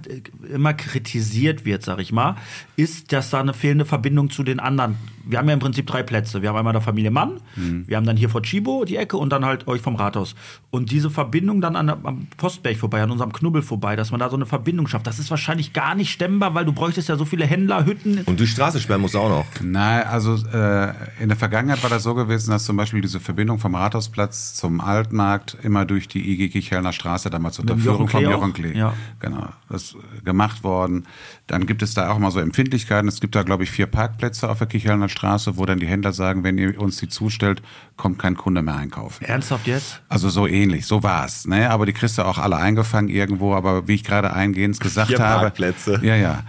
[0.48, 2.36] immer kritisiert wird, sag ich mal,
[2.76, 4.96] ist, dass da eine fehlende Verbindung zu den anderen.
[5.26, 6.42] Wir haben ja im Prinzip drei Plätze.
[6.42, 7.84] Wir haben einmal der Familie Mann, Mhm.
[7.86, 10.34] wir haben dann hier vor Chibo die Ecke und dann halt euch vom Rathaus.
[10.70, 14.20] Und diese Verbindung dann an, der- am Postberg vorbei, an unserem Knubbel vorbei, dass man
[14.20, 17.16] da so eine Verbindung schafft, das ist wahrscheinlich gar nicht stemmbar, weil du bräuchtest ja
[17.16, 18.20] so viele Händler, Hütten.
[18.26, 19.46] Und die Straße sperren muss auch noch.
[19.62, 23.58] Nein, also äh, in der Vergangenheit war das so gewesen, dass zum Beispiel diese Verbindung
[23.58, 28.52] vom Rathausplatz zum Altmarkt immer durch die IG Kichelner Straße damals unter Führung von Jochen?
[28.52, 28.76] Klee.
[28.76, 28.92] Ja.
[29.20, 31.06] Genau, das gemacht worden.
[31.46, 33.06] Dann gibt es da auch mal so Empfindlichkeiten.
[33.06, 36.14] Es gibt da, glaube ich, vier Parkplätze auf der Kichelner Straße, wo dann die Händler
[36.14, 37.60] sagen, wenn ihr uns die zustellt,
[37.96, 39.24] kommt kein Kunde mehr einkaufen.
[39.24, 40.00] Ernsthaft jetzt?
[40.08, 41.46] Also so ähnlich, so war's.
[41.46, 41.70] Ne?
[41.70, 43.54] Aber die kriegst du auch alle eingefangen irgendwo.
[43.54, 46.00] Aber wie ich gerade eingehend gesagt Vier habe, Parkplätze.
[46.02, 46.44] ja, ja.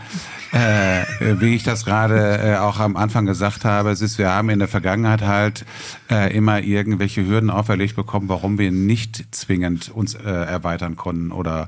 [0.55, 4.31] Äh, äh, wie ich das gerade äh, auch am Anfang gesagt habe, es ist, wir
[4.31, 5.65] haben in der Vergangenheit halt
[6.09, 11.67] äh, immer irgendwelche Hürden auferlegt bekommen, warum wir nicht zwingend uns äh, erweitern konnten oder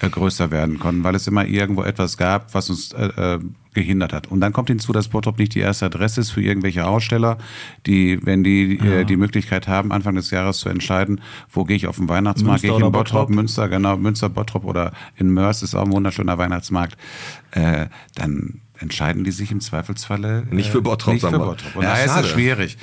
[0.00, 3.40] äh, größer werden konnten, weil es immer irgendwo etwas gab, was uns äh, äh,
[3.74, 4.30] gehindert hat.
[4.30, 7.38] Und dann kommt hinzu, dass Bottrop nicht die erste Adresse ist für irgendwelche Aussteller,
[7.86, 11.86] die, wenn die äh, die Möglichkeit haben, Anfang des Jahres zu entscheiden, wo gehe ich
[11.86, 13.30] auf den Weihnachtsmarkt, Münster gehe ich in Bottrop, Bottrop?
[13.30, 16.96] Münster, genau, Münster, Bottrop oder in Mörs ist auch ein wunderschöner Weihnachtsmarkt,
[17.50, 21.38] äh, dann entscheiden die sich im Zweifelsfalle äh, Nicht für Bottrop, Nicht für.
[21.38, 21.76] Bottrop.
[21.76, 22.78] Und Ja, daher ist schwierig.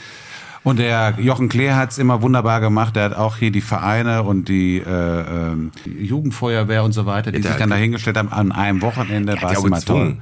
[0.64, 2.96] Und der Jochen Klee hat's immer wunderbar gemacht.
[2.96, 7.32] Der hat auch hier die Vereine und die, äh, ähm, die Jugendfeuerwehr und so weiter,
[7.32, 9.34] die Ja, sich dann hat- dahingestellt haben an einem Wochenende.
[9.42, 10.18] War hat es immer toll.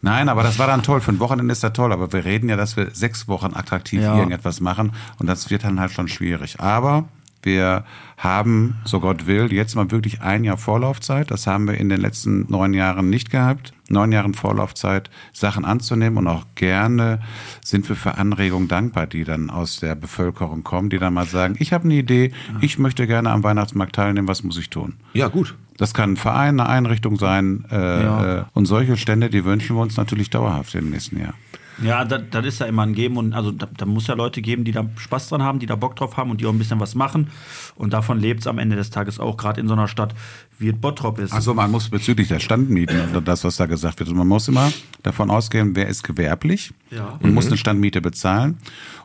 [0.00, 1.00] Nein, aber das war dann toll.
[1.00, 1.92] Für ein Wochenende ist das toll.
[1.92, 4.16] Aber wir reden ja, dass wir sechs Wochen attraktiv Ja.
[4.16, 4.92] irgendetwas machen.
[5.18, 6.58] Und das wird dann halt schon schwierig.
[6.58, 7.04] Aber
[7.42, 7.84] Wir
[8.16, 11.30] haben, so Gott will, jetzt mal wirklich ein Jahr Vorlaufzeit.
[11.30, 13.72] Das haben wir in den letzten neun Jahren nicht gehabt.
[13.88, 17.20] Neun Jahren Vorlaufzeit, Sachen anzunehmen und auch gerne
[17.64, 21.56] sind wir für Anregungen dankbar, die dann aus der Bevölkerung kommen, die dann mal sagen,
[21.58, 24.94] ich habe eine Idee, ich möchte gerne am Weihnachtsmarkt teilnehmen, was muss ich tun?
[25.12, 25.56] Ja, gut.
[25.76, 28.38] Das kann ein Verein, eine Einrichtung sein äh, Ja.
[28.38, 31.34] äh, und solche Stände, die wünschen wir uns natürlich dauerhaft im nächsten Jahr.
[31.82, 34.42] Ja, das, das ist ja immer ein Geben und also da, da muss ja Leute
[34.42, 36.58] geben, die da Spaß dran haben, die da Bock drauf haben und die auch ein
[36.58, 37.30] bisschen was machen.
[37.76, 40.14] Und davon lebt es am Ende des Tages auch, gerade in so einer Stadt,
[40.58, 41.32] wie es Bottrop ist.
[41.32, 44.70] Also man muss bezüglich der Standmieten und das, was da gesagt wird, man muss immer
[45.02, 47.18] davon ausgehen, wer ist gewerblich Ja.
[47.20, 47.34] und Mhm.
[47.34, 48.58] muss eine Standmiete bezahlen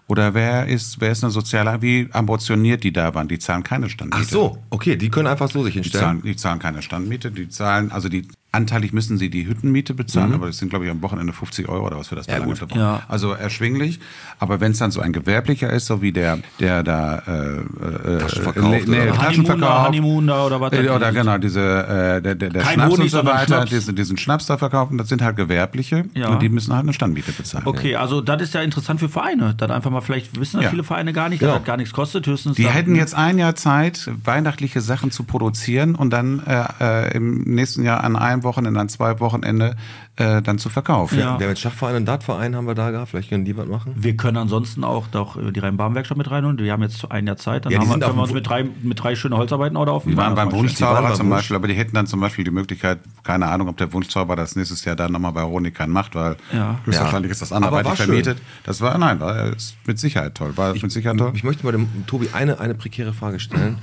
[0.07, 3.89] oder wer ist, wer ist eine soziale, wie ambitioniert die da waren, die zahlen keine
[3.89, 4.26] Standmiete.
[4.28, 6.03] Ach so, okay, die können einfach so sich Die hinstellen.
[6.05, 10.30] zahlen, die zahlen keine Standmiete, die zahlen, also die anteilig müssen sie die Hüttenmiete bezahlen,
[10.30, 10.36] Mhm.
[10.36, 12.60] aber das sind, glaube ich, am Wochenende 50 Euro oder was für das Ja, gut.
[12.74, 13.02] Ja.
[13.08, 14.00] Also erschwinglich.
[14.39, 18.18] Aber wenn es dann so ein gewerblicher ist, so wie der, der da äh, äh,
[18.20, 19.14] Taschen äh, verkauft, nee, nee, oder?
[19.14, 19.45] Taschen
[19.86, 23.20] Honeymoon da, oder was Äh, Oder genau, diese, äh, der, der, der Schnaps Honig, und
[23.20, 26.30] so weiter, diesen, diesen Schnaps da verkaufen, das sind halt gewerbliche Ja.
[26.30, 27.66] und die müssen halt eine Standmiete bezahlen.
[27.68, 29.54] Okay, also das ist ja interessant für Vereine.
[29.58, 30.70] Das einfach mal, vielleicht wissen das Ja.
[30.70, 32.26] viele Vereine gar nicht, dass das gar nichts kostet.
[32.28, 36.64] Höchstens Die dann- hätten jetzt ein Jahr Zeit, weihnachtliche Sachen zu produzieren und dann äh,
[37.08, 39.76] äh, im nächsten Jahr an einem Wochenende, an zwei Wochenende
[40.16, 41.20] äh, dann zu verkaufen.
[41.20, 41.40] Ja.
[41.40, 43.94] Wer mit Schachverein und Dartverein haben wir da gehabt, vielleicht können die was machen.
[43.96, 46.58] Wir können ansonsten auch doch äh, die Rhein-Baden-Werkstatt mit reinholen.
[46.60, 47.66] Wir haben jetzt ein Jahr Zeit.
[47.66, 50.04] Dann Ja, haben wir, können wir uns mit drei, mit drei schönen Holzarbeiten oder auf
[50.04, 50.52] dem Die waren beim.
[50.52, 51.30] Wunschzauberer beim zum.
[51.30, 54.56] Beispiel, aber die hätten dann zum Beispiel die Möglichkeit, keine Ahnung, ob der Wunschzauberer das
[54.56, 56.80] nächstes Jahr dann nochmal bei Ronikan macht, weil Ja.
[56.86, 57.34] höchstwahrscheinlich Ja.
[57.34, 58.06] ist das Aber anderweitig war schön.
[58.08, 58.38] vermietet.
[58.64, 60.56] Das war, nein, war ist mit Sicherheit toll.
[60.58, 61.32] War mit Sicherheit toll.
[61.36, 63.78] Ich möchte mal dem Tobi eine, eine prekäre Frage stellen.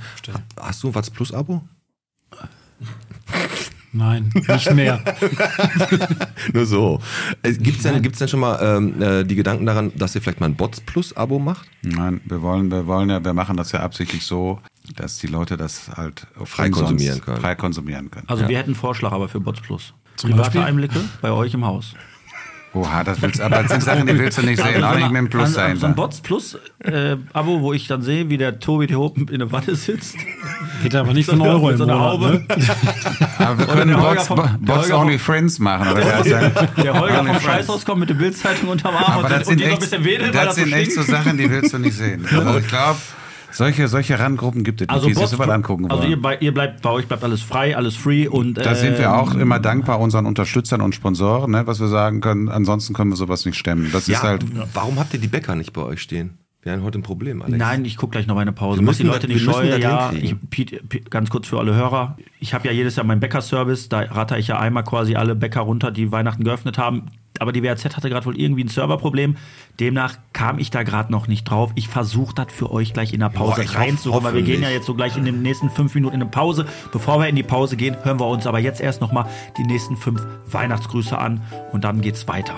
[0.59, 1.61] Hast du ein Watz Plus Abo?
[3.95, 5.01] Nein, nicht mehr.
[6.53, 6.99] Nur so.
[7.43, 10.41] Gibt es denn, gibt's denn schon mal ähm, äh, die Gedanken daran, dass ihr vielleicht
[10.41, 11.65] mal ein Bots Plus Abo macht?
[11.81, 14.59] Nein, wir wollen, wir wollen ja, wir machen das ja absichtlich so,
[14.97, 17.39] dass die Leute das halt Frei konsumieren können.
[17.39, 18.27] Frei konsumieren können.
[18.27, 18.49] Also ja.
[18.49, 19.93] wir hätten einen Vorschlag aber für Bots Plus.
[20.17, 20.61] Zum Private Beispiel?
[20.61, 21.93] Einblicke bei euch im Haus.
[22.73, 25.15] Oha, das willst, aber das sind Sachen, die willst du nicht sehen, auch nicht mit
[25.21, 25.95] dem Plus So ein.
[25.95, 29.49] Bots Plus äh, Abo, wo ich dann sehe, wie der Tobi hier oben in der
[29.53, 30.17] Wanne sitzt.
[30.83, 32.11] Geht aber nicht So einen eine- Euro im so einer Monat.
[32.11, 32.45] Haube.
[32.49, 32.57] Ne?
[33.77, 35.91] Können der Holger Bots, vom- der Bots Holger Only vom- Friends machen.
[35.91, 36.77] Oder wer sagt?
[36.83, 37.39] Der Holger vom.
[37.39, 39.73] Scheißhaus kommt mit der Bildzeitung unterm Arm Aber und, das und sind die so ein
[39.73, 41.01] echt, bisschen wedelt, das das so sind echt so.
[41.03, 42.25] Sachen, die willst du nicht sehen.
[42.31, 42.97] Also ich glaube,
[43.51, 46.11] solche, solche Randgruppen gibt es Also, nicht, die sich sowas angucken also wollen.
[46.11, 49.13] ihr, bei, ihr bleibt, bei euch bleibt alles frei, alles free und Da sind wir
[49.15, 52.49] auch ähm, immer dankbar unseren Unterstützern und Sponsoren, ne, was wir sagen können.
[52.49, 53.89] Ansonsten können wir sowas nicht stemmen.
[53.93, 54.45] Das Ja, ist halt.
[54.73, 56.37] warum habt ihr die Bäcker nicht bei euch stehen?
[56.65, 57.59] Wir haben heute ein Problem, Alex.
[57.59, 58.79] Nein, ich gucke gleich noch mal eine Pause.
[58.79, 59.69] Wir Mach die müssen Leute das- nicht wir müssen scheu.
[59.69, 62.17] das Ja, ich, ganz kurz für alle Hörer.
[62.39, 63.87] Ich habe ja jedes Jahr meinen Bäckerservice.
[63.87, 67.03] Da ratter ich ja einmal quasi alle Bäcker runter, die Weihnachten geöffnet haben.
[67.37, 69.35] Aber die WRZ hatte gerade wohl irgendwie ein Serverproblem.
[69.79, 71.71] Demnach kam ich da gerade noch nicht drauf.
[71.75, 74.87] Ich versuche das für euch gleich in der Pause reinzuholen, weil wir gehen ja jetzt
[74.87, 76.65] so gleich in den nächsten fünf Minuten in eine Pause.
[76.91, 79.63] Bevor wir in die Pause gehen, hören wir uns aber jetzt erst noch mal die
[79.65, 81.41] nächsten fünf Weihnachtsgrüße an
[81.73, 82.55] und dann geht's weiter.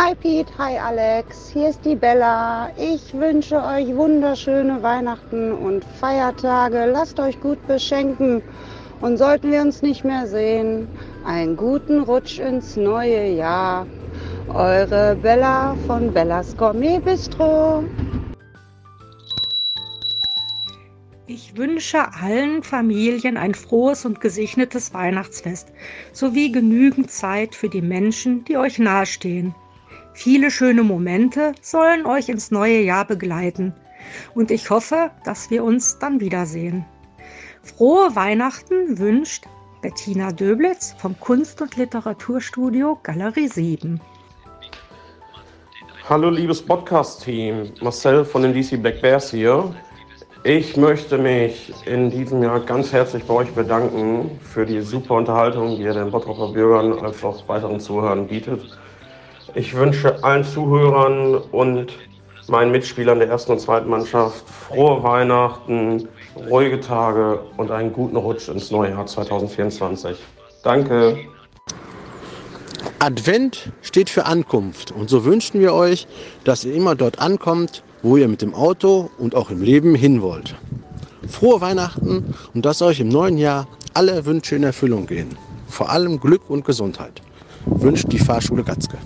[0.00, 2.70] Hi Pete, hi Alex, hier ist die Bella.
[2.76, 6.88] Ich wünsche euch wunderschöne Weihnachten und Feiertage.
[6.92, 8.40] Lasst euch gut beschenken.
[9.00, 10.86] Und sollten wir uns nicht mehr sehen,
[11.24, 13.88] einen guten Rutsch ins neue Jahr.
[14.46, 17.82] Eure Bella von Bellas Gourmet Bistro.
[21.26, 25.72] Ich wünsche allen Familien ein frohes und gesegnetes Weihnachtsfest
[26.12, 29.56] sowie genügend Zeit für die Menschen, die euch nahestehen.
[30.20, 33.72] Viele schöne Momente sollen euch ins neue Jahr begleiten
[34.34, 36.84] und ich hoffe, dass wir uns dann wiedersehen.
[37.62, 39.44] Frohe Weihnachten wünscht
[39.80, 44.00] Bettina Döblitz vom Kunst- und Literaturstudio Galerie 7.
[46.08, 49.72] Hallo liebes Podcast-Team, Marcel von den DC Black Bears hier.
[50.42, 55.76] Ich möchte mich in diesem Jahr ganz herzlich bei euch bedanken für die super Unterhaltung,
[55.76, 58.76] die ihr den Bottroper Bürgern als auch weiteren Zuhörern bietet.
[59.58, 61.92] Ich wünsche allen Zuhörern und
[62.46, 66.06] meinen Mitspielern der ersten und zweiten Mannschaft frohe Weihnachten,
[66.48, 70.16] ruhige Tage und einen guten Rutsch ins neue Jahr 2024.
[70.62, 71.18] Danke.
[73.00, 76.06] Advent steht für Ankunft und so wünschen wir euch,
[76.44, 80.22] dass ihr immer dort ankommt, wo ihr mit dem Auto und auch im Leben hin
[80.22, 80.54] wollt.
[81.26, 85.36] Frohe Weihnachten und dass euch im neuen Jahr alle Wünsche in Erfüllung gehen.
[85.66, 87.22] Vor allem Glück und Gesundheit.
[87.66, 88.98] Wünscht die Fahrschule Gatzke.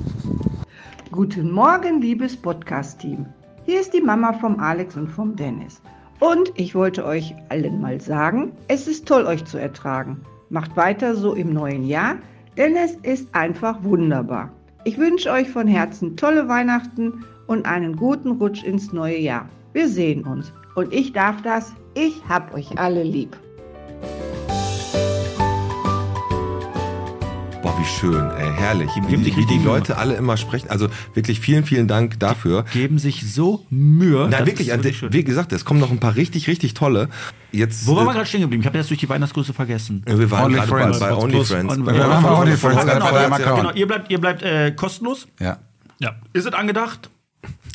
[1.10, 3.26] Guten Morgen, liebes Podcast-Team.
[3.64, 5.80] Hier ist die Mama vom Alex und vom Dennis.
[6.20, 10.20] Und ich wollte euch allen mal sagen, es ist toll, euch zu ertragen.
[10.50, 12.16] Macht weiter so im neuen Jahr,
[12.56, 14.50] denn es ist einfach wunderbar.
[14.84, 19.48] Ich wünsche euch von Herzen tolle Weihnachten und einen guten Rutsch ins neue Jahr.
[19.72, 20.52] Wir sehen uns.
[20.74, 21.72] Und ich darf das.
[21.94, 23.36] Ich hab euch alle lieb.
[27.82, 28.90] Wie schön, ey, herrlich.
[29.08, 29.58] Wie, sich wie die.
[29.58, 30.70] Leute alle immer sprechen.
[30.70, 32.64] Also wirklich vielen, vielen Dank dafür.
[32.72, 34.28] Geben sich so Mühe.
[34.30, 37.08] Na wirklich, an wirklich wie gesagt, es kommen noch ein paar richtig, richtig tolle.
[37.50, 38.62] Jetzt, Wo waren äh, wir gerade stehen geblieben?
[38.62, 40.04] Ich habe jetzt durch die Weihnachtsgrüße vergessen.
[40.08, 40.98] Ja, wir waren Only gerade bei- Friends.
[41.00, 41.76] bei OnlyFriends.
[41.76, 43.60] Und- Wir waren bei OnlyFriends, Genau, gerade vorher Account.
[43.60, 45.26] genau, ihr bleibt, ihr bleibt äh, kostenlos.
[45.40, 45.58] Ja.
[45.98, 46.14] Ja.
[46.32, 47.10] Ist es angedacht?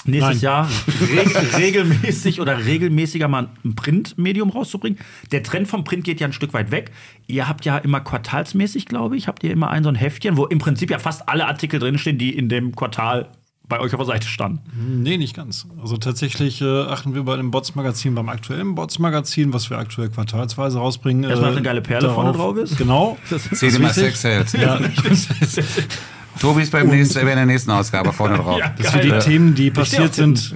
[0.06, 0.40] Nächstes Nein.
[0.42, 0.70] Jahr
[1.14, 5.00] reg regelmäßig oder regelmäßiger mal ein Printmedium rauszubringen.
[5.32, 6.92] Der Trend vom Print geht ja ein Stück weit weg.
[7.28, 10.46] Ihr habt ja immer quartalsmäßig, glaube ich, habt ihr immer ein so ein Heftchen, wo
[10.46, 13.30] im Prinzip ja fast alle Artikel drinstehen, die in dem Quartal
[13.68, 14.62] bei euch auf der Seite standen.
[15.04, 15.68] Nee, nicht ganz.
[15.82, 20.78] Also tatsächlich äh, achten wir bei dem Bots-Magazin, beim aktuellen Bots-Magazin, was wir aktuell quartalsweise
[20.78, 21.26] rausbringen.
[21.26, 22.78] äh, Erstmal, dass eine geile Perle vorne drauf ist.
[22.78, 23.18] Genau.
[23.30, 24.54] Das- dir mal Sex Sales.
[26.40, 28.60] Tobi ist beim nächsten, in der nächsten Ausgabe vorne drauf.
[28.78, 30.54] Dass wir die Themen, die passiert sind,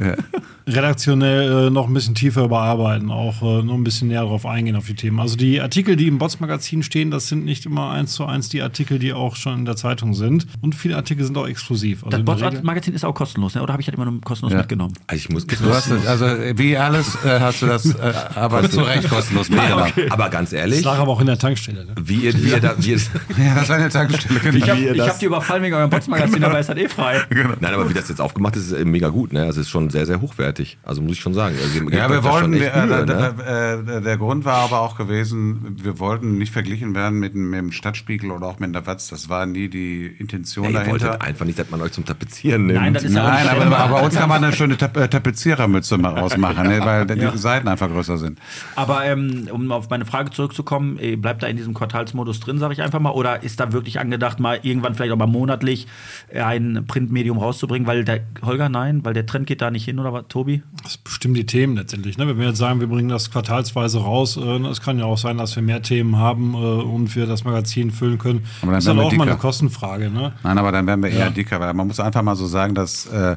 [0.68, 4.76] redaktionell äh, noch ein bisschen tiefer überarbeiten, auch äh, noch ein bisschen näher darauf eingehen
[4.76, 5.20] auf die Themen.
[5.20, 8.62] Also die Artikel, die im Bots-Magazin stehen, das sind nicht immer eins zu eins die
[8.62, 10.46] Artikel, die auch schon in der Zeitung sind.
[10.62, 12.04] Und viele Artikel sind auch exklusiv.
[12.04, 13.64] Also Das in der Bots-Magazin ist auch kostenlos, ne?
[13.64, 14.60] oder habe ich das immer nur kostenlos Ja.
[14.60, 14.94] mitgenommen?
[15.14, 16.26] Ich muss Du hast, also
[16.56, 19.92] wie alles äh, hast du das äh, aber zu Recht kostenlos mitgenommen.
[20.10, 21.86] Aber ganz ehrlich, Das lag aber auch in der Tankstelle.
[21.86, 21.96] Ne?
[22.04, 22.98] wie ihr, wie ihr da, wie ihr,
[23.38, 24.40] Ja, das war eine Tankstelle.
[24.40, 24.56] genau.
[24.58, 27.22] Ich habe hab die überfallen wegen eurem Bots-Magazin, aber ist halt eh frei.
[27.60, 29.34] Nein, aber wie das jetzt aufgemacht ist, ist äh, mega gut.
[29.34, 29.42] Ne?
[29.42, 30.78] Also es ist schon sehr, sehr hochwertig.
[30.84, 31.56] Also muss ich schon sagen.
[31.62, 33.84] Also, Ja, wir wollten, der, Mühe, der, ne?
[33.86, 37.60] der, der Grund war aber auch gewesen, wir wollten nicht verglichen werden mit, dem- mit
[37.60, 39.10] dem Stadtspiegel oder auch mit der Watz.
[39.10, 41.06] Das war nie die Intention Ey, ihr dahinter.
[41.08, 42.80] wolltet einfach nicht, dass man euch zum Tapezieren nimmt.
[42.80, 44.78] Nein, das ist ja auch Nein, nicht aber, aber bei uns kann man eine schöne
[44.78, 47.36] Tap äh, Tapezierermütze mal rausmachen, ne, weil die Ja.
[47.38, 48.40] Seiten einfach größer sind.
[48.76, 52.74] Aber ähm, um auf meine Frage zurückzukommen, äh, bleibt da in diesem Quartalsmodus drin, sage
[52.74, 55.28] ich einfach mal, oder ist da wirklich angedacht, mal irgendwann vielleicht auch mal
[55.62, 55.88] monatlich
[56.30, 57.88] äh, ein Printmedium rauszubringen?
[57.88, 60.64] Weil der Holger, nein, weil der Trend geht da nicht hin, oder was, Tobi?
[60.84, 62.18] Das bestimmen die Themen letztendlich.
[62.18, 62.28] Ne?
[62.28, 65.38] Wenn wir jetzt sagen, wir bringen das quartalsweise raus, äh, es kann ja auch sein,
[65.38, 68.44] dass wir mehr Themen haben äh, und wir das Magazin füllen können.
[68.62, 69.42] Aber dann das ist dann auch mal eine dicker.
[69.42, 70.10] Kostenfrage.
[70.10, 70.34] Ne?
[70.44, 71.30] Nein, aber dann werden wir eher Ja.
[71.30, 73.36] dicker, weil man muss einfach mal so sagen, dass äh,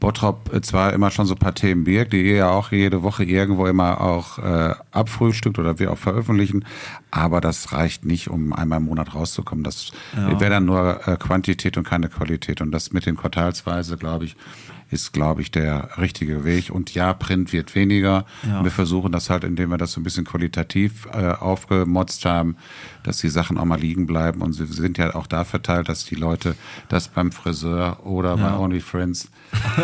[0.00, 3.02] Bottrop äh, zwar immer schon so ein paar Themen birgt, die ihr ja auch jede
[3.02, 6.64] Woche irgendwo immer auch äh, abfrühstückt oder wir auch veröffentlichen,
[7.10, 9.64] aber das reicht nicht, um einmal im Monat rauszukommen.
[9.64, 10.38] Das Ja.
[10.40, 12.60] wäre dann nur äh, Quantität und keine Qualität.
[12.60, 14.36] Und das mit den Quartalsweise, glaube ich,
[14.90, 16.70] ist, glaube ich, der richtige Weg.
[16.70, 18.26] Und ja, Print wird weniger.
[18.44, 18.64] Ja.
[18.64, 22.56] Wir versuchen das halt, indem wir das so ein bisschen qualitativ äh, aufgemotzt haben,
[23.06, 24.42] dass die Sachen auch mal liegen bleiben.
[24.42, 26.54] Und sie sind ja auch da verteilt, dass die Leute
[26.88, 28.50] das beim Friseur oder Ja.
[28.50, 29.28] bei OnlyFriends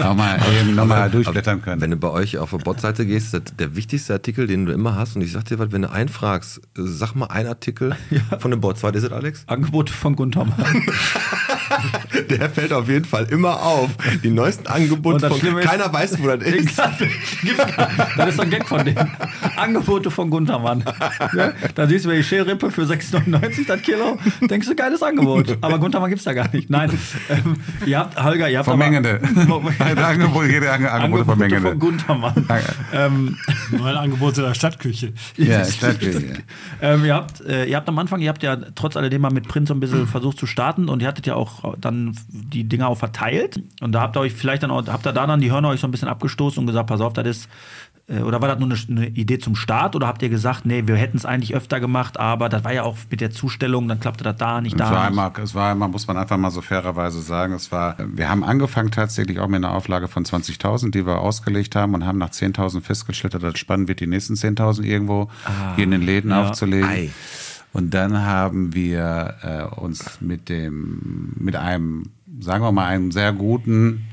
[0.03, 1.81] auch mal eben nochmal durchblättern können.
[1.81, 4.73] Wenn du bei euch auf der Bot-Seite gehst, ist das der wichtigste Artikel, den du
[4.73, 5.17] immer hast.
[5.17, 7.97] Und ich sag dir was, wenn du einfragst, äh, sag mal einen Artikel
[8.39, 9.45] von der Bot-Seite, ist es Alex?
[9.47, 10.57] Angebote von Gunther Mann.
[12.29, 13.91] Der fällt auf jeden Fall immer auf.
[14.23, 16.79] Die neuesten Angebote Und das von Schlimme ist- keiner weiß, wo das ist.
[16.79, 19.11] das ist so ein Gag von denen.
[19.57, 20.85] Angebote von Gunther Mann.
[21.35, 24.19] Ja, da siehst du, die Schälrippe für 6,99 das Kilo.
[24.49, 25.59] Denkst du, geiles Angebot.
[25.61, 26.71] Aber Gunther Mann gibt's da gar nicht.
[26.71, 26.91] Nein.
[27.29, 27.57] Ähm,
[27.87, 29.21] ihr habt, Holger, ihr habt aber- Vermengende.
[30.05, 31.69] Angebot, jede Ange- Angebote vermengende.
[31.71, 32.47] von Gunther Mann.
[32.93, 33.37] ähm,
[33.71, 35.13] Neue Angebote der Stadtküche.
[35.37, 36.43] Ja, Stadtküche.
[36.81, 39.49] ähm, ihr, habt, äh, ihr habt am Anfang, ihr habt ja trotz alledem mal mit
[39.49, 42.89] Print so ein bisschen versucht zu starten und ihr hattet ja auch dann die Dinger
[42.89, 43.61] auch verteilt.
[43.81, 45.81] Und da habt ihr euch vielleicht dann auch, habt ihr da dann die Hörner euch
[45.81, 47.49] so ein bisschen abgestoßen und gesagt, pass auf, das ist.
[48.09, 49.95] Äh, Oder war das nur eine, eine Idee zum Start?
[49.97, 52.83] Oder habt ihr gesagt, nee, wir hätten es eigentlich öfter gemacht, aber das war ja
[52.83, 55.19] auch mit der Zustellung, dann klappte das da nicht, Es da war, nicht.
[55.19, 58.43] einmal, es war einmal, muss man einfach mal so fairerweise sagen, es war, wir haben
[58.45, 62.31] angefangen tatsächlich auch mit einer Auflage von 20.000, die wir ausgelegt haben und haben nach
[62.31, 66.31] 10.000 festgestellt, dass das spannend wird, die nächsten 10.000 irgendwo Ah, hier in den Läden
[66.31, 66.43] ja.
[66.49, 66.89] aufzulegen.
[66.89, 67.11] Ei.
[67.73, 69.35] Und dann haben wir
[69.75, 74.07] äh, uns mit dem, mit einem, sagen wir mal, einem sehr guten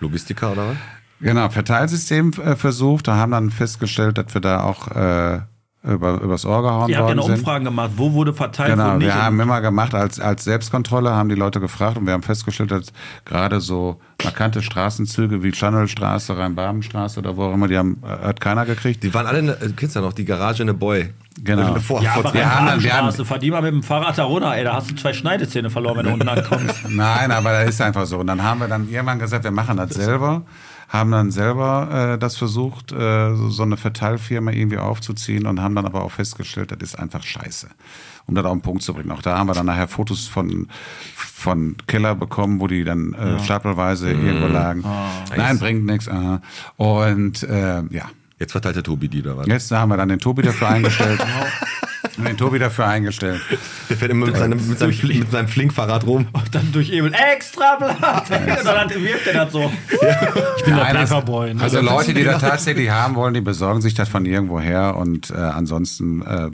[0.00, 0.76] Logistiker oder was?
[1.20, 3.08] Genau, Verteilsystem äh, versucht.
[3.08, 5.40] Da haben dann festgestellt, dass wir da auch äh,
[5.86, 7.38] über, übers Ohr gehauen Ihr habt ja worden eine sind.
[7.40, 9.06] Umfragen gemacht, wo wurde verteilt, wo Genau, nicht.
[9.06, 12.70] wir haben immer gemacht als, als Selbstkontrolle, haben die Leute gefragt und wir haben festgestellt,
[12.70, 12.86] dass
[13.26, 18.40] gerade so markante Straßenzüge wie Channelstraße, Rhein-Baben-Straße oder wo auch immer, die haben, äh, hat
[18.40, 19.02] keiner gekriegt.
[19.02, 21.12] Die waren alle, in der- du kennst ja noch, die Garage in der Boy.
[21.42, 21.74] Genau.
[21.80, 24.16] Vor, ja, vor aber wir haben dann- wir haben- fahr die mal mit dem Fahrrad
[24.16, 26.76] da runter, ey, da hast du zwei Schneidezähne verloren, wenn du unten ankommst.
[26.88, 28.18] Nein, aber das ist einfach so.
[28.20, 30.42] Und dann haben wir dann irgendwann gesagt, wir machen das selber,
[30.88, 35.74] haben dann selber äh, das versucht, äh, so so eine Verteilfirma irgendwie aufzuziehen und haben
[35.74, 37.68] dann aber auch festgestellt, das ist einfach scheiße.
[38.26, 39.10] Um das auf den Punkt zu bringen.
[39.10, 40.68] Auch da haben wir dann nachher Fotos von,
[41.14, 43.38] von Keller bekommen, wo die dann äh, Ja.
[43.40, 44.26] stapelweise Mhm.
[44.26, 44.82] irgendwo lagen.
[44.86, 45.10] Ah.
[45.36, 46.06] Nein, bringt nichts.
[46.06, 46.38] Äh.
[46.76, 48.04] Und äh, ja.
[48.38, 49.46] Jetzt verteilt der Tobi die oder was?
[49.46, 51.20] Jetzt haben wir dann den Tobi dafür eingestellt.
[52.16, 53.40] Und den Tobi dafür eingestellt.
[53.90, 56.26] Der fährt immer mit seinem, mit seinem, Fli- mit seinem Flinkfahrrad rum.
[56.32, 58.30] Und dann durch Ebel extra Blatt.
[58.30, 59.70] Und dann wirft er das so.
[59.90, 61.54] Ich bin der Nein, also- Paperboy.
[61.54, 61.62] Ne?
[61.62, 65.30] Also Leute, die das tatsächlich haben wollen, die besorgen sich das von irgendwo her und
[65.30, 66.50] äh, ansonsten äh,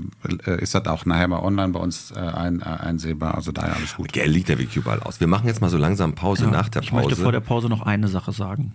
[0.51, 3.35] äh, ist das auch nachher mal online bei uns äh, ein, äh, einsehbar.
[3.35, 4.13] Also daher alles gut.
[4.13, 5.21] Gell, liegt der überall aus.
[5.21, 7.05] Wir machen jetzt mal so langsam Pause Ja, nach der ich Pause.
[7.09, 8.73] möchte vor der Pause noch eine Sache sagen.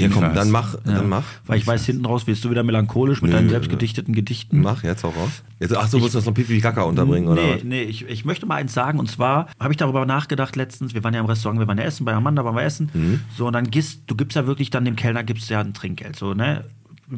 [0.00, 1.24] Ja, komm, dann mach, dann mach.
[1.46, 4.60] Weil ich weiß, hinten raus wirst du wieder melancholisch mit Nö, deinen selbstgedichteten Gedichten.
[4.60, 5.44] Mach jetzt auch raus.
[5.60, 7.64] Jetzt, ach so, willst du das noch Pipi Kaka unterbringen, oder nee, was?
[7.64, 8.98] Nee, ich, ich möchte mal eins sagen.
[8.98, 10.94] Und zwar habe ich darüber nachgedacht letztens.
[10.94, 12.90] Wir waren ja im Restaurant, wir waren ja essen, bei Amanda waren wir essen.
[12.92, 13.20] Mhm.
[13.36, 16.16] So, und dann gibst du gibst ja wirklich dann dem Kellner gibst ja ein Trinkgeld.
[16.16, 16.64] So, ne?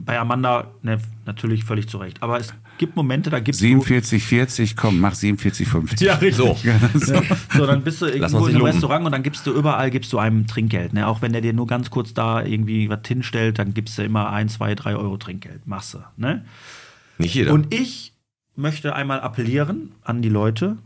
[0.04, 2.22] Bei Amanda ne, natürlich völlig zu Recht.
[2.22, 6.00] Aber es gibt Momente, da gibst 47, 40, komm, mach 47, 50.
[6.00, 6.36] Ja, richtig.
[6.36, 6.56] So.
[6.66, 7.22] Ja.
[7.54, 8.66] So, dann bist du irgendwo in loben.
[8.66, 10.92] Restaurant und dann gibst du überall gibst du einem Trinkgeld.
[10.92, 11.06] Ne?
[11.06, 14.30] Auch wenn der dir nur ganz kurz da irgendwie was hinstellt, dann gibst du immer
[14.30, 15.62] ein, zwei, drei Euro Trinkgeld.
[15.64, 15.98] Du.
[16.16, 16.44] Ne?
[17.18, 17.52] Nicht jeder.
[17.52, 18.14] Und ich
[18.56, 20.78] möchte einmal appellieren an die Leute,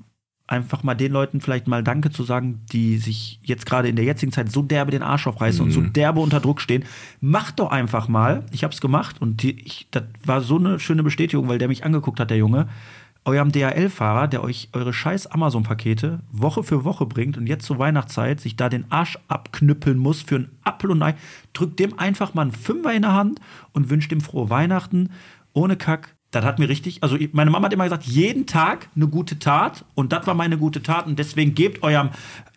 [0.51, 4.05] einfach mal den Leuten vielleicht mal Danke zu sagen, die sich jetzt gerade in der
[4.05, 5.93] jetzigen Zeit so derbe den Arsch aufreißen und so Mhm.
[5.93, 6.85] derbe unter Druck stehen.
[7.21, 8.45] Macht doch einfach mal.
[8.51, 11.69] Ich habe es gemacht und die, ich, das war so eine schöne Bestätigung, weil der
[11.69, 12.69] mich angeguckt hat, der Junge.
[13.27, 18.41] Eurem DHL-Fahrer, der euch eure scheiß Amazon-Pakete Woche für Woche bringt und jetzt zur Weihnachtszeit
[18.41, 21.15] sich da den Arsch abknüppeln muss für ein Apfel und Ei,
[21.53, 23.39] drückt dem einfach mal einen Fünfer in der Hand
[23.73, 25.11] und wünscht ihm frohe Weihnachten,
[25.53, 26.17] ohne Kack.
[26.33, 29.85] Das hat mir richtig, also meine Mama hat immer gesagt, jeden Tag eine gute Tat
[29.97, 32.11] und das war meine gute Tat und deswegen gebt eurem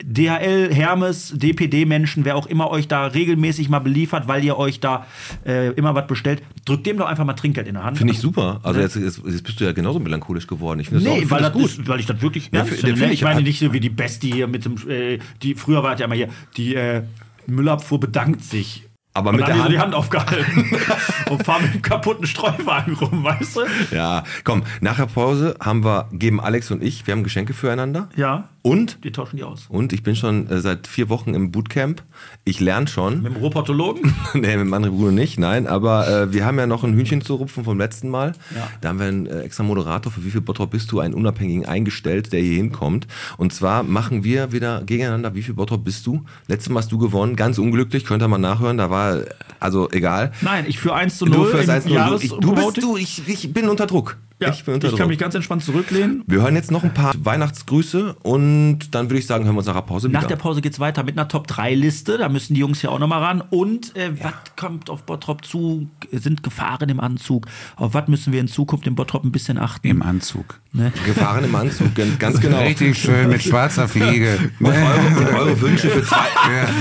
[0.04, 5.08] DHL, Hermes, DPD-Menschen, wer auch immer euch da regelmäßig mal beliefert, weil ihr euch da
[5.46, 7.98] äh, immer was bestellt, drückt dem doch einfach mal Trinkgeld in der Hand.
[7.98, 8.60] Finde ich super.
[8.62, 10.80] Also jetzt, jetzt, jetzt bist du ja genauso melancholisch geworden.
[10.80, 11.72] Ich finde das Nee, auch, ich weil, das das gut.
[11.72, 13.00] Ist, weil ich das wirklich Ja, ernst finde.
[13.00, 13.06] Ne?
[13.08, 15.94] ich Ich meine nicht so wie die Bestie hier mit dem, äh, die früher war
[15.94, 17.02] es ja immer hier, die äh,
[17.48, 18.84] Müllabfuhr bedankt sich.
[19.16, 20.78] Aber und mit der haben die so Hand- die Hand aufgehalten
[21.30, 23.62] und fahren mit einem kaputten Streuwagen rum, weißt du?
[23.96, 28.10] Ja, komm, nach der Pause haben wir, geben Alex und ich, wir haben Geschenke füreinander.
[28.16, 28.46] Ja.
[28.66, 29.04] Und?
[29.04, 29.66] Die tauschen die aus.
[29.68, 32.02] Und ich bin schon äh, seit vier Wochen im Bootcamp.
[32.46, 33.22] Ich lerne schon.
[33.22, 34.16] Mit dem Robotologen?
[34.34, 35.68] nee, mit dem anderen Bruder nicht, nein.
[35.68, 38.32] Aber äh, wir haben ja noch ein Hühnchen zu rupfen vom letzten Mal.
[38.56, 38.70] Ja.
[38.80, 41.66] Da haben wir einen äh, extra Moderator für wie viel Bottrop bist du, einen Unabhängigen
[41.66, 43.06] eingestellt, der hier hinkommt.
[43.36, 46.24] Und zwar machen wir wieder gegeneinander, wie viel Bottrop bist du?
[46.48, 48.78] Letztes Mal hast du gewonnen, ganz unglücklich, könnt ihr mal nachhören.
[48.78, 49.24] Da war,
[49.60, 50.32] also egal.
[50.40, 52.20] Nein, ich führe 1 zu Du 0 führst im 1 zu 0.
[52.22, 54.16] Ich, du bist du, ich, ich bin unter Druck.
[54.48, 56.24] Ja, ich bin unter ich kann mich ganz entspannt zurücklehnen.
[56.28, 59.68] wir hören jetzt noch ein paar Weihnachtsgrüße und dann würde ich sagen, hören wir uns
[59.68, 60.28] nach der Pause Nach wieder.
[60.30, 62.18] der Pause geht's weiter mit einer Top-3-Liste.
[62.18, 63.44] Da müssen die Jungs ja auch nochmal ran.
[63.50, 65.88] Und äh, was kommt auf Bottrop zu?
[66.12, 67.48] Sind Gefahren im Anzug?
[67.76, 69.88] Auf was müssen wir in Zukunft in Bottrop ein bisschen achten?
[69.88, 70.60] Im Anzug.
[70.76, 70.92] Ne?
[71.06, 72.60] Gefahren im Anzug, ganz- genau.
[72.60, 74.38] Richtig schön mit schwarzer Fliege.
[74.60, 76.26] Und eure, und eure Wünsche für zwei,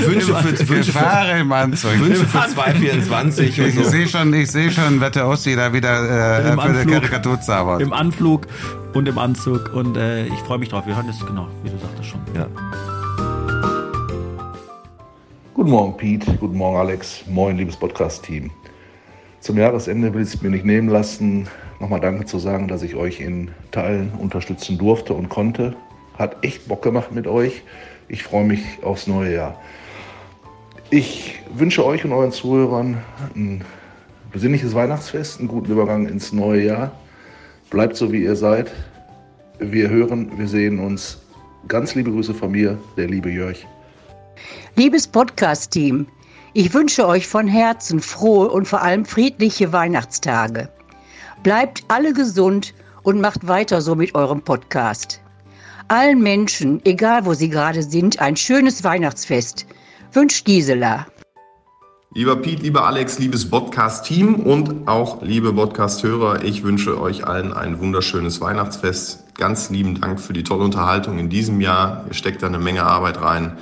[0.07, 1.99] Wünsche für, Wünsche Gefahren im Anzug.
[2.01, 5.91] Wünsche für 224 und Ich sehe schon, ich sehe schon, was der Ossi da wieder
[5.91, 6.93] äh, Im für eine Anflug.
[6.95, 7.83] Karikatur zaubert.
[7.83, 8.47] Im Anflug
[8.95, 9.73] und im Anzug.
[9.75, 10.87] Und äh, ich freue mich drauf.
[10.87, 12.21] Wir hören das genau, wie du sagtest schon.
[12.35, 12.47] Ja.
[15.55, 16.33] Guten Morgen, Pete.
[16.39, 17.25] Guten Morgen, Alex.
[17.29, 18.51] Moin, liebes Podcast-Team.
[19.41, 21.49] Zum Jahresende will ich es mir nicht nehmen lassen,
[21.81, 25.75] nochmal Danke zu sagen, dass ich euch in Teilen unterstützen durfte und konnte.
[26.17, 27.63] Hat echt Bock gemacht mit euch.
[28.09, 29.61] Ich freue mich aufs neue Jahr.
[30.91, 32.99] Ich wünsche euch und euren Zuhörern
[33.35, 33.65] ein
[34.31, 36.93] besinnliches Weihnachtsfest, einen guten Übergang ins neue Jahr.
[37.73, 38.71] Bleibt so, wie ihr seid.
[39.59, 41.19] Wir hören, wir sehen uns.
[41.69, 43.57] Ganz liebe Grüße von mir, der liebe Jörg.
[44.77, 46.07] Liebes Podcast-Team,
[46.53, 50.69] ich wünsche euch von Herzen frohe und vor allem friedliche Weihnachtstage.
[51.43, 55.23] Bleibt alle gesund und macht weiter so mit eurem Podcast.
[55.89, 59.65] Allen Menschen, egal wo sie gerade sind, ein schönes Weihnachtsfest.
[60.13, 61.07] Wünscht Gisela.
[62.15, 67.81] Lieber Piet, lieber Alex, liebes Podcast-Team und auch liebe Podcast-Hörer, ich wünsche euch allen ein
[67.81, 69.35] wunderschönes Weihnachtsfest.
[69.35, 72.05] Ganz lieben Dank für die tolle Unterhaltung in diesem Jahr.
[72.07, 73.57] Ihr steckt da eine Menge Arbeit rein.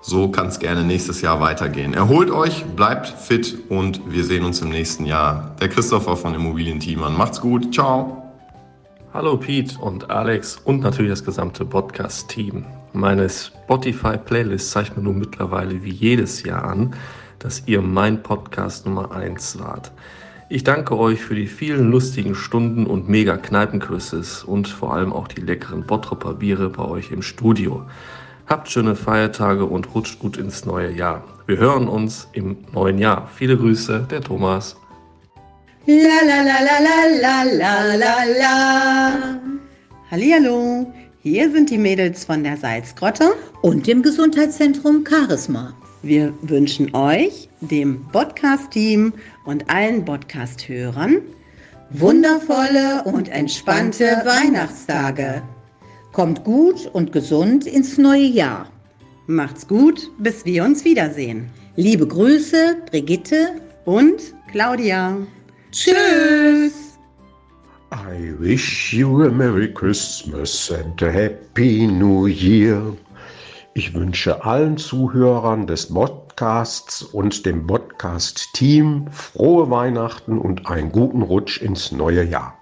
[0.00, 1.94] So kann es gerne nächstes Jahr weitergehen.
[1.94, 5.54] Erholt euch, bleibt fit und wir sehen uns im nächsten Jahr.
[5.60, 7.16] Der Christopher von Immobilienteamern.
[7.16, 7.72] Macht's gut.
[7.72, 8.24] Ciao.
[9.12, 12.66] Hallo Pete und Alex und natürlich das gesamte Podcast-Team.
[12.92, 16.92] Meine Spotify-Playlist mir nun mittlerweile wie jedes Jahr an,
[17.44, 19.92] dass ihr mein Podcast Nummer 1 wart.
[20.48, 25.28] Ich danke euch für die vielen lustigen Stunden und mega Kneipenquizzes und vor allem auch
[25.28, 27.82] die leckeren Bottroper Biere bei euch im Studio.
[28.46, 31.22] Habt schöne Feiertage und rutscht gut ins neue Jahr.
[31.46, 33.28] Wir hören uns im neuen Jahr.
[33.34, 34.76] Viele Grüße, der Thomas.
[35.86, 35.94] La
[36.26, 36.78] la la la
[37.20, 39.40] la la la la.
[40.10, 40.90] Hallihallo,
[41.20, 45.74] hier sind die Mädels von der Salzgrotte und dem Gesundheitszentrum Charisma.
[46.04, 49.14] Wir wünschen euch, dem Podcast-Team
[49.46, 51.22] und allen Podcast-Hörern
[51.88, 55.42] wundervolle und entspannte Weihnachtstage.
[56.12, 58.70] Kommt gut und gesund ins neue Jahr.
[59.26, 61.48] Macht's gut, bis wir uns wiedersehen.
[61.76, 65.16] Liebe Grüße, Brigitte und Claudia.
[65.72, 66.98] Tschüss.
[67.92, 72.94] I wish you a Merry Christmas and a Happy New Year.
[73.76, 81.60] Ich wünsche allen Zuhörern des Podcasts und dem Podcast-Team frohe Weihnachten und einen guten Rutsch
[81.60, 82.54] ins neue Jahr.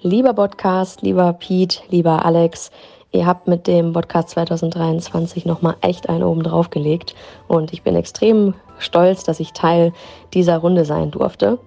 [0.00, 2.70] Lieber Podcast, lieber Pete, lieber Alex,
[3.10, 7.16] ihr habt mit dem Podcast 2023 nochmal echt einen oben drauf gelegt
[7.48, 9.92] und ich bin extrem stolz, dass ich Teil
[10.34, 11.58] dieser Runde sein durfte.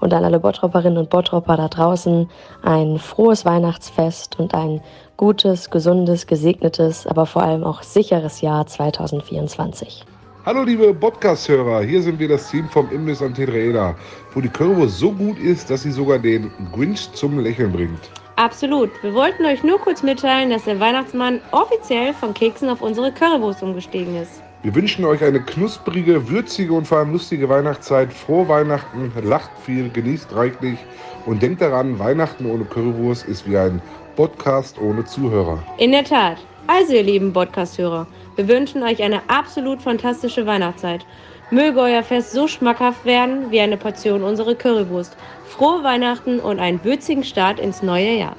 [0.00, 2.28] Und an alle Bottropperinnen und Bottropper da draußen
[2.62, 4.80] ein frohes Weihnachtsfest und ein
[5.20, 10.06] gutes, gesundes, gesegnetes, aber vor allem auch sicheres Jahr 2024.
[10.46, 13.94] Hallo liebe Podcast-Hörer, hier sind wir das Team vom Imbiss am Tetraeder,
[14.32, 18.00] wo die Currywurst so gut ist, dass sie sogar den Grinch zum Lächeln bringt.
[18.36, 18.88] Absolut.
[19.02, 23.62] Wir wollten euch nur kurz mitteilen, dass der Weihnachtsmann offiziell von Keksen auf unsere Currywurst
[23.62, 24.40] umgestiegen ist.
[24.62, 28.10] Wir wünschen euch eine knusprige, würzige und vor allem lustige Weihnachtszeit.
[28.10, 30.78] Frohe Weihnachten, lacht viel, genießt reichlich
[31.26, 33.82] und denkt daran, Weihnachten ohne Currywurst ist wie ein
[34.16, 35.62] Podcast ohne Zuhörer.
[35.78, 36.38] In der Tat.
[36.66, 38.06] Also ihr lieben Podcast-Hörer,
[38.36, 41.04] wir wünschen euch eine absolut fantastische Weihnachtszeit.
[41.50, 45.16] Möge euer Fest so schmackhaft werden wie eine Portion unsere Currywurst.
[45.48, 48.36] Frohe Weihnachten und einen würzigen Start ins neue Jahr.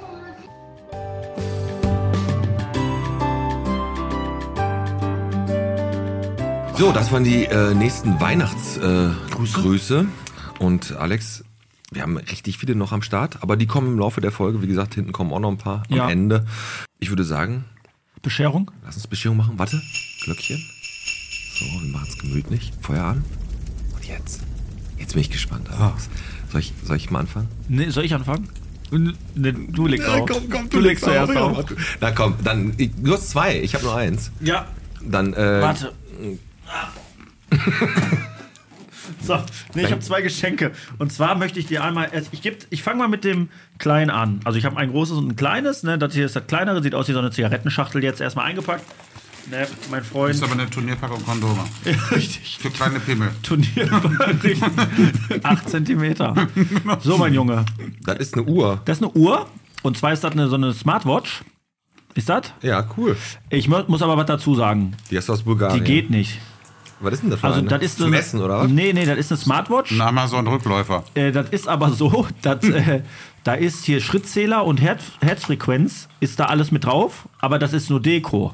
[6.77, 10.05] So, das waren die äh, nächsten Weihnachtsgrüße.
[10.07, 11.43] Äh, und Alex,
[11.91, 14.61] wir haben richtig viele noch am Start, aber die kommen im Laufe der Folge.
[14.61, 16.05] Wie gesagt, hinten kommen auch noch ein paar Ja.
[16.05, 16.45] am Ende.
[16.99, 17.65] Ich würde sagen,
[18.21, 18.71] Bescherung?
[18.85, 19.57] lass uns Bescherung machen.
[19.59, 19.81] Warte,
[20.23, 20.63] Glöckchen.
[21.55, 22.71] So, wir machen es gemütlich.
[22.81, 23.25] Feuer an.
[23.95, 24.41] Und jetzt.
[24.97, 25.69] Jetzt bin ich gespannt.
[25.69, 26.09] Alex.
[26.51, 27.47] Soll, ich, soll ich mal anfangen?
[27.67, 28.47] Nee, soll ich anfangen?
[28.91, 30.29] Nee, du legst Ja, auf.
[30.29, 31.57] komm, komm, du legst auf, zuerst ja, auf.
[31.57, 31.77] warte.
[32.01, 32.73] Na komm, dann.
[32.77, 34.31] ich- Du hast zwei, ich habe nur eins.
[34.41, 34.67] Ja.
[35.03, 35.61] Dann, äh.
[35.61, 35.93] Warte.
[39.23, 39.37] So,
[39.75, 40.71] nee, ich habe zwei Geschenke.
[40.99, 44.39] Und zwar möchte ich dir einmal, ich, geb- ich fange mal mit dem kleinen an.
[44.43, 45.83] Also ich habe ein großes und ein kleines.
[45.83, 45.97] Ne?
[45.97, 48.83] Das hier ist das kleinere, sieht aus wie so eine Zigarettenschachtel jetzt erstmal eingepackt.
[49.49, 50.29] Ne, mein Freund.
[50.29, 51.63] Das ist aber eine Turnierpackung Kondome.
[51.85, 52.59] Ja, richtig.
[52.61, 53.29] Für kleine Pimmel.
[53.41, 54.17] Turnierpackung.
[55.43, 56.47] 8 Zentimeter.
[57.01, 57.65] So, mein Junge.
[58.03, 58.81] Das ist eine Uhr.
[58.85, 59.47] Das ist eine Uhr.
[59.81, 61.41] Und zwar ist das eine, so eine Smartwatch.
[62.13, 62.53] Ist das?
[62.61, 63.17] Ja, cool.
[63.49, 64.95] Ich mu- muss aber was dazu sagen.
[65.09, 65.83] Die du aus Bulgarien.
[65.83, 66.39] Die geht nicht.
[67.01, 67.67] Was ist denn das für Also eine?
[67.69, 68.67] das ist Zum eine- Essen, oder was?
[68.69, 69.91] Nee, nee, das ist eine Smartwatch.
[69.91, 71.03] Ein Amazon-Rückläufer.
[71.15, 73.01] Äh, das ist aber so, dass, äh,
[73.43, 77.89] da ist hier Schrittzähler und Herz, Herzfrequenz, ist da alles mit drauf, aber das ist
[77.89, 78.53] nur Deko.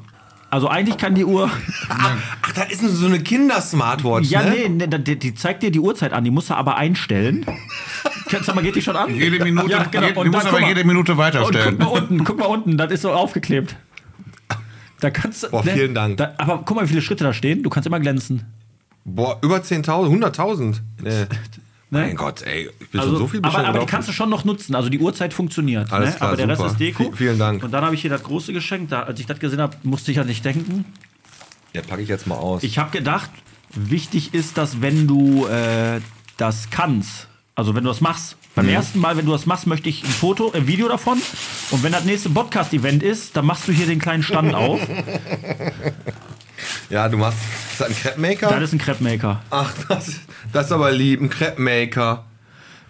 [0.50, 1.50] Also eigentlich kann die Uhr.
[1.90, 4.54] Ach, das ist so eine Kinder-Smartwatch, Ja, ne?
[4.68, 7.44] nee, nee die, die zeigt dir die Uhrzeit an, die musst du aber einstellen.
[8.30, 9.14] Kennst du mal, geht die schon an?
[9.14, 10.06] Jede Minute- Ja, genau.
[10.06, 11.76] je- die Und musst dann, aber jede Minute weiterstellen.
[11.76, 13.76] Und guck mal unten, guck mal unten, das ist so aufgeklebt.
[15.00, 15.50] Da kannst du.
[15.50, 16.16] Boah, vielen Dank.
[16.16, 17.62] Da, aber guck mal, wie viele Schritte da stehen.
[17.62, 18.44] Du kannst immer glänzen.
[19.04, 19.86] Boah, über 10.000,
[20.34, 20.76] 100.000.
[21.02, 21.26] Nee.
[21.90, 24.28] Mein Gott, ey, ich bin Also, schon so viel aber, aber die kannst du schon
[24.28, 24.74] noch nutzen.
[24.74, 25.90] Also die Uhrzeit funktioniert.
[25.90, 26.16] Alles ne?
[26.16, 26.64] klar, aber der super.
[26.64, 27.02] Rest ist Deko.
[27.04, 27.64] Vi- vielen Dank.
[27.64, 28.90] Und dann habe ich hier das große Geschenk.
[28.90, 30.84] Da, als ich das gesehen habe, musste ich ja nicht denken.
[31.72, 32.62] Ja, packe ich jetzt mal aus.
[32.62, 33.30] Ich habe gedacht,
[33.74, 36.00] wichtig ist, dass wenn du äh,
[36.36, 38.72] das kannst, also wenn du das machst, beim Mhm.
[38.72, 41.18] ersten Mal, wenn du das machst, möchte ich ein Foto, ein Video davon.
[41.70, 44.80] Und wenn das nächste Podcast-Event ist, dann machst du hier den kleinen Stand auf.
[46.90, 47.38] Ja, du machst.
[47.72, 48.48] Ist das ein Crepe-Maker?
[48.48, 49.42] Das ist ein Crepe-Maker.
[49.50, 50.12] Ach, das,
[50.52, 52.24] das ist aber lieb, ein Crepe-Maker.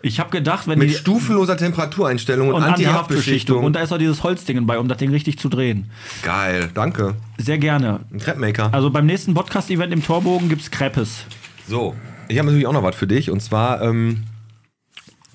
[0.01, 3.65] Ich habe gedacht, wenn Mit die- stufenloser Temperatureinstellung und, und Anti-Haftbeschichtung.
[3.65, 5.91] Und da ist auch dieses Holzding bei, um das Ding richtig zu drehen.
[6.23, 7.17] Geil, danke.
[7.37, 8.01] Sehr gerne.
[8.13, 8.71] Ein Crepe-Maker.
[8.73, 11.25] Also beim nächsten Podcast-Event im Torbogen gibt es Crepes.
[11.69, 11.95] So,
[12.29, 13.31] ich habe natürlich auch noch was für dich.
[13.31, 14.23] Und zwar, ähm,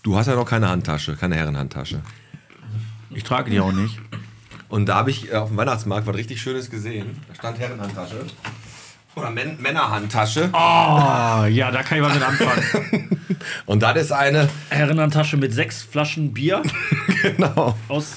[0.03, 2.01] du hast ja noch keine Handtasche, keine Herrenhandtasche.
[3.09, 3.99] Ich trage die auch nicht.
[4.69, 7.17] Und da habe ich äh, auf dem Weihnachtsmarkt was richtig Schönes gesehen.
[7.27, 8.25] Da stand Herrenhandtasche.
[9.15, 10.49] Oder Män Männerhandtasche.
[10.51, 13.21] Oh, ja, da kann ich mal mit anfangen.
[13.67, 14.49] Und das ist eine.
[14.69, 16.63] Herrenhandtasche mit sechs Flaschen Bier.
[17.21, 17.77] genau.
[17.87, 18.15] Aus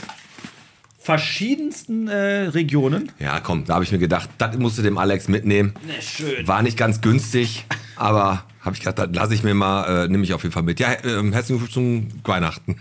[1.07, 3.13] verschiedensten äh, Regionen.
[3.21, 5.73] Ja, komm, da habe ich mir gedacht, das musst du dem Alex mitnehmen.
[5.87, 6.49] Ne, schön.
[6.49, 10.25] War nicht ganz günstig, aber habe ich gedacht, das lasse ich mir mal, äh, nehme
[10.25, 10.81] ich auf jeden Fall mit.
[10.81, 12.81] Ja, ähm, herzlichen Glückwunsch zum Weihnachten.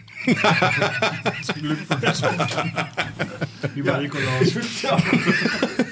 [3.76, 4.42] Lieber Nikolaus.
[4.42, 5.02] Ich wünsche dir, auch-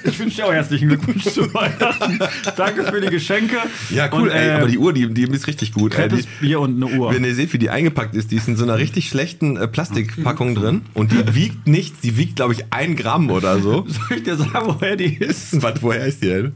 [0.04, 2.18] ich wünsch dir auch herzlichen Glückwunsch zu Weihnachten.
[2.56, 3.56] Danke für die Geschenke.
[3.90, 5.94] Ja, cool, Und, ey, äh, aber die Uhr, die, die ist richtig gut.
[5.98, 7.12] Ey, die, Bier und eine Uhr.
[7.12, 9.66] wenn ihr seht, wie die eingepackt ist, die ist in so einer richtig schlechten äh,
[9.68, 13.86] Plastikpackung drin und die wiegt nichts, die wiegt, glaube ich, ein Gramm oder so.
[14.08, 15.60] Soll ich dir sagen, woher die ist?
[15.62, 16.52] Was, woher ist die denn?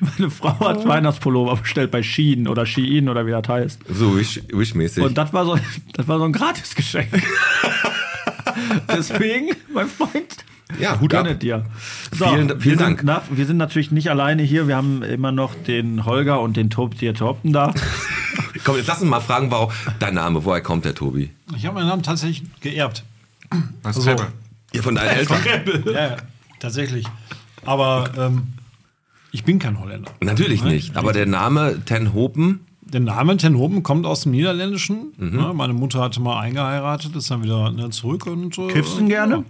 [0.00, 3.80] Meine Frau hat Weihnachtspullover bestellt bei Shein oder Shein oder wie das heißt.
[3.88, 5.02] So wish- wish-mäßig.
[5.04, 5.58] Und das war so,
[5.94, 7.08] das war so ein Gratisgeschenk.
[8.88, 10.36] Deswegen, mein Freund.
[10.78, 11.38] Ja, Hut ab.
[11.40, 11.64] dir.
[12.12, 13.04] Vielen- wir vielen sind, Dank.
[13.04, 14.66] Na, wir sind natürlich nicht alleine hier.
[14.66, 17.72] Wir haben immer noch den Holger und den Tob hier Topten da.
[18.64, 21.30] Komm, jetzt lass uns mal fragen, warum dein Name, woher kommt der Tobi?
[21.56, 23.04] Ich habe meinen Namen tatsächlich geerbt.
[23.82, 24.16] Was Also-?
[24.72, 25.38] Ja, von deinen Eltern?
[25.86, 26.16] Ja, ja,
[26.58, 27.06] tatsächlich.
[27.64, 28.44] Aber ähm,
[29.34, 30.12] ich bin kein Holländer.
[30.22, 30.70] Natürlich Ne?
[30.72, 30.96] nicht.
[30.96, 35.12] Aber der Name Ten Hopen, Der Name Ten Hopen kommt aus dem Niederländischen.
[35.18, 35.36] Mhm.
[35.36, 35.52] Ne?
[35.54, 38.56] Meine Mutter hatte mal eingeheiratet, ist dann wieder ne, zurück und.
[38.58, 39.44] Äh, Kiffst du ihn gerne?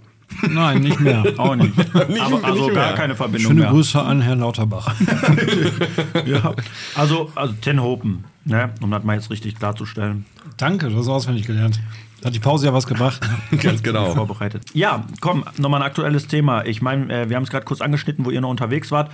[0.49, 1.23] Nein, nicht mehr.
[1.37, 1.73] Auch nicht.
[1.95, 2.95] Aber, also nicht gar mehr.
[2.95, 3.71] keine Verbindung Schöne mehr.
[3.71, 4.95] Grüße an Herrn Lauterbach.
[6.27, 6.55] ja.
[6.95, 8.71] Also, also Ten Hopen, ne?
[8.81, 10.27] um das mal jetzt richtig klarzustellen.
[10.57, 11.81] Danke, du hast auswendig gelernt.
[12.25, 13.29] Hat die Pause ja was gebracht.
[13.61, 14.15] Ganz genau.
[14.15, 14.65] Vorbereitet.
[14.73, 16.65] Ja, komm, nochmal ein aktuelles Thema.
[16.65, 19.11] Ich meine, äh, wir haben es gerade kurz angeschnitten, wo ihr noch unterwegs wart.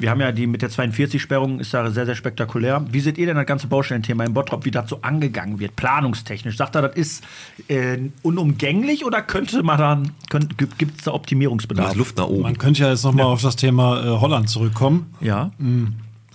[0.00, 2.84] Wir haben ja die mit der 42-Sperrung, ist da sehr, sehr spektakulär.
[2.90, 6.56] Wie seht ihr denn das ganze Baustellenthema in Bottrop, wie das so angegangen wird, planungstechnisch?
[6.56, 7.24] Sagt er, das ist
[7.66, 10.12] äh, unumgänglich oder könnte man dann,
[10.56, 11.96] gibt es da Optimierungsbedarf?
[11.96, 12.42] Luft nach oben.
[12.42, 15.12] Man könnte ja jetzt nochmal auf das Thema äh, Holland zurückkommen.
[15.20, 15.50] Ja.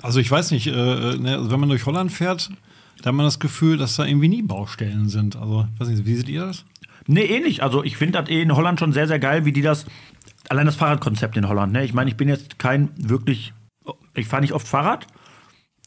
[0.04, 2.51] Also ich weiß nicht, äh, ne, also wenn man durch Holland fährt,
[3.01, 5.38] da hat man das Gefühl, dass da irgendwie nie Baustellen sind.
[5.38, 6.66] Also, weiß nicht, wie seht ihr das?
[7.08, 7.64] Nee, ähnlich.
[7.64, 9.86] Also ich finde das eh in Holland schon sehr, sehr geil, wie die das.
[10.49, 11.72] Allein das Fahrradkonzept in Holland.
[11.74, 11.86] Ne?
[11.86, 13.54] Ich meine, ich bin jetzt kein wirklich.
[14.14, 15.08] Ich fahre nicht oft Fahrrad.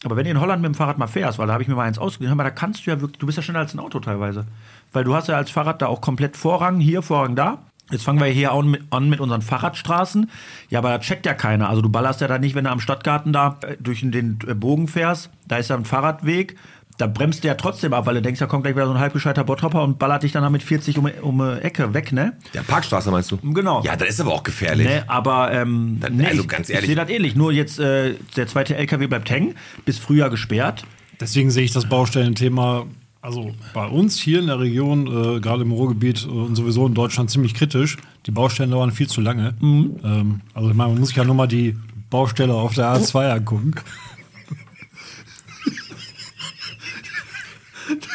[0.05, 1.75] Aber wenn du in Holland mit dem Fahrrad mal fährst, weil da habe ich mir
[1.75, 3.75] mal eins ausgeliehen, hör mal, da kannst du ja wirklich, du bist ja schneller als
[3.75, 4.47] ein Auto teilweise.
[4.93, 7.66] Weil du hast ja als Fahrrad da auch komplett Vorrang hier, Vorrang da.
[7.91, 10.31] Jetzt fangen wir hier an mit, an mit unseren Fahrradstraßen.
[10.71, 11.69] Ja, aber da checkt ja keiner.
[11.69, 14.55] Also du ballerst ja da nicht, wenn du am Stadtgarten da äh, durch den äh,
[14.55, 15.31] Bogen fährst.
[15.47, 16.57] Da ist ja ein Fahrradweg.
[16.99, 18.99] Da bremst du ja trotzdem ab, weil du denkst, da kommt gleich wieder so ein
[18.99, 22.33] halbgescheiter Bottropper und ballert dich dann da mit 40 um, um die Ecke weg, ne?
[22.55, 23.37] Ja, Parkstraße meinst du?
[23.37, 23.83] Genau.
[23.85, 24.87] Ja, das ist aber auch gefährlich.
[24.89, 26.89] Ne, aber ähm, nee, also ich- ganz ich ehrlich.
[26.89, 27.37] sehe das ähnlich.
[27.37, 30.85] Nur jetzt äh, der zweite LKW bleibt hängen, bis Frühjahr gesperrt.
[31.21, 32.87] Deswegen sehe ich das Baustellenthema,
[33.27, 36.95] also bei uns hier in der Region, äh, gerade im Ruhrgebiet äh, und sowieso in
[36.95, 37.97] Deutschland ziemlich kritisch.
[38.25, 39.55] Die Baustellen dauern viel zu lange.
[39.61, 41.77] Ähm, also ich meine, man muss sich ja nur mal die
[42.09, 43.75] Baustelle auf der A2 angucken.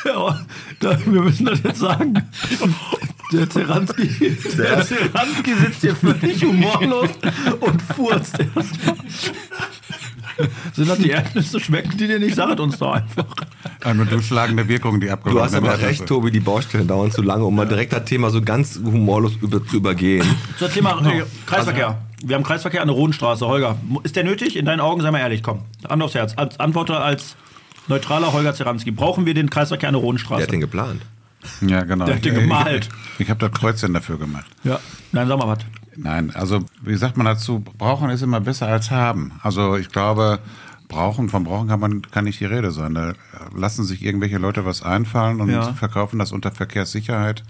[0.06, 0.46] Ja,
[0.80, 2.14] da, wir müssen das jetzt sagen.
[3.34, 4.10] Der Zeranski,
[4.58, 7.10] der Zeranski sitzt hier völlig humorlos
[7.60, 8.96] und furzt erstmal.
[10.74, 12.36] Sind das die Erdnüsse, schmecken die dir nicht?
[12.36, 13.26] Sag es uns doch einfach.
[13.84, 17.46] Eine durchschlagende Wirkung, die Du abgeläuft hast aber recht, Tobi, die Baustellen dauern zu lange,
[17.46, 20.26] um mal direkt das Thema so ganz humorlos über, zu übergehen.
[20.58, 22.02] Zum Thema äh, Kreisverkehr.
[22.24, 23.48] Wir haben Kreisverkehr an der Rodenstraße.
[23.48, 24.56] Holger, ist der nötig?
[24.56, 25.62] In deinen Augen, sei mal ehrlich, komm.
[25.90, 26.34] Hand aufs Herz.
[26.36, 27.36] Als Antworter als
[27.88, 28.92] neutraler Holger Zeranski.
[28.92, 30.38] Brauchen wir den Kreisverkehr an der Rodenstraße?
[30.40, 31.02] Der hat den geplant.
[31.62, 32.06] Ja, genau.
[32.06, 32.90] Der hat den gemalt.
[33.16, 34.46] Ich, ich habe das Kreuzchen dafür gemacht.
[34.64, 34.80] Ja.
[35.12, 35.60] Nein, sag mal was.
[35.98, 39.34] Nein, also wie sagt man dazu, brauchen ist immer besser als haben.
[39.44, 40.40] Also ich glaube,
[40.88, 42.94] brauchen, von brauchen kann man kann nicht die Rede sein.
[42.94, 43.14] Da
[43.56, 45.74] lassen sich irgendwelche Leute was einfallen und Ja.
[45.74, 47.44] verkaufen das unter Verkehrssicherheit.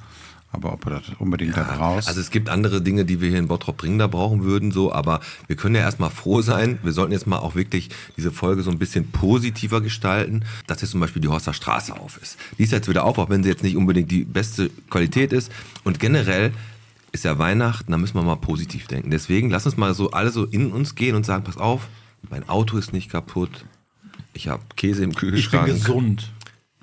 [0.54, 2.10] Aber ob du das unbedingt da brauchst.
[2.10, 5.22] Also es gibt andere Dinge, die wir hier in Bottrop dringender brauchen würden, so, aber
[5.48, 6.78] wir können ja erstmal froh sein.
[6.84, 10.92] Wir sollten jetzt mal auch wirklich diese Folge so ein bisschen positiver gestalten, dass jetzt
[10.92, 12.38] zum Beispiel die Horster Straße auf ist.
[12.58, 15.52] Die ist jetzt wieder auf, auch wenn sie jetzt nicht unbedingt die beste Qualität ist.
[15.86, 16.52] Und generell
[17.14, 19.10] ist ja Weihnachten, da müssen wir mal positiv denken.
[19.10, 21.88] Deswegen lass uns mal so alle so in uns gehen und sagen, pass auf,
[22.30, 23.66] mein Auto ist nicht kaputt.
[24.34, 25.68] Ich habe Käse im Ich bin Kühlschrank.
[25.68, 26.32] gesund.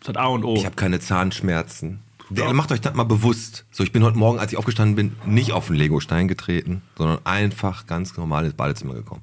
[0.00, 0.54] Das hat A und O.
[0.56, 2.00] Ich habe keine Zahnschmerzen.
[2.30, 3.64] Der, Macht euch das mal bewusst.
[3.70, 7.18] So, ich bin heute Morgen, als ich aufgestanden bin, nicht auf den Legostein getreten, sondern
[7.24, 9.22] einfach ganz normal ins Badezimmer gekommen.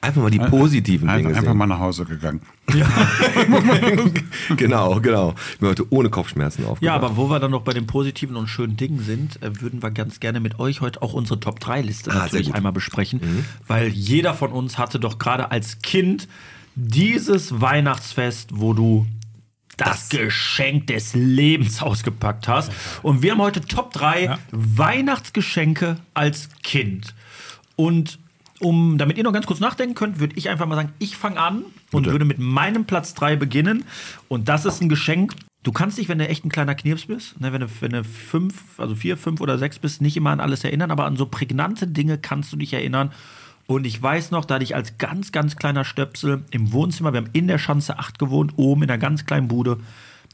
[0.00, 1.58] Einfach mal die positiven einfach, Dinge einfach sehen.
[1.58, 2.40] mal nach Hause gegangen.
[4.56, 5.34] genau, genau.
[5.52, 6.82] Ich bin heute ohne Kopfschmerzen aufgewacht.
[6.82, 9.82] Ja, aber wo wir dann noch bei den positiven und schönen Dingen sind, äh, würden
[9.82, 12.48] wir ganz gerne mit euch heute auch unsere Top 3 Liste Ah, sehr natürlich.
[12.48, 12.54] Mhm.
[12.54, 13.20] einmal besprechen,
[13.66, 16.28] weil jeder von uns hatte doch gerade als Kind
[16.74, 19.06] dieses Weihnachtsfest, wo du
[19.80, 22.72] das, Geschenk des Lebens ausgepackt hast.
[23.02, 27.14] Und wir haben heute Top 3 Weihnachtsgeschenke als Kind.
[27.76, 28.18] Und
[28.60, 31.40] um, damit ihr noch ganz kurz nachdenken könnt, würde ich einfach mal sagen, ich fange
[31.40, 32.12] an und Bitte.
[32.12, 33.84] würde mit meinem Platz 3 beginnen.
[34.28, 35.34] Und das ist ein Geschenk.
[35.62, 38.04] Du kannst dich, wenn du echt ein kleiner Knirps bist, ne, wenn, du, wenn du
[38.04, 41.26] fünf, also vier, fünf oder sechs bist, nicht immer an alles erinnern, aber an so
[41.26, 43.12] prägnante Dinge kannst du dich erinnern.
[43.70, 47.18] Und ich weiß noch, da hatte ich als ganz, ganz kleiner Stöpsel im Wohnzimmer, wir
[47.18, 49.76] haben in der Schanze 8 gewohnt, oben in einer ganz kleinen Bude.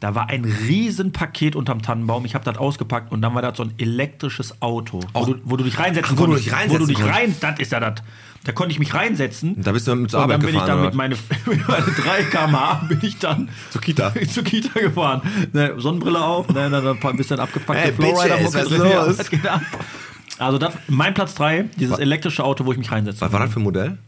[0.01, 2.25] Da war ein Riesenpaket unterm Tannenbaum.
[2.25, 5.59] Ich habe das ausgepackt und dann war das so ein elektrisches Auto, wo, du, wo
[5.59, 6.47] du dich reinsetzen Ach, wo du konntest.
[6.47, 8.03] dich Wo reinsetzen du dich rein, das ist ja das.
[8.45, 9.61] Da konnte ich mich reinsetzen.
[9.63, 11.69] Da bist du mit zur Und Arbeit dann bin gefahren, ich dann mit meine, mit
[11.69, 15.21] meine 3 km/h bin ich dann zur Kita, zur Kita gefahren.
[15.53, 18.71] Ne, Sonnenbrille auf, ne, dann ein bisschen abgepackte Hey, Flowrider was.
[18.71, 19.19] Ja, los?
[20.39, 23.21] Also das, mein Platz 3, dieses elektrische Auto, wo ich mich reinsetze.
[23.21, 23.99] Was war das für ein Modell?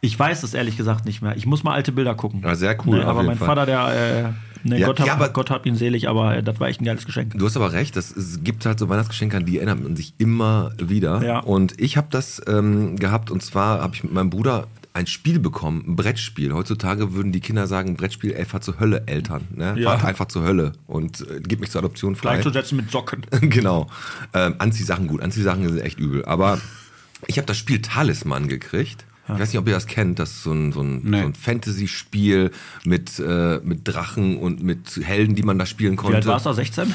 [0.00, 1.36] Ich weiß es ehrlich gesagt nicht mehr.
[1.36, 2.42] Ich muss mal alte Bilder gucken.
[2.42, 3.48] Ja, sehr cool, Nee, aber mein Fall.
[3.48, 4.34] Vater, der,
[4.64, 6.80] äh, ne, Ja, Gott, hat, ja, Gott hat ihn selig, aber äh, das war echt
[6.80, 7.32] ein geiles Geschenk.
[7.36, 10.14] Du hast aber recht, das, es gibt halt so Weihnachtsgeschenke, an die erinnert man sich
[10.18, 11.22] immer wieder.
[11.22, 11.38] Ja.
[11.40, 15.40] Und ich habe das ähm, gehabt und zwar habe ich mit meinem Bruder ein Spiel
[15.40, 16.54] bekommen, ein Brettspiel.
[16.54, 19.48] Heutzutage würden die Kinder sagen, Brettspiel, ey, fahr zur Hölle, Eltern.
[19.50, 19.74] Ne?
[19.76, 19.90] Ja.
[19.90, 22.34] Fahrt einfach zur Hölle und äh, gib mich zur Adoption frei.
[22.34, 23.26] Gleichzusetzen mit Socken.
[23.40, 23.88] genau.
[24.32, 26.24] Ähm, Anziehsachen gut, Anziehsachen sind echt übel.
[26.24, 26.60] Aber
[27.26, 29.04] ich habe das Spiel Talisman gekriegt.
[29.26, 30.18] Ich weiß nicht, ob ihr das kennt.
[30.18, 32.50] Das ist so ein, so ein, so ein Fantasy-Spiel
[32.84, 36.16] mit, äh, mit Drachen und mit Helden, die man da spielen Wie konnte.
[36.16, 36.52] alt warst du?
[36.52, 36.94] 16?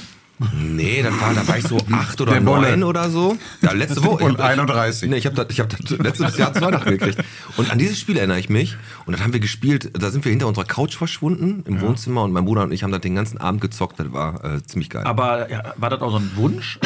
[0.61, 3.37] Nee, dann war, da war ich so acht oder neun oder so.
[3.61, 4.23] Ja, letzte Woche.
[4.23, 5.09] Und 31.
[5.09, 7.21] Nee, ich habe das, ich hab das letztes Jahr zu Weihnachten gekriegt.
[7.57, 8.77] Und an dieses Spiel erinnere ich mich.
[9.05, 9.91] Und das haben wir gespielt.
[9.93, 12.91] Da sind wir hinter unserer Couch verschwunden im Wohnzimmer und mein Bruder und ich haben
[12.91, 13.99] das den ganzen Abend gezockt.
[13.99, 15.03] Das war äh, ziemlich geil.
[15.05, 16.79] Aber ja, war das auch so ein Wunsch?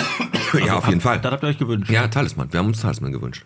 [0.66, 1.20] ja, auf jeden Fall.
[1.20, 1.92] Das habt ihr euch gewünscht.
[1.92, 2.52] Ja, Talisman.
[2.52, 3.46] Wir haben uns Talisman gewünscht.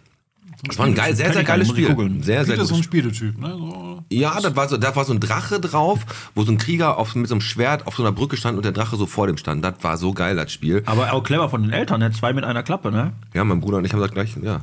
[0.64, 1.88] Das war ein geil, sehr, sehr geiles Spiel.
[2.22, 2.86] Sehr, sehr Peter ist so ein gut.
[2.86, 3.56] Spieletyp, ne?
[3.58, 4.04] So.
[4.10, 6.00] Ja, das war so, da war so ein Drache drauf,
[6.34, 8.64] wo so ein Krieger auf, mit so einem Schwert auf so einer Brücke stand und
[8.66, 9.64] der Drache so vor dem stand.
[9.64, 10.82] Das war so geil, das Spiel.
[10.88, 12.12] Aber auch clever von den Eltern, ne?
[12.12, 13.14] Zwei mit einer Klappe, ne?
[13.36, 14.62] Ja, mein Bruder und ich haben das gleich, ja.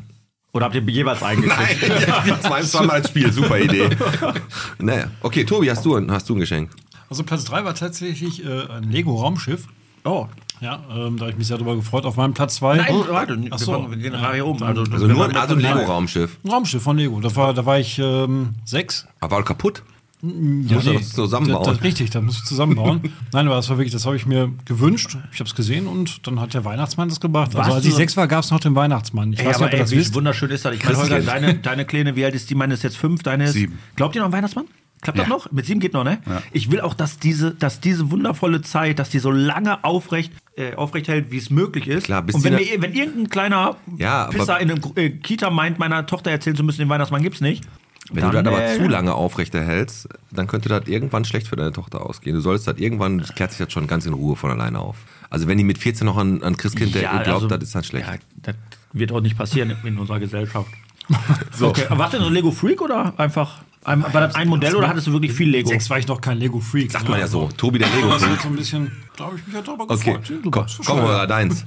[0.52, 1.88] Oder habt ihr jeweils eingekriegt?
[2.08, 3.88] Nein, zwei, zweimal als Spiel, super Idee.
[4.78, 6.70] naja, okay, Tobi, hast du, ein- hast du ein Geschenk?
[7.10, 9.66] Also Platz 3 war tatsächlich äh, ein Lego-Raumschiff.
[10.04, 10.26] Oh.
[10.64, 12.06] Ja, ähm, da habe ich mich sehr darüber gefreut.
[12.06, 12.76] Auf meinem Platz 2.
[12.78, 13.72] Nein, warte, wir Ach so.
[13.72, 14.62] fangen- wir gehen nachher hier um.
[14.62, 16.38] Also, Also nur also ein Lego-Raumschiff.
[16.42, 17.20] Ein Raumschiff von Lego.
[17.20, 19.06] Da war, da war ich ähm, sechs.
[19.20, 19.82] Aber war kaputt?
[20.22, 20.30] Ja,
[20.76, 21.64] musst du das zusammenbauen.
[21.64, 23.02] Das, das, richtig, das muss ich zusammenbauen.
[23.34, 25.18] Nein, aber das war wirklich, das habe ich mir gewünscht.
[25.32, 27.52] Ich habe es gesehen und dann hat der Weihnachtsmann das gebracht.
[27.52, 27.64] Was?
[27.66, 29.34] Also als ich sechs war, gab es noch den Weihnachtsmann.
[29.34, 30.14] Ich Ey, weiß nicht, aber ob ihr ey, das wie wisst.
[30.14, 30.74] wunderschön ist das.
[30.76, 32.54] Ich meine, Holger, deine, deine Kleine, wie alt ist die?
[32.54, 33.52] Meine ist jetzt fünf, deine ist.
[33.52, 33.78] Sieben.
[33.96, 34.64] Glaubt ihr noch an Weihnachtsmann?
[35.02, 35.28] Klappt das Ja.
[35.34, 35.52] noch?
[35.52, 36.18] Mit sieben geht noch, ne?
[36.26, 36.40] Ja.
[36.52, 40.74] Ich will auch, dass diese, dass diese wundervolle Zeit, dass die so lange aufrecht, äh,
[40.74, 42.04] aufrecht hält, wie es möglich ist.
[42.04, 46.06] Klar, Und wenn, mir, wenn irgendein kleiner Ja, Pisser in einem äh, Kita meint, meiner
[46.06, 47.64] Tochter erzählen zu müssen, den Weihnachtsmann gibt's nicht.
[48.12, 51.56] Wenn dann, du das aber äh, zu lange aufrechterhältst, dann könnte das irgendwann schlecht für
[51.56, 52.36] deine Tochter ausgehen.
[52.36, 54.96] Du sollst das irgendwann, das klärt sich das schon ganz in Ruhe von alleine auf.
[55.30, 57.84] Also wenn die mit 14 noch an, an Christkind Ja, glaubt, also- das ist dann
[57.84, 58.06] schlecht.
[58.06, 58.54] Ja, das
[58.92, 60.68] wird auch nicht passieren in unserer Gesellschaft.
[61.52, 61.68] so.
[61.68, 65.06] Okay, du denn so Lego Freak oder einfach, ein, war das ein Modell oder hattest
[65.06, 65.68] du wirklich viel Lego?
[65.68, 66.90] Sechs war ich noch kein Lego-Freak.
[66.92, 67.48] Sagt man ja so.
[67.56, 68.40] Tobi der Lego Das ist Freak.
[68.40, 70.52] so ein bisschen, da habe ich mich ja drüber Okay, gefreut.
[70.52, 71.64] komm, komm mal deins.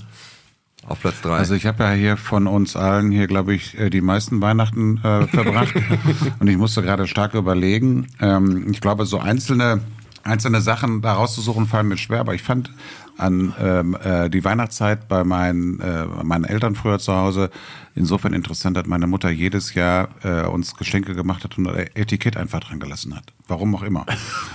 [0.88, 1.32] Auf Platz 3.
[1.32, 4.98] Also ich habe ja hier von uns allen hier, glaube ich, äh, die meisten Weihnachten
[5.04, 5.74] äh, verbracht.
[6.40, 8.08] und ich musste gerade stark überlegen.
[8.22, 9.82] Ähm, ich glaube, so einzelne,
[10.24, 12.72] einzelne Sachen da rauszusuchen fallen mir schwer, aber ich fand
[13.18, 17.50] an ähm, äh, die Weihnachtszeit bei meinen, äh, meinen Eltern früher zu Hause
[17.96, 22.60] insofern interessant, dass meine Mutter jedes Jahr äh, uns Geschenke gemacht hat und Etikett einfach
[22.60, 23.34] dran gelassen hat.
[23.50, 24.06] Warum auch immer.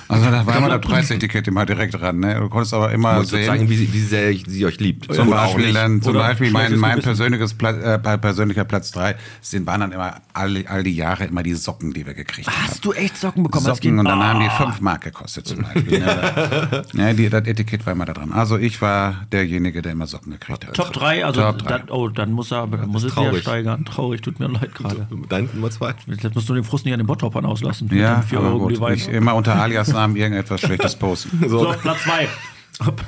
[0.08, 2.20] Also da war immer das Preisetikett immer direkt dran.
[2.20, 2.34] Ne?
[2.38, 3.46] Du konntest aber immer sehen.
[3.46, 5.12] zeigen, wie, sie- wie sehr ich, sie euch liebt.
[5.14, 9.66] Zum Oder Beispiel, dann, zum Beispiel mein, mein persönliches Pla äh, persönlicher Platz drei sind
[9.66, 12.56] waren dann immer all, all die Jahre immer die Socken, die wir gekriegt haben.
[12.68, 13.64] Hast du echt Socken bekommen?
[13.64, 14.64] Socken und dann haben die Ah.
[14.66, 16.00] 5 Mark gekostet zum Beispiel.
[16.00, 16.82] ne?
[16.92, 18.32] ja, die, das Etikett war immer da dran.
[18.32, 20.74] Also ich war derjenige, der immer Socken gekriegt hat.
[20.74, 21.78] Top 3, also Top drei.
[21.78, 23.40] Dann, oh, dann muss er muss es traurig.
[23.40, 23.86] steigern.
[23.86, 25.08] Traurig, tut mir leid gerade.
[25.30, 25.94] Dein Nummer 2.
[26.08, 27.88] Jetzt musst du den Frust nicht an den Bottroppern auslassen.
[27.94, 28.81] Ja, den vier aber Euro gut.
[28.88, 28.94] Glühwein.
[28.94, 31.44] Nicht immer unter Alias-Namen irgendetwas Schlechtes posten.
[31.48, 32.28] So, Platz 2.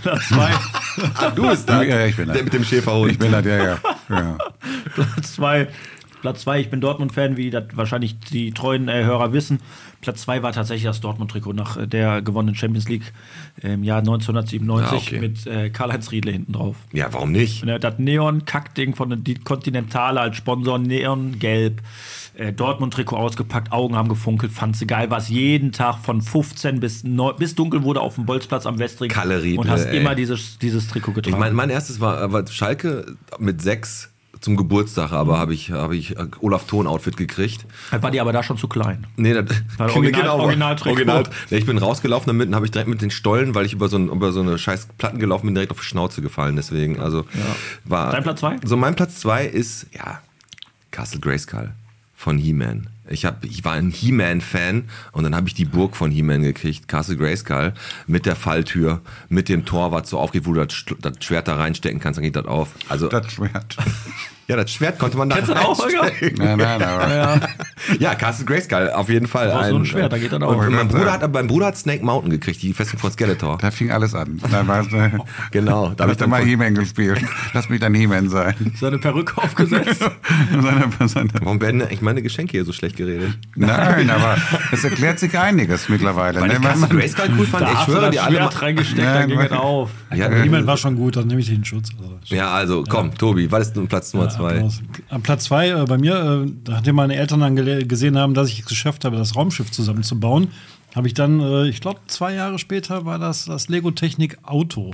[0.02, 0.50] Platz 2.
[1.18, 1.82] Ah, du bist da.
[1.82, 2.44] Ja, ich bin Der das.
[2.44, 3.10] mit dem Schäferhund.
[3.12, 3.78] Ich bin das, ja, ja.
[4.08, 4.38] ja.
[4.94, 5.66] Platz 2.
[6.20, 9.60] Platz 2, ich bin Dortmund-Fan, wie das wahrscheinlich die treuen äh, Hörer wissen.
[10.00, 13.12] Platz 2 war tatsächlich das Dortmund-Trikot nach äh, der gewonnenen Champions League
[13.60, 15.18] im Jahr 1997 Ah, okay.
[15.20, 16.76] mit äh, Karl-Heinz Riedle hinten drauf.
[16.92, 17.66] Ja, warum nicht?
[17.80, 21.82] Das Neon-Kackding von der Continentale als Sponsor, Neon-Gelb.
[22.36, 25.08] Äh, Dortmund-Trikot ausgepackt, Augen haben gefunkelt, fand sie geil.
[25.10, 28.78] War es jeden Tag von 15 bis, neu, bis dunkel wurde auf dem Bolzplatz am
[28.80, 29.08] Westring.
[29.10, 29.98] Kalle Riedle, Und hast ey.
[30.00, 31.38] immer dieses, dieses Trikot Ich getragen.
[31.38, 34.10] mein, mein erstes war, war Schalke mit sechs
[34.40, 37.64] zum Geburtstag, aber habe ich, hab ich äh, Olaf Thon Outfit gekriegt.
[37.92, 39.06] Das war die aber da schon zu klein.
[39.16, 39.46] Nee, das,
[39.78, 40.90] War Original- Originaltrikot.
[40.96, 41.22] Original.
[41.50, 43.88] Nee, ich bin rausgelaufen damit und habe ich direkt mit den Stollen, weil ich über
[43.88, 46.56] so, ein, über so eine scheiß Platten gelaufen bin, direkt auf die Schnauze gefallen.
[46.56, 47.24] Deswegen, also
[47.84, 48.10] war.
[48.10, 48.56] Dein Platz zwei?
[48.64, 50.20] So, mein Platz zwei ist, ja,
[50.90, 51.72] Castle Grayskull
[52.24, 52.88] von He-Man.
[53.06, 56.88] Ich, hab, ich war ein He-Man-Fan und dann habe ich die Burg von He-Man gekriegt,
[56.88, 57.74] Castle Grayskull,
[58.06, 61.56] mit der Falltür, mit dem Tor, was so aufgeht, wo du das, das Schwert da
[61.56, 62.70] reinstecken kannst, dann geht das auf.
[62.88, 63.76] Also, Das Schwert.
[64.46, 66.10] Ja, das Schwert konnte man da Kennst du das auch, Holger?
[66.36, 67.40] Nein, nein, aber.
[67.98, 68.14] Ja.
[68.14, 69.48] Castle Grayskull, auf jeden Fall.
[69.48, 70.56] brauchst so ein Schwert, da geht das auch.
[70.56, 73.58] Und mein, Bruder hat, mein Bruder hat Snake Mountain gekriegt, die Festung von Skeletor.
[73.58, 74.40] Da fing alles an.
[74.50, 75.10] Da war äh,
[75.50, 77.20] Genau, da da hab hab ich dann mal He-Man gespielt.
[77.54, 78.54] Lass mich dann He-Man sein.
[78.78, 80.00] Seine Perücke aufgesetzt.
[80.50, 83.38] seine, seine, Warum werden eigentlich meine Geschenke hier so schlecht geredet?
[83.56, 84.36] nein, aber
[84.72, 86.40] es erklärt sich einiges mittlerweile.
[86.40, 86.54] Weil ne?
[86.54, 89.40] ich Castle Grayskull cool fand, Da ich du schwöre dir alle Schwert reingesteckt, dann ging
[89.40, 89.90] es auf.
[90.14, 91.90] Ja, Niemand war schon gut, dann nehme ich den Schutz.
[92.26, 94.54] Ja, also komm, Tobi, was ist denn Platz Nummer zwei.
[94.56, 94.82] Applaus.
[95.10, 97.56] An Platz zwei äh, bei mir, äh, nachdem meine Eltern dann
[97.88, 100.48] gesehen haben, dass ich es geschafft habe, das Raumschiff zusammenzubauen,
[100.94, 104.92] habe ich dann, äh, ich glaube, zwei Jahre später war das das Lego Technik Auto.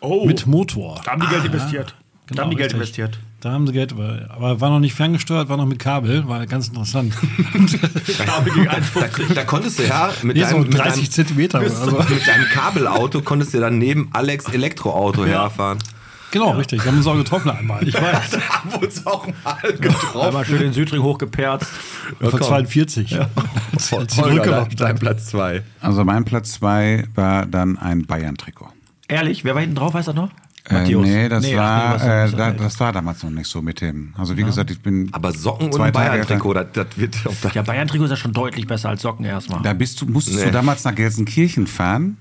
[0.00, 0.26] Oh.
[0.26, 1.00] Mit Motor.
[1.04, 1.94] Da haben die Geld Ah, investiert.
[2.28, 2.98] Da haben die Geld richtig.
[2.98, 3.18] investiert.
[3.40, 6.66] Da haben sie Geld, aber war noch nicht ferngesteuert, war noch mit Kabel, war ganz
[6.68, 7.14] interessant.
[8.18, 11.90] Da, da konntest du ja mit Nee, so deinem, mit 30 deinem, Zentimeter oder so.
[12.10, 15.42] mit deinem Kabelauto konntest du dann neben Alex Elektroauto Ja.
[15.42, 15.78] herfahren.
[16.30, 16.82] Genau, richtig.
[16.84, 17.86] Wir haben uns auch getroffen einmal.
[17.86, 18.30] Ich weiß.
[18.30, 20.20] da haben wir uns auch mal getroffen.
[20.20, 21.66] Einmal schön den Südring hochgeperzt.
[22.20, 23.10] Von 42.
[23.10, 23.28] Ja.
[23.78, 25.62] Zurückgelaufen dein, Platz zwei.
[25.80, 28.68] Also mein Platz zwei war dann ein Bayern-Trikot.
[29.08, 30.30] Ehrlich, wer war hinten drauf, weißt du noch?
[30.68, 33.62] Äh, nee, das Nee, ach, war, nee, äh, da, das war damals noch nicht so
[33.62, 34.12] mit dem.
[34.18, 34.46] Also wie Ja.
[34.46, 35.08] gesagt, ich bin.
[35.12, 37.16] Aber Socken zwei und Bayern-Trikot, das, das wird
[37.54, 39.62] Ja, Bayern-Trikot ist ja schon deutlich besser als Socken erstmal.
[39.62, 40.46] Da bist du, musstest Nee.
[40.46, 42.16] du damals nach Gelsenkirchen fahren,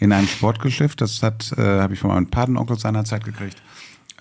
[0.00, 1.00] in ein Sportgeschäft.
[1.00, 3.62] Das hat, äh, habe ich von meinem Patenonkel seinerzeit gekriegt.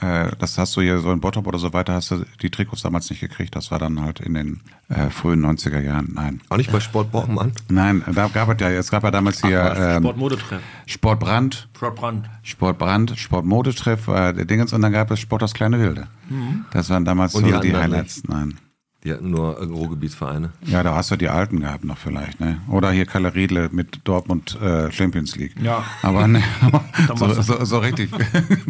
[0.01, 2.83] Äh, das hast du hier so in Bottrop oder so weiter, hast du die Trikots
[2.83, 3.55] damals nicht gekriegt.
[3.55, 6.11] Das war dann halt in den äh, frühen 90er Jahren.
[6.13, 6.41] Nein.
[6.49, 7.51] Auch nicht bei Sport Borkenmann?
[7.69, 10.61] Nein, da gab es ja, es gab ja damals hier Ach ähm, Sportmodetreff.
[10.85, 12.29] Sportbrand, Sportbrand.
[12.43, 16.07] Sportbrand, Sportmodetreff, äh, der Dingens und dann gab es Sport das kleine Wilde.
[16.29, 16.65] Mhm.
[16.71, 18.23] Das waren damals Und so die die, Highlights.
[18.25, 18.57] Nein.
[19.03, 20.51] Die hatten nur äh, Ruhrgebietsvereine.
[20.65, 22.59] Ja, da hast du die alten gehabt noch vielleicht, ne?
[22.67, 25.55] Oder hier Kalle Riedle mit Dortmund äh, Champions League.
[25.61, 25.85] Ja.
[26.01, 26.43] Aber ne,
[27.15, 28.09] so, so, so richtig.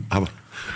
[0.09, 0.27] Aber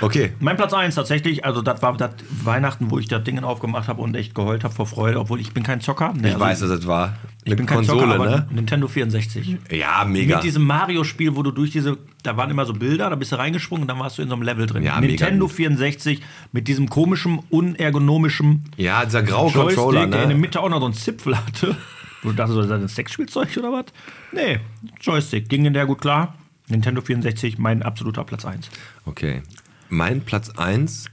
[0.04, 0.34] okay.
[0.40, 2.12] Mein Platz 1 tatsächlich, also das war das
[2.44, 5.54] Weihnachten, wo ich das Ding aufgemacht habe und echt geheult habe vor Freude, obwohl ich
[5.54, 6.14] bin kein Zocker.
[6.16, 7.18] Nee, Ich weiß, was das war.
[7.44, 8.48] Ich Mit bin kein Konsole, Zocker, ne?
[8.52, 9.58] Nintendo 64.
[9.72, 10.36] Ja, mega.
[10.36, 13.38] Mit diesem Mario-Spiel, wo du durch diese, da waren immer so Bilder, da bist du
[13.38, 14.84] reingesprungen und dann warst du in so einem Level drin.
[14.84, 15.56] Ja, mega Nintendo gut.
[15.56, 20.36] 64 mit diesem komischen, unergonomischen Ja, dieser graue Joystick, Controller, der in der ne?
[20.36, 21.76] Mitte auch noch so einen Zipfel hatte.
[22.22, 23.86] Wo du dachtest, das ist ein Sexspielzeug oder was?
[24.32, 24.60] Nee,
[25.02, 25.50] Joystick.
[25.50, 26.36] Ging in der gut klar.
[26.70, 28.70] Nintendo 64, mein absoluter Platz 1.
[29.06, 29.42] Okay.
[29.90, 31.06] Mein Platz 1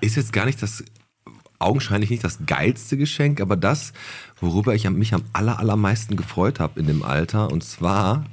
[0.00, 0.84] ist jetzt gar nicht das,
[1.58, 3.92] augenscheinlich nicht das geilste Geschenk, aber das,
[4.40, 7.50] worüber ich mich am aller, allermeisten gefreut habe in dem Alter.
[7.50, 8.24] Und zwar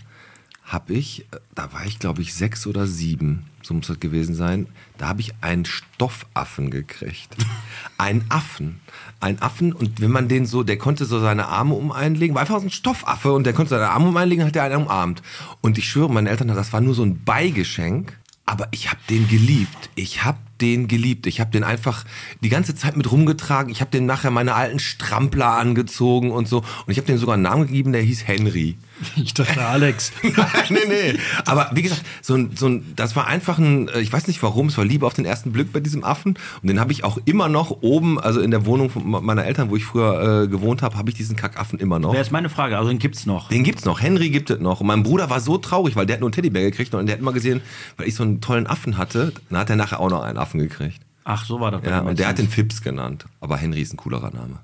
[0.63, 4.67] habe ich, da war ich glaube ich sechs oder sieben, so muss das gewesen sein,
[4.97, 7.35] da habe ich einen Stoffaffen gekriegt.
[7.97, 8.81] Einen Affen.
[9.19, 12.41] Ein Affen und wenn man den so, der konnte so seine Arme um einlegen, war
[12.41, 15.21] einfach so ein Stoffaffe und der konnte seine Arme um einlegen, hat er einen umarmt.
[15.61, 19.27] Und ich schwöre, meine Eltern, das war nur so ein Beigeschenk, aber ich habe den
[19.27, 19.89] geliebt.
[19.95, 21.25] Ich habe den geliebt.
[21.27, 22.05] Ich habe den einfach
[22.41, 23.71] die ganze Zeit mit rumgetragen.
[23.71, 26.59] Ich habe dem nachher meine alten Strampler angezogen und so.
[26.59, 28.77] Und ich habe dem sogar einen Namen gegeben, der hieß Henry.
[29.15, 30.11] Ich dachte Alex.
[30.23, 30.35] Nein,
[30.69, 31.19] nee, nee.
[31.45, 34.41] Aber wie gesagt, so ein, so ein, das war einfach ein, äh, ich weiß nicht
[34.43, 36.37] warum, es war Liebe auf den ersten Blick bei diesem Affen.
[36.61, 39.69] Und den habe ich auch immer noch oben, also in der Wohnung von meiner Eltern,
[39.69, 42.11] wo ich früher äh, gewohnt habe, habe ich diesen Kackaffen immer noch.
[42.11, 43.49] Wäre jetzt meine Frage, also den gibt's noch.
[43.49, 44.01] Den gibt's noch.
[44.01, 44.81] Henry gibt es noch.
[44.81, 47.13] Und mein Bruder war so traurig, weil der hat nur einen Teddybär gekriegt und der
[47.13, 47.61] hat immer gesehen,
[47.97, 50.59] weil ich so einen tollen Affen hatte, dann hat er nachher auch noch einen Affen
[50.59, 51.01] gekriegt.
[51.23, 51.81] Ach, so war das.
[51.83, 52.47] Ja, und der hat den.
[52.47, 53.25] Fips genannt.
[53.41, 54.59] Aber Henry ist ein coolerer Name.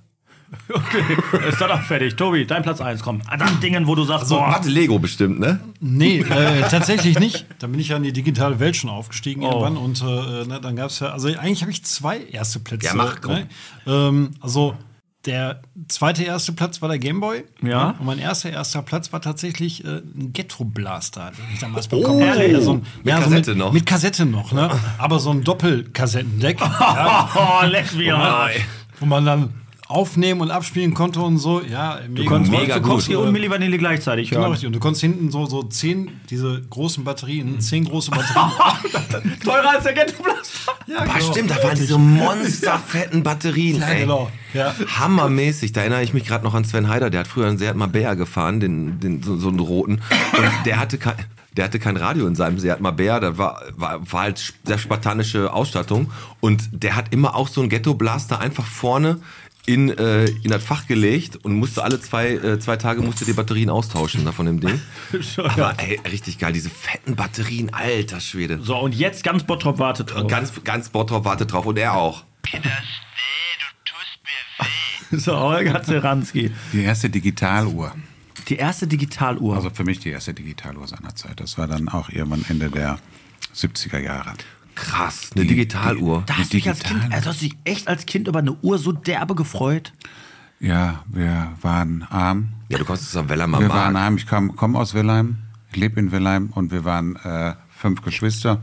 [1.47, 2.16] Ist dann auch fertig.
[2.16, 3.22] Tobi, dein Platz 1, komm.
[3.28, 5.60] Ah, Dann Dingen, wo du sagst, Also, boah, warte, Lego bestimmt, ne?
[5.80, 7.45] Nee, äh, tatsächlich nicht.
[7.60, 9.47] Da bin ich ja in die digitale Welt schon aufgestiegen Oh.
[9.52, 12.88] irgendwann und äh, ne, dann gab es ja, also eigentlich habe ich zwei erste Plätze.
[12.88, 13.34] Ja, mach, komm.
[13.36, 13.47] ne?
[13.88, 14.76] ähm, also
[15.26, 17.43] der zweite erste Platz war der Gameboy.
[17.62, 17.91] Ja.
[17.99, 21.97] Und mein erster erster Platz war tatsächlich äh, ein Ghetto Blaster, den ich damals Oh,
[21.99, 22.39] bekommen hatte.
[22.41, 22.54] ehrlich?
[22.58, 23.72] Ja, so ein, Mit ja, so Kassette noch?
[23.72, 24.70] Mit Kassette noch, ne?
[24.97, 26.60] Aber so ein Doppelkassettendeck.
[26.80, 28.56] ja, oh, leck Arsch.
[28.99, 29.54] wo man dann
[29.91, 31.61] aufnehmen und abspielen konnte und so.
[31.61, 33.01] Ja, Mega du konntest gut.
[33.03, 34.51] hier und Milli Vanilli gleichzeitig Genau, hören.
[34.51, 34.67] richtig.
[34.67, 38.51] Und du konntest hinten so, so zehn, diese großen Batterien, zehn große Batterien.
[39.43, 40.71] Teurer als der Ghetto Blaster.
[40.87, 43.79] ja, Aber stimmt, da waren diese monsterfetten Batterien.
[43.79, 44.01] Ja, ey.
[44.01, 44.31] genau.
[44.53, 44.73] Ja.
[44.99, 45.71] Hammermäßig.
[45.71, 47.09] Da erinnere ich mich gerade noch an Sven Heider.
[47.09, 49.93] Der hat früher einen Seat Marbella gefahren, den, den, so, so einen roten.
[50.37, 51.15] Und der hatte kein,
[51.57, 53.19] der hatte kein Radio in seinem Seat Marbella.
[53.19, 56.11] Da war, war, war halt sehr spartanische Ausstattung.
[56.39, 59.19] Und der hat immer auch so einen Ghetto-Blaster einfach vorne
[59.66, 63.34] in, äh, in das Fach gelegt und musste alle zwei, äh, zwei Tage musste die
[63.34, 64.82] Batterien austauschen da von dem Ding.
[65.38, 68.59] Aber ey, richtig geil, diese fetten Batterien, alter Schwede.
[68.62, 70.28] So, und jetzt ganz Bottrop wartet drauf.
[70.28, 72.24] Ganz, ganz Bottrop wartet drauf und er auch.
[75.14, 76.51] So, Holger Zeranski.
[76.72, 77.93] Die erste Digitaluhr.
[78.47, 79.57] Die erste Digitaluhr.
[79.57, 81.41] Also für mich die erste Digitaluhr seiner Zeit.
[81.41, 82.97] Das war dann auch irgendwann Ende der
[83.53, 84.34] 70er Jahre.
[84.82, 86.23] Krass, eine Digitaluhr.
[86.25, 88.53] da hast du dich als Kind, also hast du dich echt als Kind über eine
[88.61, 89.93] Uhr so derbe gefreut.
[90.59, 92.49] Ja, wir waren arm.
[92.69, 94.17] Ja, du kommst aus am Wir waren arm.
[94.17, 95.38] Ich komme komm aus Willheim.
[95.72, 98.61] Ich lebe in Willheim und wir waren äh, fünf Geschwister.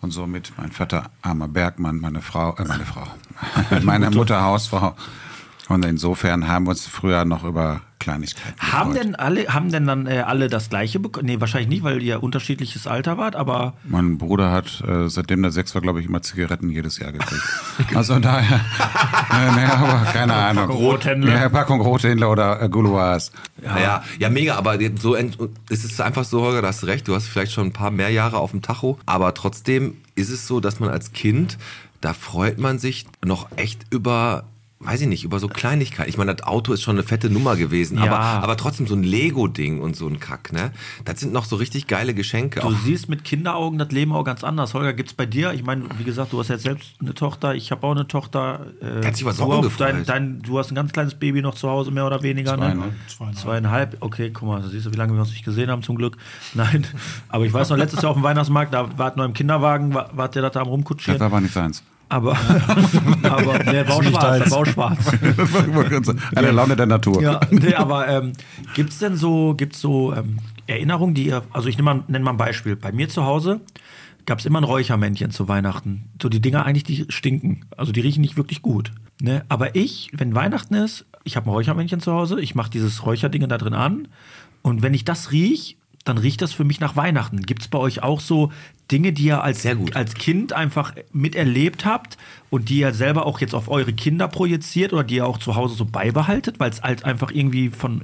[0.00, 3.06] Und somit mein Vater armer Bergmann, meine Frau, äh, meine Frau,
[3.82, 4.94] meine Mutter Hausfrau.
[5.70, 10.08] Und insofern haben wir uns früher noch über Kleinigkeiten Haben denn alle, haben denn dann
[10.08, 11.26] äh, alle das gleiche bekommen?
[11.26, 13.74] Nee, wahrscheinlich nicht, weil ihr unterschiedliches Alter wart, aber.
[13.84, 17.44] Mein Bruder hat, äh, seitdem der sechs war, glaube ich, immer Zigaretten jedes Jahr gekriegt.
[17.94, 18.56] also daher,
[19.32, 20.66] äh, nee, aber keine Ahnung.
[20.66, 21.40] Packung Rothändler.
[21.40, 23.30] Ja, Packung Rothändler oder äh, Gouloirs.
[23.62, 25.38] Ja, ja, ja, mega, aber so ent-
[25.68, 28.10] es ist einfach so, Holger, du hast recht, du hast vielleicht schon ein paar mehr
[28.10, 31.58] Jahre auf dem Tacho, aber trotzdem ist es so, dass man als Kind,
[32.00, 34.42] da freut man sich noch echt über
[34.82, 36.08] weiß ich nicht, über so Kleinigkeiten.
[36.08, 38.04] Ich meine, das Auto ist schon eine fette Nummer gewesen, Ja.
[38.04, 40.72] aber, aber trotzdem so ein Lego-Ding und so ein Kack, ne?
[41.04, 42.60] Das sind noch so richtig geile Geschenke.
[42.60, 44.72] Du Auch siehst mit Kinderaugen das Leben auch ganz anders.
[44.72, 45.52] Holger, gibt's bei dir?
[45.52, 48.68] Ich meine, wie gesagt, du hast jetzt selbst eine Tochter, ich habe auch eine Tochter.
[48.80, 51.54] Äh, Hat sich über du, auch dein, dein, du hast ein ganz kleines Baby noch
[51.54, 52.56] zu Hause, mehr oder weniger.
[52.56, 52.74] Zwei, ne?
[52.76, 52.94] ne?
[53.06, 53.38] Zweieinhalb.
[53.38, 53.96] Zweieinhalb.
[54.00, 56.16] Okay, guck mal, da siehst du, wie lange wir uns nicht gesehen haben, zum Glück.
[56.54, 56.86] Nein,
[57.28, 60.08] aber ich weiß noch, letztes Jahr auf dem Weihnachtsmarkt, da wart noch im Kinderwagen, war,
[60.14, 61.18] wart der da am rumkutschieren.
[61.18, 61.82] Das war nicht seins.
[62.10, 62.32] Aber,
[63.22, 64.50] aber der war auch Nicht schwarz, der deins.
[64.50, 64.98] war auch schwarz.
[65.36, 67.22] Das war immer ganz- Eine Laune der Natur.
[67.22, 68.32] Ja, nee, aber ähm,
[68.74, 72.22] gibt es denn so, gibt's so ähm, Erinnerungen, die ihr, also ich nenne mal, nenn
[72.22, 72.76] mal ein Beispiel.
[72.76, 73.60] Bei mir zu Hause
[74.26, 76.10] gab es immer ein Räuchermännchen zu Weihnachten.
[76.20, 77.64] So die Dinger eigentlich, die stinken.
[77.76, 78.92] Also die riechen nicht wirklich gut.
[79.20, 79.44] Ne?
[79.48, 83.48] Aber ich, wenn Weihnachten ist, ich habe ein Räuchermännchen zu Hause, ich mache dieses Räucherding
[83.48, 84.08] da drin an
[84.62, 87.42] und wenn ich das riech, dann riecht das für mich nach Weihnachten.
[87.42, 88.50] Gibt es bei euch auch so
[88.90, 89.64] Dinge, die ihr als,
[89.94, 92.16] als Kind einfach miterlebt habt
[92.48, 95.54] und die ihr selber auch jetzt auf eure Kinder projiziert oder die ihr auch zu
[95.56, 98.02] Hause so beibehaltet, weil es halt einfach irgendwie von,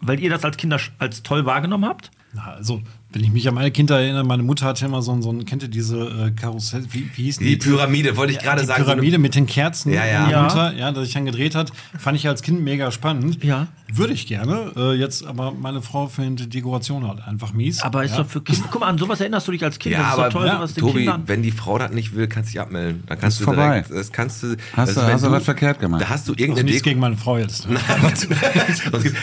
[0.00, 2.10] weil ihr das als Kinder als toll wahrgenommen habt?
[2.36, 5.22] Na, also, wenn ich mich an meine Kinder erinnere, meine Mutter hatte immer so ein,
[5.22, 8.62] so ein kennt ihr diese äh, Karussell, wie, wie hieß Die Pyramide, wollte ich gerade
[8.62, 10.28] die sagen, so eine- Pyramide mit den Kerzen Ja, ja.
[10.28, 10.42] Ja.
[10.42, 13.44] Mutter, ja, das ich dann gedreht hat, fand ich als Kind mega spannend.
[13.44, 13.68] Ja.
[13.96, 14.72] Würde ich gerne.
[14.76, 17.80] Äh, jetzt, aber meine Frau findet die Dekoration halt einfach mies.
[17.82, 18.18] Aber ist ja.
[18.22, 19.92] doch für Kinder, guck mal, an sowas erinnerst du dich als Kind.
[19.94, 21.22] Ja, das ist aber doch toll, ja, Tobi, Kindern.
[21.26, 23.04] wenn die Frau das nicht will, kannst du dich abmelden.
[23.06, 23.82] Dann kannst Ist du vorbei.
[23.82, 24.56] direkt, das kannst du.
[24.72, 26.02] Hast also du- hast du was verkehrt gemacht?
[26.02, 26.90] Da hast du Also irgendeine nichts Deko.
[26.90, 27.68] gegen meine Frau jetzt.
[27.68, 27.82] Nein,
[28.28, 28.34] nee,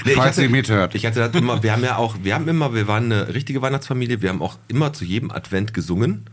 [0.06, 0.96] ich Falls hatte- sie mithört.
[0.96, 3.62] Ich hatte das immer, wir haben ja auch, wir haben immer, wir waren eine richtige
[3.62, 6.26] Weihnachtsfamilie, wir haben auch immer zu jedem Advent gesungen.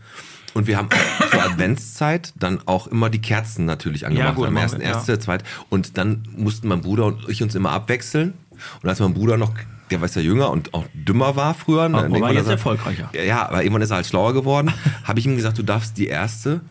[0.53, 0.89] Und wir haben
[1.31, 4.35] zur Adventszeit dann auch immer die Kerzen natürlich angemacht.
[4.35, 4.87] gut, Am ersten, ja.
[4.89, 5.43] erste, zweit.
[5.69, 8.33] Und dann mussten mein Bruder und ich uns immer abwechseln.
[8.81, 9.53] Und als mein Bruder noch,
[9.91, 11.87] der war ja jünger und auch dümmer war früher.
[11.89, 13.09] ne, Aber irgendwann war jetzt er- erfolgreicher.
[13.13, 14.73] Ja, Ja, aber irgendwann ist er halt schlauer geworden.
[15.03, 16.61] habe ich ihm gesagt, du darfst die erste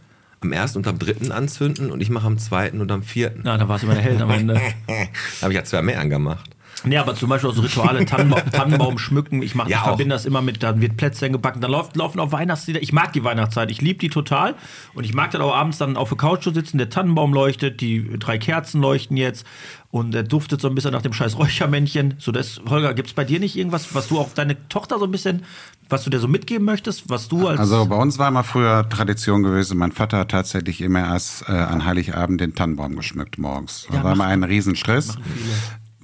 [0.41, 3.41] am ersten und am dritten anzünden und ich mache am zweiten und am vierten.
[3.43, 4.55] Na, da warst du immer der Held am Ende.
[4.87, 4.93] da
[5.43, 6.51] habe ich ja zwei mehr angemacht.
[6.85, 9.43] Nee, aber zum Beispiel auch so Rituale, Tannenbaum, Tannenbaum schmücken.
[9.43, 9.87] Ich, mach, Ja, ich auch.
[9.89, 12.83] verbinde das immer mit, dann wird Plätzchen gebacken, dann läuft, laufen auch Weihnachtslieder.
[12.83, 14.55] Ich mag die Weihnachtszeit, ich liebe die total.
[14.95, 17.81] Und ich mag dann auch abends dann auf der Couch zu sitzen, der Tannenbaum leuchtet,
[17.81, 19.45] die drei Kerzen leuchten jetzt
[19.91, 22.15] und der duftet so ein bisschen nach dem scheiß Räuchermännchen.
[22.19, 25.07] So, das, Holger, gibt es bei dir nicht irgendwas, was du auf deine Tochter so
[25.07, 25.45] ein bisschen,
[25.89, 27.59] was du dir so mitgeben möchtest, was du als...
[27.59, 31.53] Also bei uns war immer früher Tradition gewesen, mein Vater hat tatsächlich immer erst äh,
[31.53, 33.87] an Heiligabend den Tannenbaum geschmückt morgens.
[33.91, 35.17] Da Ja, war immer ein Riesenstress.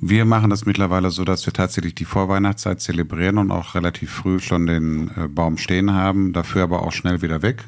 [0.07, 4.39] Wir machen das mittlerweile so, dass wir tatsächlich die Vorweihnachtszeit zelebrieren und auch relativ früh
[4.39, 7.65] schon den äh, Baum stehen haben, dafür aber auch schnell wieder weg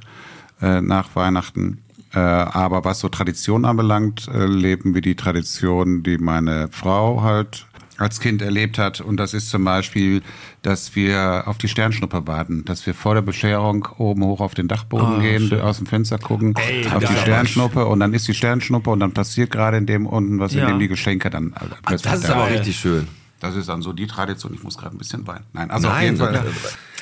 [0.61, 1.79] äh, nach Weihnachten.
[2.13, 7.66] Äh, aber was so Tradition anbelangt, äh, leben wir die Tradition, die meine Frau halt
[7.99, 9.01] als Kind erlebt hat.
[9.01, 10.23] Und das ist zum Beispiel,
[10.63, 14.69] dass wir auf die Sternschnuppe warten, dass wir vor der Bescherung oben hoch auf den
[14.69, 15.61] Dachboden Ah, gehen, schön.
[15.61, 17.15] aus dem Fenster gucken, Ey, auf die.
[17.17, 20.63] Sternschnuppe und dann ist die Sternschnuppe und dann passiert gerade in dem unten was, Ja.
[20.63, 21.53] in dem die Geschenke dann
[21.85, 23.09] plötzlich Das ist aber richtig schön.
[23.47, 24.53] Das ist dann so die Tradition.
[24.55, 25.45] Ich muss gerade ein bisschen weinen.
[25.53, 26.33] Nein, also auf Nein, jeden Fall.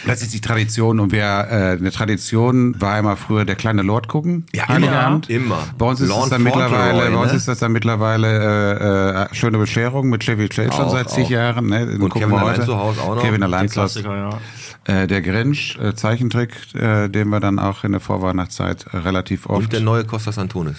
[0.06, 4.06] das- ist die Tradition und wer äh, eine Tradition war immer früher der kleine Lord
[4.08, 4.44] gucken.
[4.52, 5.58] Ja, immer, immer.
[5.78, 7.38] Bei uns ist Lord das dann Fauntleroy, mittlerweile, bei uns ne?
[7.38, 11.28] ist das dann mittlerweile äh, äh, schöne Bescherung mit Chevy Chase schon seit zig.
[11.30, 11.66] Jahren.
[11.66, 11.86] Ne?
[11.86, 13.22] Und gucken Kevin allein zu Hause auch noch.
[13.22, 14.02] Kevin allein zu Hause.
[14.02, 14.38] Ja.
[14.84, 19.64] Äh, der Grinch, äh, Zeichentrick, äh, den wir dann auch in der Vorweihnachtszeit relativ oft.
[19.64, 20.76] Und der neue Costas Antonis.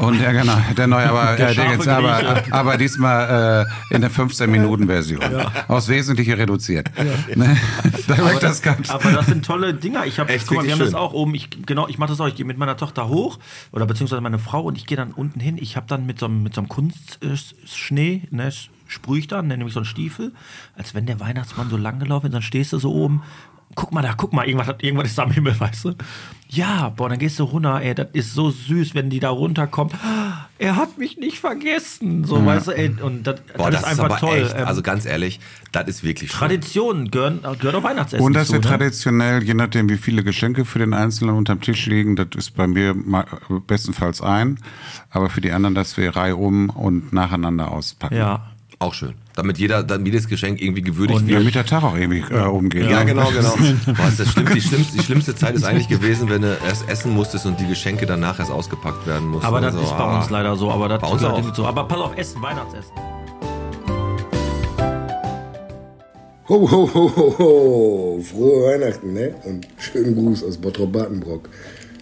[0.00, 2.54] Und ja, genau, der neue, aber, Der äh, der aber, Grieche.
[2.54, 5.20] aber diesmal äh, in der 15-Minuten-Version.
[5.68, 6.90] Aus Wesentliche reduziert.
[7.36, 7.56] Ne?
[8.08, 8.88] Da wirkt das ganz.
[8.88, 10.06] Aber das sind tolle Dinger.
[10.06, 11.34] Ich habe, Echt guck mal, wir haben das auch oben.
[11.34, 12.28] Ich, genau, ich mache das auch.
[12.28, 13.38] Ich gehe mit meiner Tochter hoch
[13.72, 15.58] oder beziehungsweise meine Frau und ich gehe dann unten hin.
[15.60, 18.50] Ich habe dann mit so einem, mit so einem Kunstschnee, ne,
[18.86, 20.32] sprühe ich dann, nenne ich so einen Stiefel,
[20.76, 22.32] als wenn der Weihnachtsmann so lang gelaufen ist.
[22.32, 23.22] Dann stehst du so oben.
[23.76, 25.94] Guck mal da, guck mal, irgendwas, hat- irgendwas ist am Himmel, weißt du?
[26.48, 29.92] Ja, boah, dann gehst du runter, ey, das ist so süß, wenn die da runterkommen.
[30.62, 33.80] Er hat mich nicht vergessen, so, weißt du, ey, und das, Boah, das, das, ist
[33.80, 34.42] ist einfach aber toll.
[34.44, 35.40] echt, Ähm, also ganz ehrlich,
[35.72, 36.38] das ist wirklich schön.
[36.38, 38.68] Traditionen gehören, gehört auch Weihnachtsessen Und das zu, wird ne?
[38.70, 42.66] traditionell, je nachdem, wie viele Geschenke für den Einzelnen unterm Tisch liegen, das ist bei
[42.66, 43.24] mir ma-
[43.66, 44.58] bestenfalls ein,
[45.08, 48.16] aber für die anderen, dass wir reihum und nacheinander auspacken.
[48.16, 48.46] Ja.
[48.82, 49.12] Auch schön.
[49.36, 51.40] Damit jeder, damit jedes Geschenk irgendwie gewürdigt Und wird.
[51.40, 52.88] damit der Tag auch irgendwie äh, umgeht.
[52.90, 53.54] Ja, genau, genau.
[53.94, 56.88] Boah, ist das schlimmste, die, schlimmste, die schlimmste Zeit ist eigentlich gewesen, wenn du erst
[56.88, 59.46] essen musstest und die Geschenke danach erst ausgepackt werden mussten.
[59.46, 60.18] Aber das So, ist bei ah.
[60.18, 60.70] uns leider so.
[60.70, 61.54] Aber das Bei uns auch.
[61.54, 61.66] so.
[61.66, 62.92] Aber pass auf, Essen, Weihnachtsessen.
[66.48, 68.20] Ho, ho, ho, ho, ho.
[68.22, 69.34] Frohe Weihnachten, ne?
[69.44, 71.50] Und schönen Gruß aus Bottrop-Bartenbrock.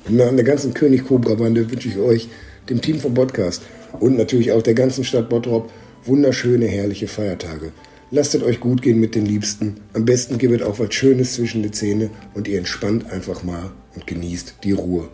[0.08, 2.28] Im Namen der ganzen König Cobra Bande wünsche ich euch,
[2.70, 3.62] dem Team vom Podcast
[3.98, 5.72] und natürlich auch der ganzen Stadt Bottrop
[6.08, 7.72] wunderschöne, herrliche Feiertage.
[8.10, 9.76] Lasst es euch gut gehen mit den Liebsten.
[9.92, 14.06] Am besten gebet auch was Schönes zwischen die Zähne und ihr entspannt einfach mal und
[14.06, 15.08] genießt die Ruhe.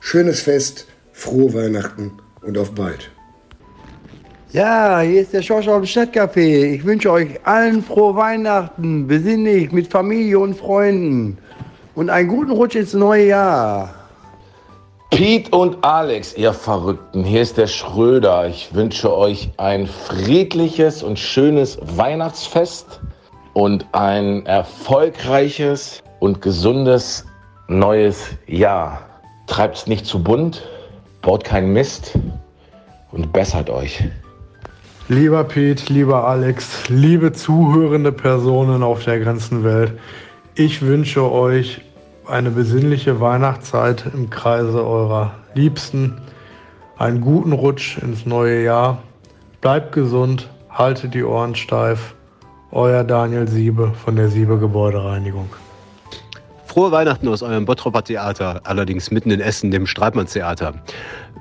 [0.00, 3.10] Schönes Fest, frohe Weihnachten und auf bald.
[4.52, 6.74] Ja, hier ist der Schorsch auf dem Stadtcafé.
[6.74, 11.38] Ich wünsche euch allen frohe Weihnachten, besinnlich, mit Familie und Freunden.
[11.94, 13.97] Und einen guten Rutsch ins neue Jahr.
[15.10, 18.46] Pete und Alex, ihr Verrückten, hier ist der Schröder.
[18.46, 23.00] Ich wünsche euch ein friedliches und schönes Weihnachtsfest
[23.54, 27.24] und ein erfolgreiches und gesundes
[27.68, 29.00] neues Jahr.
[29.46, 30.68] Treibt's nicht zu bunt,
[31.22, 32.12] baut keinen Mist
[33.10, 34.04] und bessert euch.
[35.08, 39.98] Lieber Pete, lieber Alex, liebe zuhörende Personen auf der ganzen Welt,
[40.54, 41.80] ich wünsche euch
[42.28, 46.20] eine besinnliche Weihnachtszeit im Kreise eurer Liebsten,
[46.98, 49.02] einen guten Rutsch ins neue Jahr,
[49.60, 52.14] bleibt gesund, haltet die Ohren steif.
[52.70, 55.48] Euer Daniel Siebe von der Siebe Gebäudereinigung.
[56.78, 60.74] Frohe Weihnachten aus eurem Bottroper Theater, allerdings mitten in Essen, dem Streitmannstheater.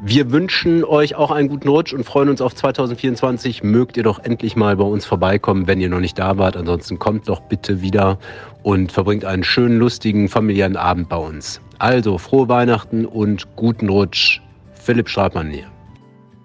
[0.01, 3.61] Wir wünschen euch auch einen guten Rutsch und freuen uns auf 2024.
[3.61, 6.57] Mögt ihr doch endlich mal bei uns vorbeikommen, wenn ihr noch nicht da wart.
[6.57, 8.17] Ansonsten kommt doch bitte wieder
[8.63, 11.61] und verbringt einen schönen, lustigen, familiären Abend bei uns.
[11.77, 14.41] Also, frohe Weihnachten und guten Rutsch.
[14.73, 15.67] Philipp Streitmann hier.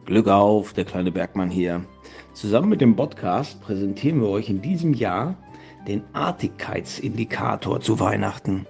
[0.04, 1.80] Glück auf, der kleine Bergmann hier.
[2.34, 5.34] Zusammen mit dem Podcast präsentieren wir euch in diesem Jahr
[5.88, 8.66] den Artigkeitsindikator zu Weihnachten.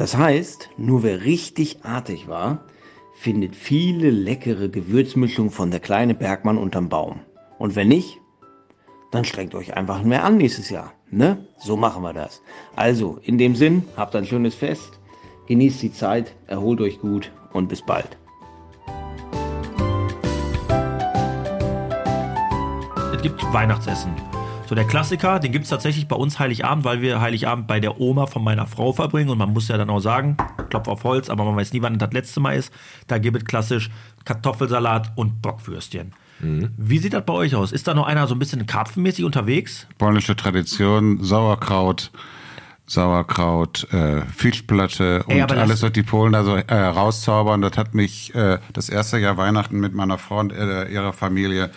[0.00, 2.64] Das heißt, nur wer richtig artig war,
[3.16, 7.20] findet viele leckere Gewürzmischungen von der kleine Bergmann unterm Baum.
[7.58, 8.18] Und wenn nicht,
[9.10, 10.94] dann strengt euch einfach mehr an nächstes Jahr.
[11.10, 11.44] Ne?
[11.58, 12.40] So machen wir das.
[12.76, 14.98] Also, in dem Sinn, habt ein schönes Fest,
[15.48, 18.16] genießt die Zeit, erholt euch gut und bis bald.
[23.14, 24.12] Es gibt Weihnachtsessen.
[24.70, 28.00] So der Klassiker, den gibt es tatsächlich bei uns Heiligabend, weil wir Heiligabend bei der
[28.00, 29.28] Oma von meiner Frau verbringen.
[29.28, 30.36] Und man muss ja dann auch sagen,
[30.68, 32.72] Klopf auf Holz, aber man weiß nie, wann das letzte Mal ist.
[33.08, 33.90] Da gibt es klassisch
[34.24, 36.12] Kartoffelsalat und Bockwürstchen.
[36.38, 37.72] Wie sieht das bei euch aus?
[37.72, 39.88] Ist da noch einer so ein bisschen karpfenmäßig unterwegs?
[39.98, 42.12] Polnische Tradition, Sauerkraut,
[42.86, 47.60] Sauerkraut, äh, Fischplatte und Ey, alles, was die Polen da so äh, rauszaubern.
[47.60, 51.70] Das hat mich äh, das erste Jahr Weihnachten mit meiner Frau und äh, ihrer Familie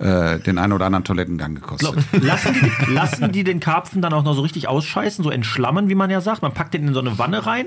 [0.00, 1.94] äh, den einen oder anderen Toilettengang gekostet.
[2.22, 2.54] Lassen,
[2.88, 6.10] die, lassen die den Karpfen dann auch noch so richtig ausscheißen, so entschlammen, wie man
[6.10, 6.42] ja sagt?
[6.42, 7.66] Man packt den in so eine Wanne rein,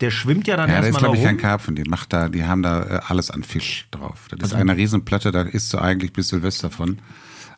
[0.00, 1.36] der schwimmt ja dann Ja, das ist, erstmal glaube ich, kein.
[1.38, 1.74] Karpfen.
[1.74, 4.26] Die macht da, die haben da äh, alles an Fisch drauf.
[4.30, 6.98] Das ist Also- eine Riesenplatte, da isst du eigentlich bis Silvester von.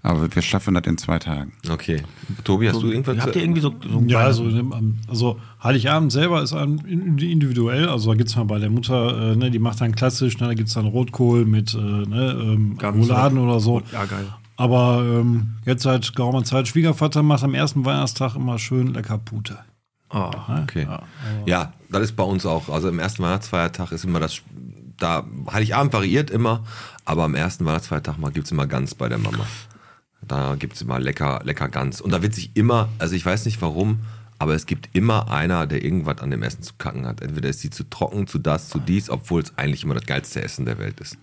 [0.04, 1.54] Aber wir schaffen das in zwei Tagen.
[1.68, 2.02] Okay.
[2.44, 3.16] Tobi, hast du irgendwas?
[3.24, 4.44] Habt ihr irgendwie so, so Ja, also,
[5.08, 6.78] also Heiligabend selber ist ein-
[7.18, 7.88] individuell.
[7.88, 10.46] Also da gibt es mal bei der Mutter, äh, ne, die macht dann klassisch, ne,
[10.48, 13.80] da gibt es dann Rotkohl mit äh, ne, ähm, Rouladen oder- so.
[13.92, 14.26] Ja, geil.
[14.58, 19.58] Aber ähm, jetzt seit geraumer Zeit, Schwiegervater macht am ersten Weihnachtstag immer schön lecker Pute.
[20.10, 20.30] Oh,
[20.62, 20.86] okay.
[21.46, 22.68] Ja, das ist bei uns auch.
[22.68, 24.42] Also im ersten Weihnachtsfeiertag ist immer das,
[24.98, 26.62] da Heiligabend variiert immer,
[27.06, 29.44] aber am ersten Weihnachtsfeiertag mal gibt es immer Gans bei der Mama.
[30.28, 32.00] Da gibt es immer lecker, lecker Gans.
[32.00, 34.00] Und da wird sich immer, also ich weiß nicht warum,
[34.38, 37.22] aber es gibt immer einer, der irgendwas an dem Essen zu kacken hat.
[37.22, 40.42] Entweder ist sie zu trocken, zu das, zu dies, obwohl es eigentlich immer das geilste
[40.42, 41.16] Essen der Welt ist.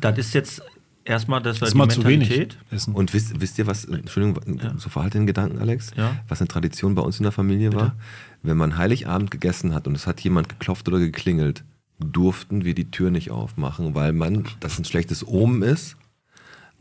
[0.00, 0.62] Das ist jetzt
[1.04, 2.58] erstmal das, Das ist die mal zu wenig Mentalität.
[2.70, 2.94] Essen.
[2.94, 6.16] Und wisst, wisst ihr was, Entschuldigung, so verhalte den Gedanken, Alex, Ja.
[6.28, 7.94] was eine Tradition bei uns in der Familie war?
[8.42, 11.64] Wenn man Heiligabend gegessen hat und es hat jemand geklopft oder geklingelt,
[11.98, 15.96] durften wir die Tür nicht aufmachen, weil man, das ein schlechtes Omen ist,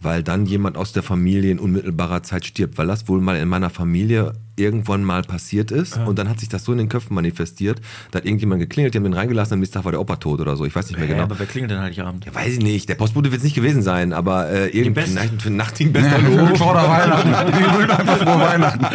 [0.02, 3.48] weil dann jemand aus der Familie in unmittelbarer Zeit stirbt, weil das wohl mal in
[3.48, 7.16] meiner Familie irgendwann mal passiert ist und dann hat sich das so in den Köpfen
[7.16, 7.80] manifestiert,
[8.12, 10.40] da hat irgendjemand geklingelt, die haben den reingelassen, am nächsten Tag war der Opa tot
[10.42, 11.24] oder so, ich weiß nicht mehr Ja, genau.
[11.26, 12.26] aber wer klingelt denn Heiligabend?
[12.26, 12.88] Ja, weiß ich nicht.
[12.90, 16.20] Der Postbote wird es nicht gewesen sein, aber äh, irgendwie Best- Nacht, für Nachtding bester
[16.20, 16.58] Ja, Lob.
[16.58, 17.30] vor der Weihnachten.
[17.58, 18.86] Die wünschen einfach frohe Weihnachten.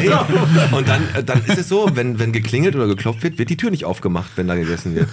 [0.00, 0.76] Nee.
[0.76, 3.56] Und dann, äh, dann ist es so, wenn, wenn geklingelt oder geklopft wird, wird die
[3.56, 5.08] Tür nicht aufgemacht, wenn da gegessen wird.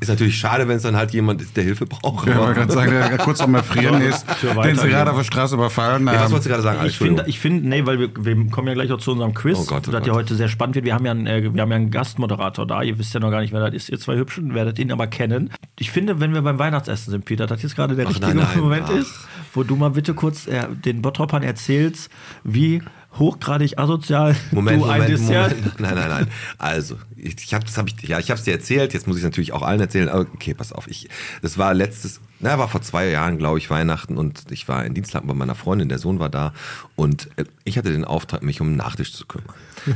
[0.00, 2.26] Ist natürlich schade, wenn es dann halt jemand ist, der Hilfe braucht.
[2.26, 4.26] Ja, ich wollte gerade sagen, der kurz am Erfrieren ist,
[4.64, 6.30] den sie gerade auf der Straße überfallen Ja, was haben.
[6.32, 6.86] wolltest du gerade sagen?
[6.86, 9.58] Ich finde, ich finde, nee, weil wir, wir kommen ja gleich auch zu unserem Quiz,
[9.60, 10.06] Oh Gott, oh das Gott.
[10.08, 10.84] ja heute sehr spannend wird.
[10.86, 12.82] Wir haben ja, einen, äh, wir haben ja einen Gastmoderator da.
[12.82, 13.88] Ihr wisst ja noch gar nicht, wer das ist.
[13.90, 15.50] Ihr zwei Hübschen werdet ihn aber kennen.
[15.78, 18.46] Ich finde, wenn wir beim Weihnachtsessen sind, Peter, das jetzt gerade der Ach, richtige nein,
[18.52, 18.60] nein.
[18.60, 18.94] Moment Ach.
[18.96, 19.12] ist,
[19.54, 22.10] wo du mal bitte kurz äh, den Bottropern erzählst,
[22.42, 22.82] wie
[23.18, 25.56] hochgradig asozial Moment, du ein Moment, Dessert.
[25.56, 25.80] Moment.
[25.80, 26.26] Nein, nein, nein.
[26.58, 28.94] Also, ich, ich habe das hab ich, ja, ich habe es dir erzählt.
[28.94, 30.08] Jetzt muss ich natürlich auch allen erzählen.
[30.08, 30.86] Okay, pass auf.
[30.88, 31.08] Ich,
[31.42, 34.94] das war letztes, na, war vor zwei Jahren, glaube ich, Weihnachten und ich war in
[34.94, 35.88] Dienstlaken bei meiner Freundin.
[35.88, 36.52] Der Sohn war da
[36.96, 39.54] und äh, ich hatte den Auftrag, mich um den Nachtisch zu kümmern.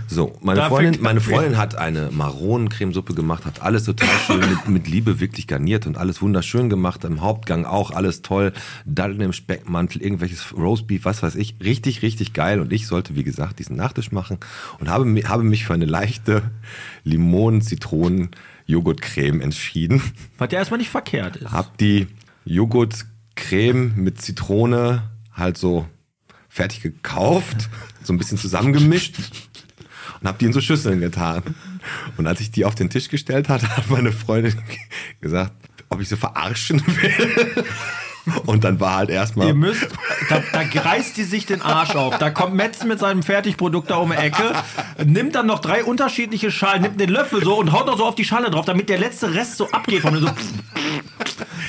[0.09, 1.21] So, meine Da Freundin, meine.
[1.21, 5.97] Freundin hat eine Maronencremesuppe gemacht, hat alles total schön mit, mit Liebe wirklich garniert und
[5.97, 7.05] alles wunderschön gemacht.
[7.05, 8.53] Im Hauptgang auch alles toll.
[8.85, 11.57] Datteln im Speckmantel, irgendwelches Roastbeef, was weiß ich.
[11.63, 12.61] Richtig, richtig geil.
[12.61, 14.39] Und ich sollte, wie gesagt, diesen Nachtisch machen
[14.81, 16.43] und habe, habe mich für eine leichte
[17.05, 20.03] Limonen-Zitronen-Joghurtcreme entschieden.
[20.39, 21.53] Was ja erstmal nicht verkehrt ist.
[21.53, 22.07] Hab die
[22.45, 25.89] Joghurtcreme mit Zitrone halt so
[26.49, 27.69] fertig gekauft,
[28.03, 29.17] so ein bisschen zusammengemischt
[30.21, 31.43] und hab die in so Schüsseln getan.
[32.17, 34.55] Und als ich die auf den Tisch gestellt hatte, hat meine Freundin
[35.21, 35.53] gesagt,
[35.89, 37.65] ob ich so verarschen will.
[38.47, 39.49] Und dann war halt erstmal.
[39.49, 39.87] Ihr müsst,
[40.31, 42.17] da, da reißt die sich den Arsch auf.
[42.19, 44.53] Da kommt Metzen mit seinem Fertigprodukt da um die Ecke,
[45.05, 48.15] nimmt dann noch drei unterschiedliche Schalen, nimmt den Löffel so und haut noch so auf
[48.15, 50.29] die Schale drauf, damit der letzte Rest so abgeht von so.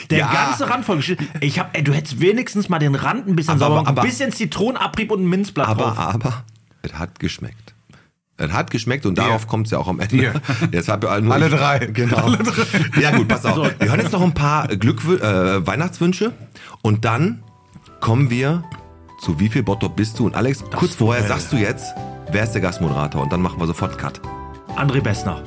[0.10, 0.32] Der Ja.
[0.32, 1.28] ganze Rand voll geschnitten.
[1.42, 4.08] Ich hab, ey, du hättest wenigstens mal den Rand ein bisschen Aber- sauber, aber- ein
[4.08, 5.98] bisschen Zitronenabrieb und ein Minzblatt aber, drauf.
[5.98, 6.44] aber,
[6.84, 7.65] es hat geschmeckt.
[8.38, 10.18] Es hat geschmeckt und darauf kommt es ja auch am Ende.
[10.18, 10.34] Dir.
[10.72, 11.80] Jetzt hab ich nur Alle ich- drei.
[11.94, 12.18] Genau.
[12.18, 13.02] Alle drei.
[13.02, 13.56] Ja gut, pass auf.
[13.56, 13.64] So.
[13.80, 16.34] Wir hören jetzt noch ein paar Glückw äh, Weihnachtswünsche
[16.82, 17.44] und dann
[18.02, 18.64] kommen wir
[19.22, 20.26] zu wie viel Bottrop bist du?
[20.26, 21.30] Und Alex, kurz vorher Duell.
[21.40, 21.94] sagst du jetzt,
[22.30, 23.22] wer ist der Gastmoderator?
[23.24, 24.20] Und dann machen wir sofort Cut.
[24.76, 25.42] André Bessner.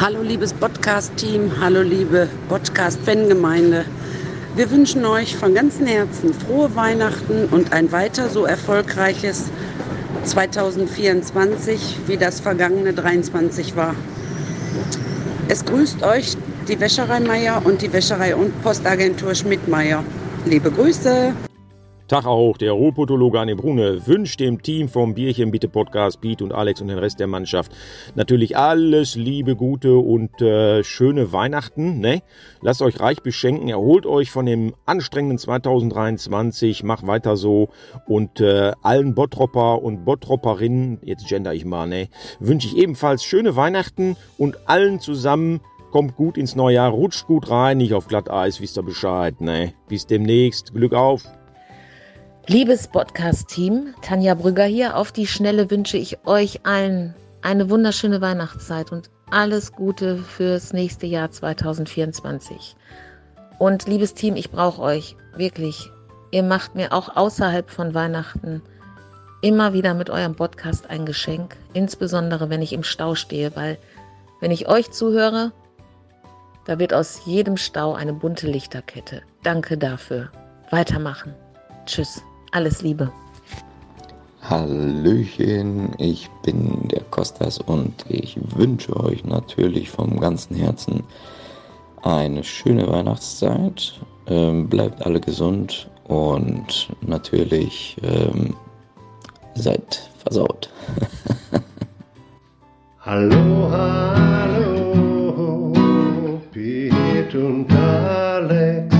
[0.00, 3.84] Hallo liebes Podcast-Team, hallo liebe Podcast-Fangemeinde.
[4.56, 9.50] Wir wünschen euch von ganzem Herzen frohe Weihnachten und ein weiter so erfolgreiches
[10.24, 13.94] 2024, wie das vergangene 23 war.
[15.48, 16.36] Es grüßt euch
[16.68, 20.04] die Wäscherei Meier und die Wäscherei und Postagentur Schmidt-Meier.
[20.44, 21.34] Liebe Grüße!
[22.10, 26.52] Tag auch, der Ruhrpotologe Anne Brune wünscht dem Team vom Bierchen Bitte Podcast, Piet und
[26.52, 27.70] Alex und den Rest der Mannschaft
[28.16, 32.00] natürlich alles Liebe, Gute und äh, schöne Weihnachten.
[32.00, 32.22] Ne?
[32.62, 37.68] Lasst euch reich beschenken, erholt euch von dem anstrengenden 2023, macht weiter so
[38.08, 42.08] und äh, allen Bottropper und Bottropperinnen, jetzt gender ich mal, ne,
[42.40, 45.60] wünsche ich ebenfalls schöne Weihnachten und allen zusammen
[45.92, 49.74] Kommt gut ins neue Jahr, rutscht gut rein, nicht auf Glatteis, wisst ihr Bescheid, ne?
[49.88, 51.24] Bis demnächst, Glück auf!
[52.46, 54.96] Liebes Podcast-Team, Tanja Brügger hier.
[54.96, 61.06] Auf die Schnelle wünsche ich euch allen eine wunderschöne Weihnachtszeit und alles Gute fürs nächste
[61.06, 62.74] Jahr 2024.
[63.58, 65.90] Und liebes Team, ich brauche euch wirklich.
[66.32, 68.62] Ihr macht mir auch außerhalb von Weihnachten
[69.42, 73.78] immer wieder mit eurem Podcast ein Geschenk, insbesondere wenn ich im Stau stehe, weil
[74.40, 75.52] wenn ich euch zuhöre,
[76.64, 79.22] da wird aus jedem Stau eine bunte Lichterkette.
[79.42, 80.30] Danke dafür.
[80.70, 81.34] Weitermachen.
[81.86, 82.22] Tschüss.
[82.52, 83.12] Alles Liebe.
[84.42, 91.04] Hallöchen, ich bin der Kostas und ich wünsche euch natürlich vom ganzen Herzen
[92.02, 94.00] eine schöne Weihnachtszeit.
[94.26, 98.54] Ähm, bleibt alle gesund und natürlich ähm,
[99.54, 100.70] seid versaut.
[103.02, 104.92] Hallo, hallo,
[106.52, 108.99] Piet und Alex.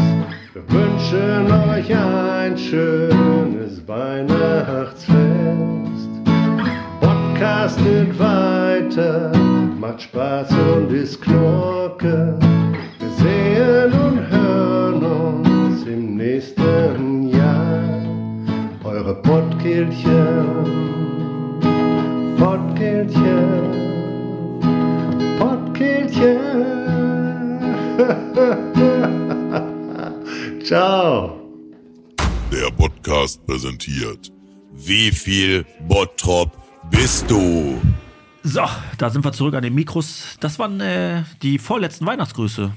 [0.66, 5.16] Wir wünschen euch ein schönes Weihnachtsfest.
[7.00, 9.32] Podcastet weiter,
[9.78, 12.36] macht Spaß und ist Knorke.
[12.98, 18.02] Wir sehen und hören uns im nächsten Jahr.
[18.84, 20.46] Eure Pottkildchen.
[22.36, 23.70] Pottkildchen,
[25.38, 26.38] Pottkildchen.
[30.64, 31.38] Ciao.
[32.52, 34.30] Der Podcast präsentiert.
[34.72, 36.50] Wie viel Bottrop
[36.90, 37.80] bist du?
[38.42, 38.62] So,
[38.98, 40.36] da sind wir zurück an den Mikros.
[40.40, 42.72] Das waren äh, die vorletzten Weihnachtsgrüße.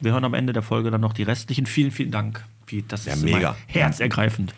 [0.00, 1.66] Wir hören am Ende der Folge dann noch die restlichen.
[1.66, 2.44] Vielen, vielen Dank.
[2.88, 3.38] Das Ja, ist mega.
[3.38, 4.54] immer herzergreifend.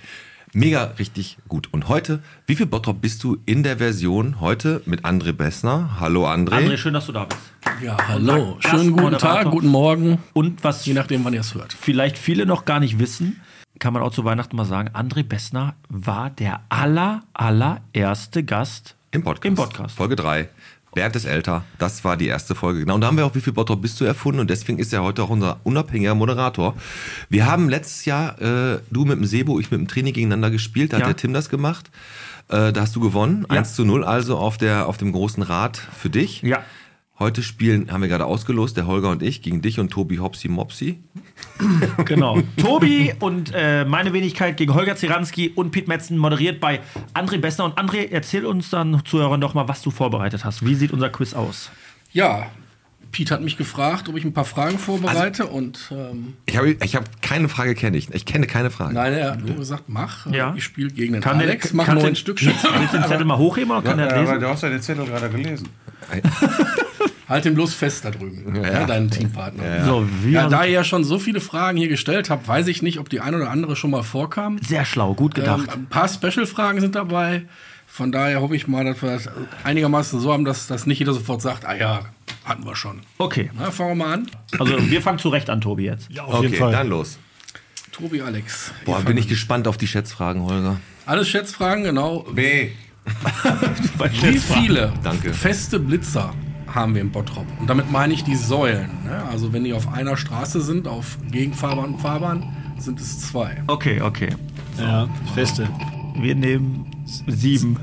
[0.57, 1.69] Mega richtig gut.
[1.73, 5.97] Und heute, wie viel Bottrop bist du in der Version heute mit André Bessner?
[5.99, 6.55] Hallo André.
[6.55, 7.41] André, schön, dass du da bist.
[7.83, 8.57] Ja, hallo.
[8.61, 10.19] Schönen guten Tag, guten Morgen.
[10.33, 10.87] Und was.
[10.87, 11.73] Je nachdem, wann ihr es hört.
[11.73, 13.41] Vielleicht viele noch gar nicht wissen,
[13.81, 19.25] kann man auch zu Weihnachten mal sagen, André Bessner war der aller, allererste Gast Im
[19.25, 19.47] Podcast.
[19.47, 19.97] Im Podcast.
[19.97, 20.49] Folge 3.
[20.95, 21.65] Bernd ist älter.
[21.79, 22.81] Das war die erste Folge.
[22.81, 22.95] Genau.
[22.95, 24.41] Und da haben wir auch, wie viel Bottrop bist du erfunden?
[24.41, 26.75] Und deswegen ist er heute auch unser unabhängiger Moderator.
[27.29, 30.93] Wir haben letztes Jahr, äh, du mit dem Sebo, ich mit dem Training gegeneinander gespielt.
[30.93, 31.03] Da Ja.
[31.03, 31.91] hat der Tim das gemacht.
[32.49, 33.47] Äh, da hast du gewonnen.
[33.51, 33.59] Ja.
[33.59, 36.43] 1 zu 0 also auf, der, auf dem großen Rad für dich.
[36.43, 36.62] Ja.
[37.16, 40.49] Heute spielen, haben wir gerade ausgelost, der Holger und ich, gegen dich und Tobi Hopsi
[40.49, 40.99] Mopsi.
[42.05, 42.43] Genau.
[42.57, 46.81] Tobi und äh, meine Wenigkeit gegen Holger Zeranski und Pete Metzen moderiert bei
[47.15, 47.65] André Bessner.
[47.66, 50.66] Und André, erzähl uns dann Zuhörern doch mal, was du vorbereitet hast.
[50.66, 51.70] Wie sieht unser Quiz aus?
[52.12, 52.47] Ja,
[53.12, 56.97] Pete hat mich gefragt, ob ich ein paar Fragen vorbereite und ähm, Ich habe ich
[56.97, 58.12] hab keine Frage, kenne ich.
[58.12, 58.95] Ich kenne keine Frage.
[58.95, 60.27] nein, er hat nur gesagt, mach.
[60.27, 60.53] Ja.
[60.57, 62.49] Ich spiele gegen den Kann der- Alex, mach kann nur der- ein Stückchen.
[62.78, 64.31] Willst du den Zettel mal hochheben oder kann ja, er lesen?
[64.32, 65.69] aber du hast ja den Zettel gerade gelesen.
[67.29, 68.63] Halt ihn bloß fest da drüben, Ja.
[68.81, 68.87] ja.
[68.87, 69.65] deinen Teampartner.
[69.65, 69.85] Ja, ja.
[69.85, 72.83] So, wie ja, da ihr ja schon so viele Fragen hier gestellt habt, weiß ich
[72.83, 74.59] nicht, ob die eine oder andere schon mal vorkam.
[74.63, 75.69] Sehr schlau, gut gedacht.
[75.73, 77.47] Ähm, ein paar Special-Fragen sind dabei.
[77.87, 79.29] Von daher hoffe ich mal, dass wir das
[79.63, 82.01] einigermaßen so haben, dass, dass nicht jeder sofort sagt, ah ja,
[82.45, 83.01] hatten wir schon.
[83.19, 83.51] Okay.
[83.57, 84.31] Na, fangen wir mal an.
[84.59, 86.11] Also wir fangen zurecht an, Tobi, jetzt.
[86.11, 87.19] Ja, okay, dann los.
[87.93, 88.73] Tobi, Alex.
[88.85, 90.81] Boah, bin ich gespannt auf die Schätzfragen, Holger.
[91.07, 92.27] Alles Schätzfragen, genau.
[92.33, 92.71] B.
[94.23, 95.33] Wie viele Danke.
[95.33, 96.35] feste Blitzer
[96.75, 97.47] haben wir in Bottrop?
[97.61, 98.91] Und damit meine ich die Säulen.
[99.05, 99.23] Ne?
[99.31, 102.45] Also wenn die auf einer Straße sind, auf Gegenfahrbahn und Fahrbahn,
[102.79, 103.63] sind es zwei.
[103.69, 104.31] Okay, okay.
[104.79, 105.69] Ja, feste.
[106.17, 106.87] Wir nehmen
[107.29, 107.79] sieben.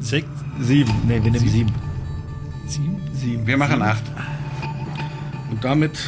[0.00, 0.26] Sechs?
[0.60, 0.92] Sieben.
[1.06, 1.72] Nee, wir nehmen sieben.
[2.66, 2.96] Sieben?
[3.14, 3.46] Sieben.
[3.46, 4.02] Wir machen acht.
[5.50, 5.98] Und damit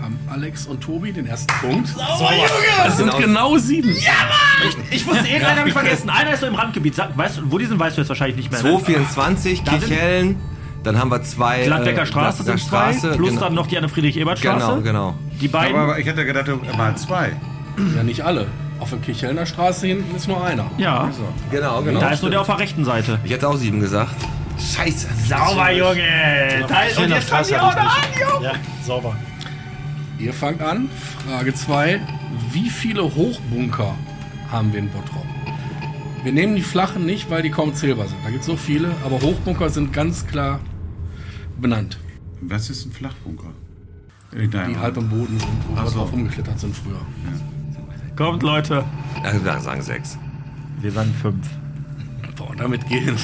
[0.00, 1.88] haben Alex und Tobi den ersten Punkt.
[1.88, 2.46] Sauber, Junge!
[2.84, 3.90] Das sind genau sieben.
[3.90, 4.72] Ja, Mann!
[4.90, 6.08] Ich, ich wusste, irgendeinen habe ich vergessen.
[6.08, 6.96] Einer ist so im Randgebiet.
[7.14, 8.62] Weißt, du, wo die sind, weißt du jetzt wahrscheinlich nicht mehr.
[8.62, 8.70] ne?
[8.70, 10.36] 224, Da sind- Kichellen,
[10.86, 11.64] dann haben wir zwei.
[11.64, 13.40] Gladbecker äh, Straße sind Gladbecker zwei, Straße, plus genau.
[13.40, 14.66] dann noch die Anne Friedrich-Ebert-Straße.
[14.66, 15.14] Genau, genau.
[15.40, 15.74] Die beiden.
[15.74, 17.32] Aber, aber ich hätte gedacht, du mal zwei.
[17.96, 18.46] Ja, nicht alle.
[18.78, 20.70] Auf der Kirchhellner Straße hinten ist nur einer.
[20.78, 21.10] Ja.
[21.50, 22.00] Genau, genau.
[22.00, 23.18] Da ist nur der auf der rechten Seite.
[23.24, 24.14] Ich hätte auch sieben gesagt.
[24.58, 25.08] Scheiße.
[25.28, 26.64] Sauber, Junge!
[26.68, 28.44] Da ist, und jetzt fangen die auch noch an, Junge!
[28.44, 28.52] Ja,
[28.84, 29.16] sauber.
[30.18, 30.88] Ihr fangt an.
[31.26, 32.00] Frage 2.
[32.52, 33.94] Wie viele Hochbunker
[34.50, 35.26] haben wir in Bottrop?
[36.22, 38.18] Wir nehmen die flachen nicht, weil die kaum zählbar sind.
[38.24, 40.60] Da gibt es so viele, aber Hochbunker sind ganz klar
[41.60, 41.98] benannt.
[42.40, 43.50] Was ist ein Flachbunker?
[44.32, 45.98] Die halb im Boden sind, wo wir so.
[45.98, 47.00] drauf rumgeklettert sind früher.
[48.16, 48.84] Kommt, Leute.
[49.22, 50.18] Also, wir sagen sechs.
[50.80, 51.46] Wir sagen fünf.
[52.36, 53.16] Boah, damit gehen,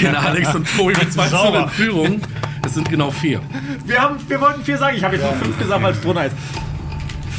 [0.00, 1.62] gehen Alex und Tobi mit zwei zu Sauber.
[1.64, 2.20] in Führung.
[2.64, 3.40] Es sind genau vier.
[3.86, 4.96] Wir, haben, wir wollten vier sagen.
[4.96, 6.36] Ich habe jetzt nur fünf gesagt, weil es drunter ist.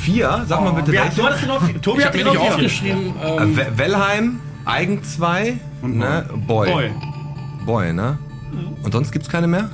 [0.02, 0.45] Vier?
[0.48, 1.82] Sag mal bitte Wir, du hattest noch vier.
[1.82, 2.53] Tobi Ich hat habe mir noch nicht vier.
[2.95, 3.14] aufgeschrieben.
[3.22, 6.30] Äh, Ähm, We- Wellheim, Eigen 2, ne?
[6.48, 6.70] Boy.
[6.72, 6.91] Boy.
[7.66, 8.18] Boy, ne?
[8.84, 9.70] Und sonst gibt's keine mehr?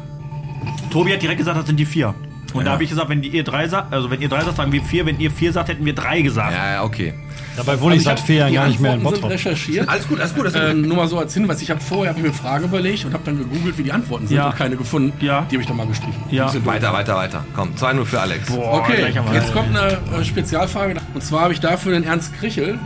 [0.92, 2.14] Tobi hat direkt gesagt, das sind die vier.
[2.54, 2.66] Und Ja.
[2.68, 4.72] da habe ich gesagt, wenn die ihr drei sagt, also wenn ihr drei sagt, sagen
[4.72, 6.54] wir vier, wenn ihr vier sagt, hätten wir drei gesagt.
[6.54, 7.14] Ja, ja, okay.
[7.58, 9.32] Dabei wohne ich Also seit hab vier Jahren gar nicht mehr in Antworten Bottrop.
[9.38, 9.90] sind recherchiert.
[9.90, 10.54] Alles gut, alles gut, gut.
[10.56, 13.04] Ähm, nur mal so als Hinweis, ich habe vorher hab ich mir eine Frage überlegt
[13.06, 14.48] und habe dann gegoogelt, wie die Antworten sind Ja.
[14.50, 15.12] und keine gefunden.
[15.24, 15.42] Ja.
[15.52, 16.16] Die habe ich dann mal gestrichen.
[16.32, 16.52] Ja.
[16.66, 17.46] Weiter, weiter, weiter.
[17.56, 18.48] Komm, 2-0 für Alex.
[18.52, 20.96] Boah, Okay, jetzt kommt eine äh, Spezialfrage.
[21.14, 22.80] Und zwar habe ich dafür den Ernst Krichel,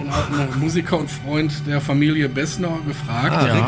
[0.00, 3.66] den alten Musiker und Freund der Familie Bessner, gefragt, Ah, Ja.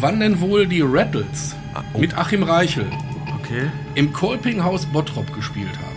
[0.00, 1.54] Wann denn wohl die Rattles
[1.94, 1.98] oh.
[1.98, 2.86] mit Achim Reichel
[3.40, 3.70] Okay.
[3.96, 5.92] im Kolpinghaus Bottrop gespielt haben.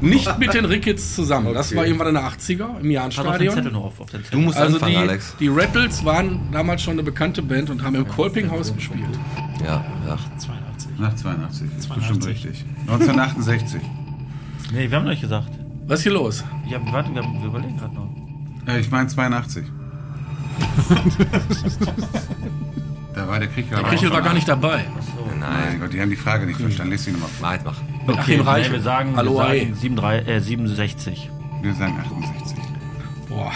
[0.00, 1.54] Nicht mit den Ricketts zusammen.
[1.54, 3.72] Das war irgendwann in den 80er im Jahnstadion.
[3.72, 5.36] noch auf, auf den Du musst Also anfangen, die, Alex.
[5.38, 9.04] die Rattles waren damals schon eine bekannte Band und haben im Kolpinghaus gespielt.
[9.64, 10.18] Ja, ja.
[10.38, 10.90] 82.
[10.98, 11.68] Nach 82.
[11.70, 11.94] Das ist 82.
[11.96, 12.64] bestimmt richtig.
[12.88, 13.80] 1968.
[14.72, 15.48] Nee, wir haben noch nicht gesagt.
[15.86, 16.44] Was ist hier los?
[16.68, 18.08] Ja, warte, wir, wir überlegen gerade noch.
[18.78, 19.64] Ich meine 82.
[23.18, 24.84] da war der Krieg Der Krichel war gar nicht dabei.
[25.38, 26.92] Nein, Gott, die haben die Frage nicht verstanden.
[26.92, 27.48] Lies sie nochmal vor.
[27.64, 27.74] Mach,
[28.06, 28.16] mach.
[28.16, 28.72] Mit nee, Reichel.
[28.74, 31.30] wir sagen, Hallo, wir sagen 67, äh, 67.
[31.62, 32.58] Wir sagen 68.
[33.28, 33.52] Boah.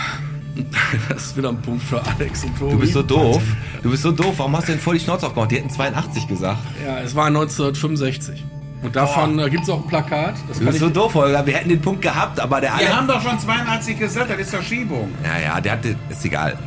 [1.08, 2.72] Das ist wieder ein Punkt für Alex und Tobi.
[2.72, 3.42] Du bist so doof.
[3.82, 4.34] Du bist so doof.
[4.36, 5.50] Warum hast du denn voll die Schnauze aufgemacht?
[5.50, 6.58] Die hätten 82 gesagt.
[6.84, 8.44] Ja, es war 1965.
[8.82, 10.34] Und davon äh, gibt es auch ein Plakat.
[10.48, 11.46] Das Du kann bist ich, so doof, Holger.
[11.46, 12.94] Wir hätten den Punkt gehabt, aber der Wir Alex.
[12.94, 15.08] haben doch schon 82 gesagt, das ist Verschiebung.
[15.24, 15.96] Ja, ja, der hatte.
[16.10, 16.58] Ist egal.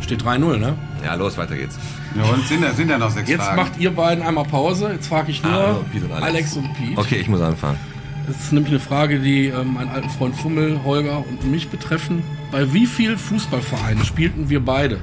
[0.00, 0.74] Steht 3-0, ne?
[1.04, 1.78] Ja, los, weiter geht's.
[2.16, 3.56] Ja, und sind sind da noch sechs Jetzt Fragen.
[3.56, 4.90] macht ihr beiden einmal Pause.
[4.92, 6.22] Jetzt frage ich nur Ah, und Alex.
[6.22, 6.56] Alex.
[6.56, 6.98] und Pete.
[7.00, 7.78] Okay, ich muss anfangen.
[8.26, 12.22] Das ist nämlich eine Frage, die ähm, meinen alten Freund Fummel, Holger und mich betreffen.
[12.50, 14.98] Bei wie vielen Fußballvereinen spielten wir beide?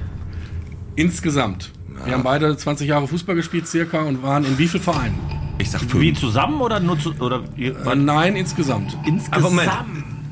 [0.95, 1.71] Insgesamt.
[2.05, 5.19] Wir haben beide 20 Jahre Fußball gespielt circa und waren in wie vielen Vereinen?
[5.59, 6.19] Ich sag Wie fünf.
[6.19, 8.97] zusammen oder nur zu, oder Äh, nein, insgesamt.
[9.05, 9.61] insgesamt?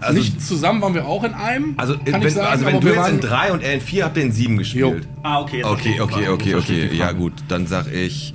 [0.01, 1.73] Also, Nicht zusammen waren wir auch in einem.
[1.77, 4.05] also, kann wenn, ich sagen, also wenn du jetzt in drei und er in vier
[4.05, 5.07] habt ihr in sieben gespielt.
[5.23, 5.63] Ah, okay.
[5.63, 6.89] Okay, okay, okay, okay.
[6.95, 8.33] Ja gut, dann sag ich,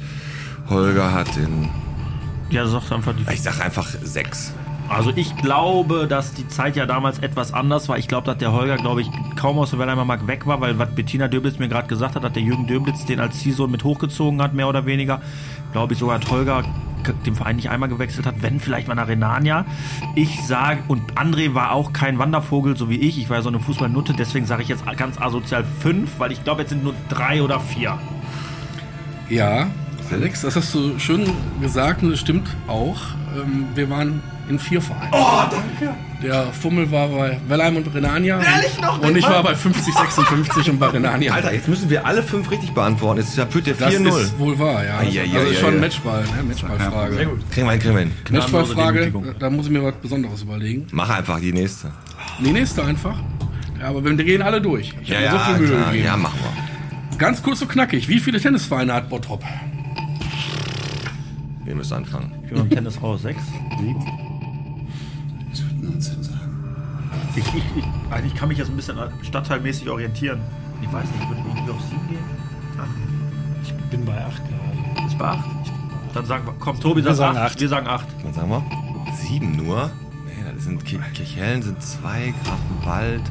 [0.69, 1.71] Holger hat in.
[2.51, 4.53] Ja, sag einfach die Ich sag einfach sechs.
[4.89, 7.97] Also ich glaube, dass die Zeit ja damals etwas anders war.
[7.97, 10.79] Ich glaube, dass der Holger, glaube ich, kaum aus der Wellheimer Mark weg war, weil
[10.79, 13.83] was Bettina Döblitz mir gerade gesagt hat, dass der Jürgen Döblitz den als Ziehsohn mit
[13.83, 15.23] hochgezogen hat, mehr oder weniger.
[15.73, 16.65] Glaube ich sogar, dass Holger
[17.13, 19.67] den Verein nicht einmal gewechselt hat, wenn vielleicht mal nach Renania.
[20.15, 23.19] Ich sage, und André war auch kein Wandervogel, so wie ich.
[23.19, 26.43] Ich war ja so eine Fußballnutte, deswegen sage ich jetzt ganz asozial fünf, weil ich
[26.45, 27.99] glaube, jetzt sind nur drei oder vier.
[29.29, 29.69] Ja,
[30.11, 31.25] Alex, das hast du schön
[31.61, 33.01] gesagt und das stimmt auch.
[33.37, 35.11] Ähm, wir waren in vier Vereinen.
[35.13, 35.95] Oh, danke.
[36.23, 38.41] Der Fummel war bei Wellheim und Renania.
[38.41, 38.99] Ehrlich noch?
[39.03, 41.33] Und ich war bei 50, 56 und bei Renania.
[41.35, 43.21] Alter, jetzt müssen wir alle fünf richtig beantworten.
[43.21, 44.21] Jetzt führt der Das 4-0.
[44.21, 44.99] ist wohl wahr, ja.
[44.99, 45.81] Ah, ja, ja, also ja, schon ja.
[45.81, 46.43] Matchball, ne?
[46.49, 47.15] Matchballfrage.
[47.17, 47.51] Sehr gut.
[47.51, 48.13] Kriegen wir hin, kriegen wir hin.
[48.31, 50.87] Matchballfrage, da muss ich mir was Besonderes überlegen.
[50.93, 51.91] Mach einfach die nächste.
[52.45, 53.17] Die nächste einfach.
[53.81, 54.95] Ja, aber wir gehen alle durch.
[55.03, 55.91] Ich Ja, habe mir so ja, viel Mühe klar.
[55.91, 56.05] gegeben.
[56.07, 56.39] Ja, machen
[57.11, 57.19] wir.
[57.19, 58.09] Ganz kurz und knackig.
[58.09, 59.43] Wie viele Tennisvereine hat Bottrop?
[61.65, 62.33] Wir müssen anfangen.
[62.45, 63.23] Ich bin beim Tennis raus.
[63.23, 63.43] Sechs?
[63.79, 64.05] Sieben?
[67.37, 70.41] Ich, ich, ich, also ich kann mich jetzt ein bisschen stadtteilmäßig orientieren.
[70.83, 72.19] Ich weiß nicht, ich würde irgendwie auf sieben gehen.
[72.79, 72.89] Acht.
[73.63, 75.07] Ich bin bei 8 gerade.
[75.07, 75.45] Ist bei acht?
[76.15, 77.53] Dann sagen wir, komm, Tobi Wir sagt sagen acht.
[77.53, 77.61] acht.
[77.61, 78.07] Wir sagen acht.
[78.23, 78.63] Dann sagen wir
[79.17, 79.91] sieben nur.
[80.27, 83.23] Nee, das sind Ki- Kirchhellen sind zwei, Grafenwald.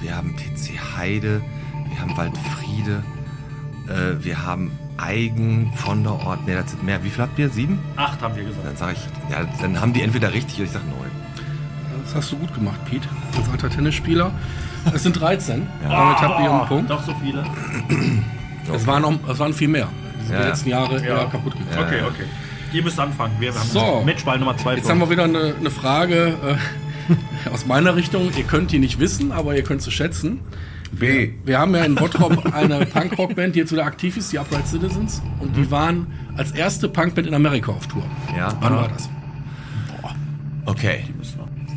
[0.00, 1.40] Wir haben TC Heide.
[1.88, 3.04] Wir haben Waldfriede.
[3.88, 6.40] Äh, wir haben Eigen von der Ort.
[6.46, 7.02] Nee, das sind mehr.
[7.04, 7.48] Wie viel habt ihr?
[7.50, 7.78] Sieben?
[7.96, 8.66] Acht haben wir gesagt.
[8.66, 11.10] Dann sage ich, ja, dann haben die entweder richtig oder ich sage neun.
[12.04, 13.08] Das hast du gut gemacht, Pete.
[13.36, 14.30] Als alter Tennisspieler.
[14.92, 15.66] Es sind 13.
[15.82, 15.88] Ja.
[15.88, 16.90] Damit habt ihr einen Punkt.
[16.90, 17.44] Doch so viele.
[18.72, 19.88] Es waren, noch, es waren viel mehr.
[20.20, 20.42] Die sind Ja.
[20.42, 21.18] die letzten Jahre Ja.
[21.20, 21.86] eher kaputt gegangen.
[21.86, 22.24] Okay, okay.
[22.72, 23.34] Ihr müsst anfangen.
[23.38, 24.02] Wir haben So.
[24.04, 24.76] Matchball Nummer zwei.
[24.76, 26.34] Jetzt haben wir wieder eine, eine Frage
[27.46, 28.30] äh, aus meiner Richtung.
[28.36, 30.40] Ihr könnt die nicht wissen, aber ihr könnt sie schätzen.
[30.90, 31.30] B.
[31.44, 35.22] Wir haben ja in Bottrop eine Punkrock-Band, die jetzt wieder aktiv ist, die Upright Citizens.
[35.40, 36.06] Und die waren
[36.36, 38.04] als erste Punkband in Amerika auf Tour.
[38.36, 38.52] Ja.
[38.60, 39.08] Wann war das?
[40.66, 41.04] Okay.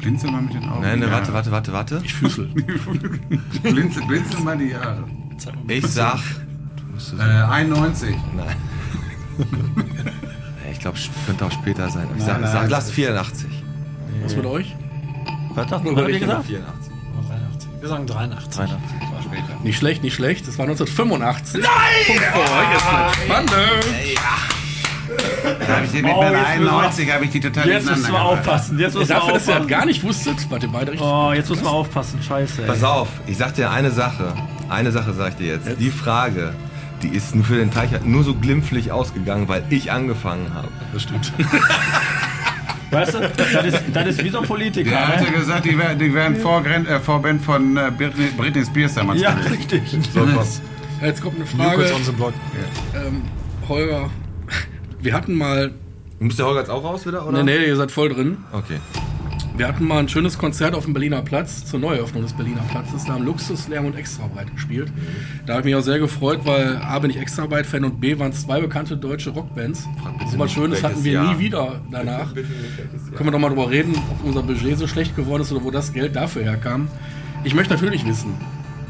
[0.05, 0.81] Blinzel mal mit den Augen.
[0.83, 1.11] Nein, ne, Ja.
[1.13, 2.01] warte, warte, warte, warte.
[2.03, 2.45] Ich füßel.
[3.63, 5.03] blinzel, blinzel mal die Jahre.
[5.67, 6.19] Ich sag.
[7.17, 8.15] Äh, 91.
[8.37, 8.55] Nein.
[10.71, 12.03] ich glaube, könnte auch später sein.
[12.11, 12.51] Ich Nein, sag, nein.
[12.51, 13.49] sag, lass 84.
[14.21, 14.75] Was mit euch?
[15.55, 16.45] Was habt ihr gesagt?
[16.45, 16.93] 84.
[17.79, 18.55] Wir sagen 83.
[18.55, 19.01] 83.
[19.11, 19.59] War später.
[19.63, 20.47] Nicht schlecht, nicht schlecht.
[20.47, 21.63] Das war 1985.
[21.63, 21.71] Nein!
[22.05, 23.25] Punkt für euch.
[23.25, 23.51] Spannend.
[25.67, 27.67] Da habe ich den mit Oh, meiner jetzt müssen wir- 91 habe ich die total
[27.69, 28.25] Jetzt müssen wir gebracht.
[28.25, 28.79] aufpassen.
[28.79, 29.67] Jetzt müssen wir Dafür, dass ihr das aufpassen.
[29.69, 31.07] gar nicht wusstet, wart ihr beide richtig.
[31.07, 32.19] Oh, jetzt müssen wir aufpassen.
[32.21, 32.61] Scheiße.
[32.63, 32.67] Ey.
[32.67, 34.33] Pass auf, ich sag dir eine Sache.
[34.69, 35.79] Eine Sache sag ich dir jetzt.
[35.79, 36.53] Die Frage,
[37.03, 40.67] die ist nur für den Teich nur so glimpflich ausgegangen, weil ich angefangen habe.
[40.93, 41.31] Das stimmt.
[42.91, 44.89] Weißt du, das ist, das ist wie so ein Politiker.
[44.89, 45.37] Der hat ja ne?
[45.37, 46.35] gesagt, die wären, die wären
[46.87, 49.19] äh, Vorband von äh, Britney, Britney Spears damals.
[49.21, 49.51] Ja, gewesen.
[49.51, 49.81] richtig.
[50.13, 50.43] So, Ja.
[51.07, 51.81] Jetzt kommt eine Frage.
[51.83, 52.33] Kids on the Block.
[52.95, 53.23] Ähm,
[53.67, 54.09] Holger,
[55.01, 55.71] wir hatten mal.
[56.19, 57.43] Muss der Holger jetzt auch raus wieder, oder?
[57.43, 58.37] Nee, nee, ihr seid voll drin.
[58.51, 58.79] Okay.
[59.57, 63.05] Wir hatten mal ein schönes Konzert auf dem Berliner Platz zur Neueröffnung des Berliner Platzes.
[63.05, 64.91] Da haben Luxus, Lärm und Extrabreit gespielt.
[65.45, 68.31] Da habe ich mich auch sehr gefreut, weil A bin ich Extrabreit-Fan und B waren
[68.31, 69.87] es zwei bekannte deutsche Rockbands.
[70.29, 71.69] So was Schönes hatten wir welches nie Jahr.
[71.69, 72.33] wieder danach.
[72.33, 75.71] Können wir doch mal drüber reden, ob unser Budget so schlecht geworden ist oder wo
[75.71, 76.89] das Geld dafür herkam.
[77.45, 78.33] Ich möchte natürlich wissen,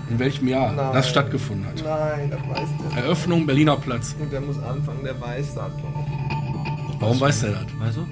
[0.10, 0.94] in welchem Jahr Nein.
[0.94, 1.84] das stattgefunden hat.
[1.84, 3.04] Nein, das weiß der.
[3.04, 4.16] Eröffnung Berliner Platz.
[4.20, 7.00] Und der muss anfangen, der weiß das doch.
[7.00, 7.62] Warum weiß der das?
[7.80, 8.08] Weißt du?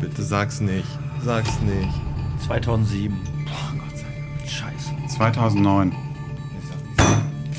[0.00, 0.86] Bitte sag's nicht.
[1.24, 1.88] Sag's nicht.
[2.46, 3.16] 2007.
[3.44, 4.50] Boah, Gott sei Dank.
[4.50, 5.16] Scheiße.
[5.16, 5.92] 2009.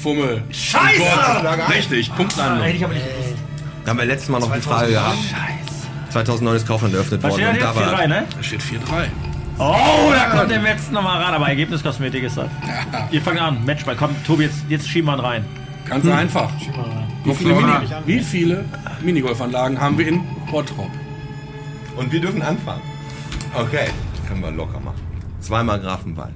[0.02, 0.44] Fummel.
[0.52, 1.02] Scheiße!
[1.42, 1.70] Gott.
[1.76, 2.64] Richtig, Punktlandung.
[2.64, 3.44] Hätte ich aber nicht gewusst.
[3.84, 5.18] Da haben wir letztes Mal noch eine Frage gehabt.
[5.18, 6.12] Scheiße.
[6.12, 7.44] 2009 ist Kaufland eröffnet Was worden.
[7.44, 7.94] steht und da da jetzt?
[7.94, 8.28] 4-3, war ne?
[8.36, 9.08] Da steht 4-3.
[9.60, 12.48] Oh, da kommt der letzten nochmal ran, aber Ergebniskosmetik ist das.
[13.12, 13.96] Ihr fangt an, Matchball.
[13.96, 15.46] Komm, Tobi, jetzt, jetzt schieben wir ihn rein.
[15.86, 16.12] Ganz Hm.
[16.12, 16.52] einfach.
[17.24, 17.54] Wie viele.
[17.56, 17.72] Mini
[18.06, 18.66] wie viele
[19.02, 20.22] Minigolfanlagen haben wir in
[20.52, 20.92] Bottrop?
[21.96, 22.82] Und wir dürfen anfangen.
[23.56, 23.88] Okay,
[24.28, 25.02] können wir locker machen.
[25.40, 26.36] Zweimal Grafenwald,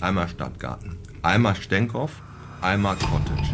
[0.00, 2.10] einmal Stadtgarten, einmal Stenkhoff,
[2.60, 3.48] einmal Cottage.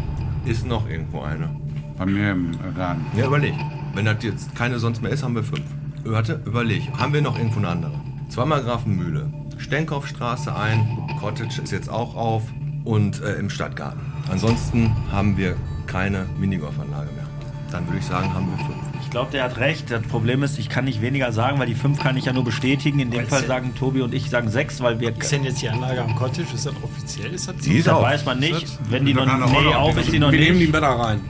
[0.45, 1.49] Ist noch irgendwo eine?
[1.97, 3.05] Bei mir im Garten.
[3.15, 3.53] Ja, überleg.
[3.93, 5.63] Wenn das jetzt keine sonst mehr ist, haben wir fünf.
[6.03, 6.89] Warte, überleg.
[6.97, 7.93] Haben wir noch irgendwo eine andere?
[8.29, 12.43] Zweimal Grafenmühle, Stenkhoffstraße ein, Cottage ist jetzt auch auf
[12.85, 13.99] und äh, im Stadtgarten.
[14.31, 15.55] Ansonsten haben wir
[15.87, 17.25] keine Minigolfanlage mehr.
[17.71, 18.77] Dann würde ich sagen, haben wir fünf.
[19.03, 19.91] Ich glaube, der hat recht.
[19.91, 22.43] Das Problem ist, ich kann nicht weniger sagen, weil die fünf kann ich ja nur
[22.43, 22.99] bestätigen.
[22.99, 25.15] In dem Fall sagen Tobi und ich sagen sechs, weil wir.
[25.17, 26.47] Ist denn jetzt die Anlage am Cottage?
[26.53, 27.31] Ist das offiziell?
[27.33, 28.03] Ist das Die ist das auf.
[28.03, 28.67] weiß man nicht.
[28.89, 30.71] Wenn die noch nee, auf ist die noch wir nehmen die nicht.
[30.73, 31.21] Bäder rein.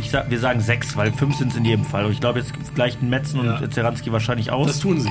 [0.00, 2.04] Ich sag, wir sagen sechs, weil fünf sind es in jedem Fall.
[2.04, 3.58] Und ich glaube, jetzt gleichen Metzen Ja.
[3.58, 4.66] und Zeranski wahrscheinlich aus.
[4.66, 5.10] Das tun sie.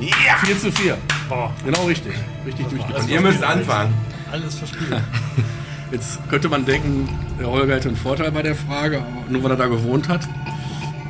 [0.00, 0.36] Ja!
[0.44, 0.98] 4 zu 4.
[1.28, 1.52] Boah.
[1.64, 2.12] Genau richtig.
[2.44, 3.08] Richtig Und durchgezogen.
[3.08, 3.94] ihr müsst anfangen.
[4.30, 5.00] Alles verspielt.
[5.92, 7.08] Jetzt könnte man denken,
[7.38, 10.26] der Holger hätte einen Vorteil bei der Frage, aber nur weil er da gewohnt hat.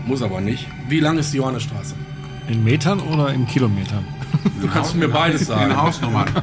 [0.06, 0.66] Muss aber nicht.
[0.88, 1.94] Wie lang ist die Johannesstraße?
[2.48, 4.04] In Metern oder in Kilometern?
[4.60, 5.70] Du kannst mir beides sagen.
[5.70, 6.26] In Hausnummern.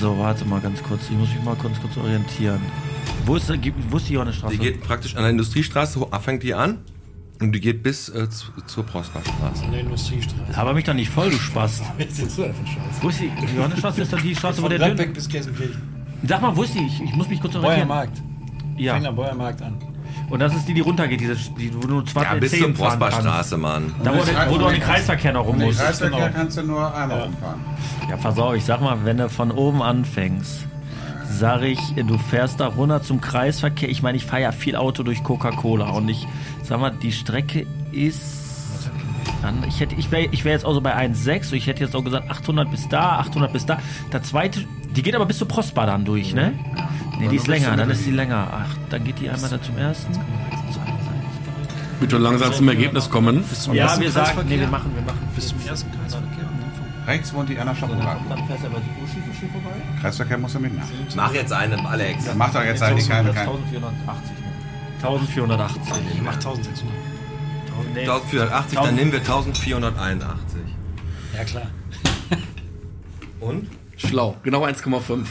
[0.00, 1.02] So, warte mal ganz kurz.
[1.10, 2.60] Ich muss mich mal kurz, kurz orientieren.
[3.26, 3.50] Wo ist,
[3.90, 4.52] wo ist die Johannesstraße?
[4.56, 6.78] Die geht praktisch an der Industriestraße, fängt die an
[7.40, 9.64] und die geht bis äh, zu, zur Prosperstraße.
[9.64, 10.56] An der Industriestraße.
[10.58, 11.82] Aber mich doch nicht voll, du Spaß.
[11.98, 13.02] Jetzt sind so einfach scheiße.
[13.02, 13.30] Wo ist die?
[13.30, 15.12] Die Johannesstraße ist doch die Straße, wo der Dünn.
[15.12, 15.80] bis Gelsenkirchen.
[16.26, 16.84] Sag mal, wo ist die?
[16.86, 17.88] Ich, ich muss mich kurz orientieren.
[17.88, 18.22] Bäuermarkt.
[18.76, 18.94] Ja.
[18.94, 19.74] Fängt am Bäuermarkt an.
[20.30, 22.58] Und das ist die, die runtergeht, diese, die, wo du nur 20 Ja, bis zur
[22.60, 23.56] 10 fahren Prosperstraße.
[23.56, 23.94] Mann.
[24.04, 25.80] Da, wo, du- wo du an den Kreisverkehr noch rum Den musst.
[25.80, 26.32] Kreisverkehr Genau.
[26.36, 27.60] kannst du nur einmal rumfahren.
[28.10, 30.66] Ja, pass auf, ich sag mal, wenn du von oben anfängst,
[31.38, 33.88] sag ich, du fährst da runter zum Kreisverkehr.
[33.88, 36.26] Ich meine, ich fahre ja viel Auto durch Coca-Cola und ich
[36.62, 38.46] sag mal, die Strecke ist.
[39.68, 41.94] Ich, hätte- ich wäre ich wär jetzt auch so bei 1,6 und ich hätte jetzt
[41.94, 43.78] auch gesagt 800 bis da, 800 bis da.
[44.12, 44.64] Der zweite,
[44.96, 46.52] die geht aber bis zur Prosper dann durch, ne?
[47.20, 48.48] Ne, die ist länger, dann ist die länger.
[48.52, 50.12] Ach, dann geht die einmal da zum ersten.
[52.00, 53.44] Bitte langsam zum Ergebnis kommen.
[53.74, 55.18] Ja, wir sagen, nee, wir machen, wir machen.
[55.34, 56.37] Bis zum ersten Kreisverkehr.
[57.08, 58.28] Rechts wohnt die Anna Schappengarten.
[58.28, 59.76] Dann fährst du aber so Uschi vorbei.
[59.98, 60.86] Kreisverkehr muss er mitnehmen.
[61.16, 62.26] Mach jetzt einen, Alex.
[62.26, 63.32] Ja, mach doch jetzt eigentlich keine.
[63.32, 64.36] keine 1480.
[65.02, 65.82] 1480.
[66.14, 66.94] Ich mach 1600.
[67.94, 68.00] Nee.
[68.00, 70.60] 1480, dann nehmen wir 1481.
[71.34, 71.66] Ja, klar.
[73.40, 73.70] Und?
[73.96, 75.26] Schlau, genau 1,5.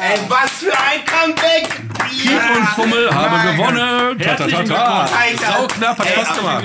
[0.00, 1.82] Ey, was für ein Comeback!
[2.08, 4.18] Piep und Fummel haben gewonnen.
[4.18, 5.08] Ta, ta, ta, ta.
[5.38, 6.64] Sau knapp, hat Spaß gemacht.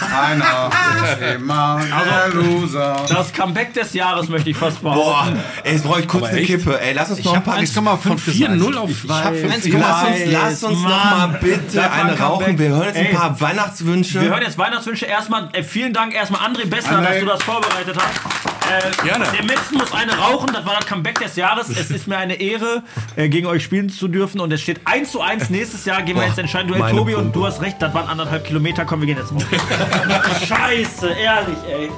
[0.00, 0.70] Einer
[1.04, 3.04] ist immer der Loser.
[3.08, 5.40] Das Comeback des Jahres möchte ich fast Boah, behaupten.
[5.62, 6.42] ey, jetzt brauche ich kurz eine?
[6.42, 6.80] Kippe.
[6.80, 9.78] Ey, lass uns Ich noch ein paar 1,5 von 4-0 auf Ich hab ich 1,5.
[9.78, 12.58] Lass uns, lass uns noch mal bitte eine rauchen.
[12.58, 14.20] Wir hören jetzt ein paar Weihnachtswünsche.
[14.20, 15.06] Wir hören jetzt Weihnachtswünsche.
[15.06, 17.04] Erstmal äh, vielen Dank erstmal André Bessler, André.
[17.10, 18.54] dass du das vorbereitet hast.
[18.64, 19.26] Äh, Gerne.
[19.26, 20.50] Der Metzen muss eine rauchen.
[20.52, 21.68] Das war das Comeback des Jahres.
[21.68, 22.82] Es ist mir eine Ehre,
[23.16, 24.40] äh, gegen euch spielen zu dürfen.
[24.40, 25.50] Und es steht 1 zu 1.
[25.50, 26.68] Nächstes Jahr gehen wir Boah, jetzt entscheiden.
[26.68, 27.38] Duell Tobi und Pumpe.
[27.38, 27.80] du hast recht.
[27.80, 28.84] Das waren anderthalb Kilometer.
[28.84, 29.32] Komm, wir gehen jetzt.
[30.46, 31.90] Scheiße, ehrlich, ey.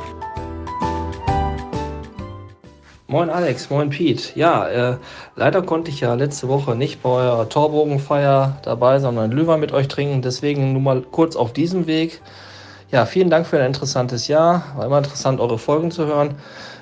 [3.08, 4.32] Moin Alex, moin Pete.
[4.34, 4.96] Ja, äh,
[5.36, 9.86] leider konnte ich ja letzte Woche nicht bei eurer Torbogenfeier dabei, sondern Glühwein mit euch
[9.86, 10.22] trinken.
[10.22, 12.20] Deswegen nur mal kurz auf diesem Weg.
[12.90, 14.64] Ja, vielen Dank für ein interessantes Jahr.
[14.76, 16.34] War immer interessant, eure Folgen zu hören.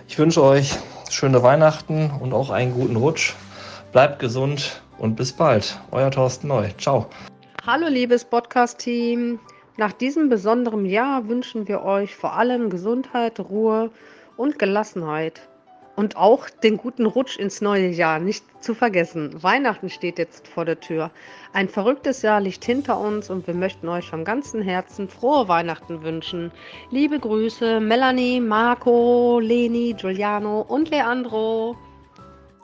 [0.09, 0.79] Ich wünsche euch
[1.13, 3.35] schöne Weihnachten und auch einen guten Rutsch.
[3.93, 5.79] Bleibt gesund und bis bald.
[5.91, 6.69] Euer Thorsten Neu.
[6.79, 7.07] Ciao.
[7.67, 9.39] Hallo liebes Podcast-Team.
[9.77, 13.91] Nach diesem besonderen Jahr wünschen wir euch vor allem Gesundheit, Ruhe
[14.37, 15.43] und Gelassenheit.
[15.97, 19.43] Und auch den guten Rutsch ins neue Jahr, nicht zu vergessen.
[19.43, 21.13] Weihnachten steht jetzt vor der Tür.
[21.53, 26.03] Ein verrücktes Jahr liegt hinter uns und wir möchten euch vom ganzen Herzen frohe Weihnachten
[26.03, 26.51] wünschen.
[26.91, 31.77] Liebe Grüße, Melanie, Marco, Leni, Giuliano und Leandro.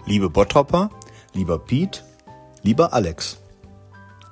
[0.06, 0.90] Liebe Bottropper,
[1.32, 2.02] lieber Piet,
[2.62, 3.40] lieber Alex.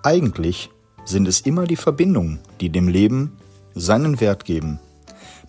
[0.02, 0.70] Eigentlich
[1.04, 3.38] sind es immer die Verbindungen, die dem Leben
[3.74, 4.80] seinen Wert geben.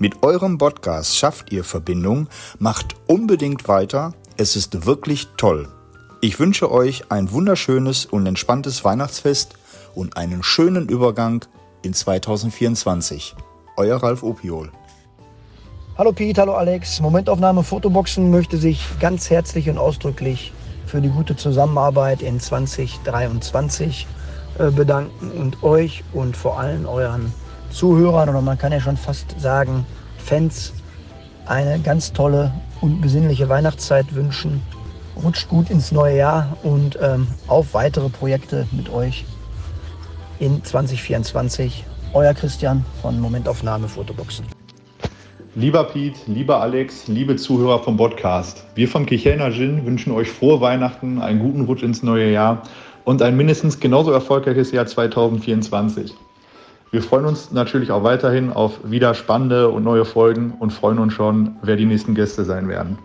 [0.02, 5.68] Mit eurem Podcast schafft ihr Verbindung, macht unbedingt weiter, es ist wirklich toll.
[6.22, 9.56] Ich wünsche euch ein wunderschönes und entspanntes Weihnachtsfest
[9.94, 11.44] und einen schönen Übergang
[11.82, 13.36] in 2024.
[13.76, 14.72] Euer Ralf Opiol.
[15.98, 17.02] Hallo Pete, hallo Alex.
[17.02, 20.54] Momentaufnahme Fotoboxen möchte sich ganz herzlich und ausdrücklich
[20.86, 24.08] für die gute Zusammenarbeit in 2023
[24.60, 27.34] äh, bedanken und euch und vor allem euren
[27.72, 29.86] Zuhörern oder man kann ja schon fast sagen
[30.18, 30.74] Fans
[31.46, 34.62] eine ganz tolle und besinnliche Weihnachtszeit wünschen.
[35.22, 39.26] Rutscht gut ins neue Jahr und ähm, auf weitere Projekte mit euch
[40.40, 41.86] in 2024.
[42.14, 44.46] Euer Christian von Momentaufnahme Fotoboxen.
[45.56, 48.66] Lieber Piet, lieber Alex, liebe Zuhörer vom Podcast.
[48.76, 52.64] Wir vom Kirchhellner Gin wünschen euch frohe Weihnachten, einen guten Rutsch ins neue Jahr
[53.04, 56.16] und ein mindestens genauso erfolgreiches Jahr 2024.
[56.92, 61.14] Wir freuen uns natürlich auch weiterhin auf wieder spannende und neue Folgen und freuen uns
[61.14, 62.98] schon, wer die nächsten Gäste sein werden.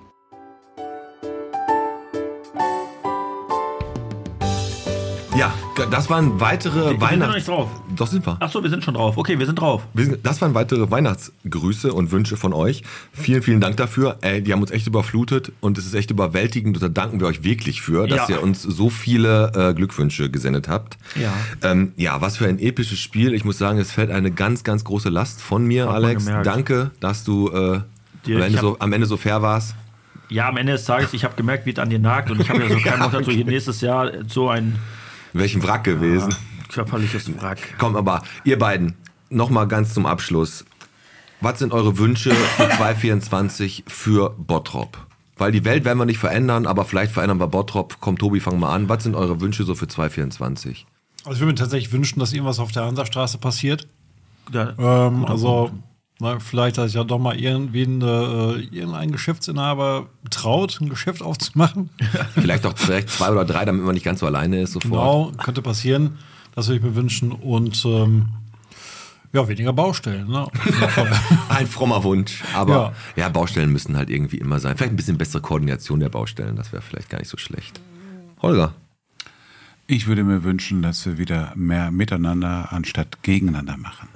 [5.37, 5.53] Ja,
[5.91, 7.35] das waren weitere Wir sind noch Weihnachts...
[7.35, 7.69] nicht drauf.
[7.97, 8.37] Doch sind wir.
[8.41, 9.17] Achso, wir sind schon drauf.
[9.17, 9.83] Okay, wir sind drauf.
[9.93, 12.83] Wir sind- Das waren weitere Weihnachtsgrüße und Wünsche von euch.
[13.13, 14.17] Vielen, vielen Dank dafür.
[14.21, 16.81] Ey, die haben uns echt überflutet und es ist echt überwältigend.
[16.81, 18.37] Da danken wir euch wirklich für, dass Ja.
[18.37, 20.99] ihr uns so viele äh, Glückwünsche gesendet habt.
[21.21, 21.33] Ja.
[21.69, 23.35] Ähm, ja, was für ein episches Spiel.
[23.35, 26.27] Ich muss sagen, es fällt eine ganz, ganz große Last von mir, Hat Alex.
[26.45, 27.81] Danke, dass du äh,
[28.25, 29.75] Dir- am, Ende so, am Ende so fair warst.
[30.29, 32.49] Ja, am Ende des Tages, ich habe gemerkt, wie es an dir nagt und ich
[32.49, 34.77] habe ja so keinen Bock dazu, nächstes Jahr so ein
[35.35, 36.35] Welchen Wrack gewesen.
[36.69, 37.59] körperliches Wrack.
[37.79, 38.95] Komm, aber ihr beiden,
[39.31, 40.65] nochmal ganz zum Abschluss.
[41.41, 44.97] Was sind eure Wünsche für 2024 für Bottrop?
[45.37, 47.97] Weil die Welt werden wir nicht verändern, aber vielleicht verändern wir Bottrop.
[48.01, 48.89] Komm, Tobi, fang mal an.
[48.89, 50.87] Was sind eure Wünsche so für 2024?
[51.25, 53.89] Also ich würde mir tatsächlich wünschen, dass irgendwas auf der Hansastraße passiert.
[54.53, 55.73] Ja, ähm, also
[56.25, 61.91] na, vielleicht, dass ich ja doch mal irgendwen, äh, irgendein Geschäftsinhaber traut, ein Geschäft aufzumachen.
[62.35, 64.91] Vielleicht auch vielleicht zwei oder drei, damit man nicht ganz so alleine ist sofort.
[64.91, 66.19] Genau, könnte passieren.
[66.55, 67.31] Das würde ich mir wünschen.
[67.31, 68.29] Und ähm,
[69.35, 70.29] ja, weniger Baustellen.
[70.29, 70.47] Ne?
[71.49, 72.43] Ein frommer Wunsch.
[72.55, 73.29] Aber ja.
[73.29, 74.77] Baustellen müssen halt irgendwie immer sein.
[74.77, 77.81] Vielleicht ein bisschen bessere Koordination der Baustellen, das wäre vielleicht gar nicht so schlecht.
[78.41, 78.73] Holger.
[79.87, 84.09] Ich würde mir wünschen, dass wir wieder mehr miteinander anstatt gegeneinander machen.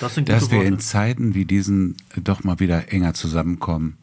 [0.00, 0.68] Das sind dass gute wir Worte.
[0.68, 3.96] in Zeiten wie diesen doch mal wieder enger zusammenkommen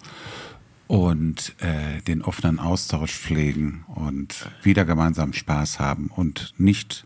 [0.88, 7.06] und äh, den offenen Austausch pflegen und wieder gemeinsam Spaß haben und nicht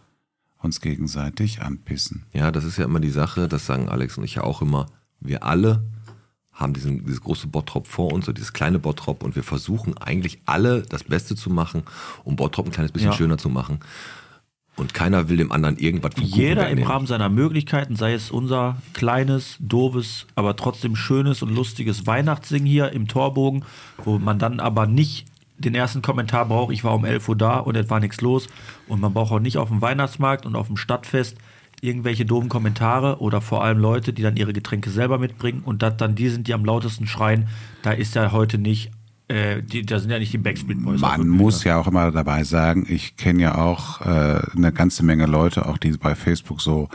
[0.59, 2.25] uns gegenseitig anpissen.
[2.33, 4.87] Ja, das ist ja immer die Sache, das sagen Alex und ich ja auch immer.
[5.19, 5.83] Wir alle
[6.57, 10.39] haben diesen, dieses große Bottrop vor uns, so dieses kleine Bottrop und wir versuchen eigentlich
[10.45, 11.83] alle das Beste zu machen,
[12.23, 13.15] um Bottrop ein kleines bisschen Ja.
[13.15, 13.79] schöner zu machen.
[14.75, 16.91] Und keiner will dem anderen irgendwas vom Kuchen Jeder im wegnehmen.
[16.91, 22.91] Rahmen seiner Möglichkeiten, sei es unser kleines, doofes, aber trotzdem schönes und lustiges Weihnachtssingen hier
[22.91, 23.63] im Torbogen,
[24.03, 25.25] wo man dann aber nicht
[25.59, 28.47] den ersten Kommentar braucht, ich war um 11 Uhr da und es war nichts los.
[28.87, 31.37] Und man braucht auch nicht auf dem Weihnachtsmarkt und auf dem Stadtfest
[31.81, 35.97] irgendwelche doofen Kommentare oder vor allem Leute, die dann ihre Getränke selber mitbringen und das
[35.97, 37.47] dann die sind, die am lautesten schreien.
[37.83, 38.91] Da ist ja heute nicht,
[39.27, 41.01] äh, die, da sind ja nicht die Backstreet Boys.
[41.01, 45.27] Man muss ja auch immer dabei sagen, ich kenne ja auch äh, eine ganze Menge
[45.27, 46.89] Leute, auch die bei Facebook so,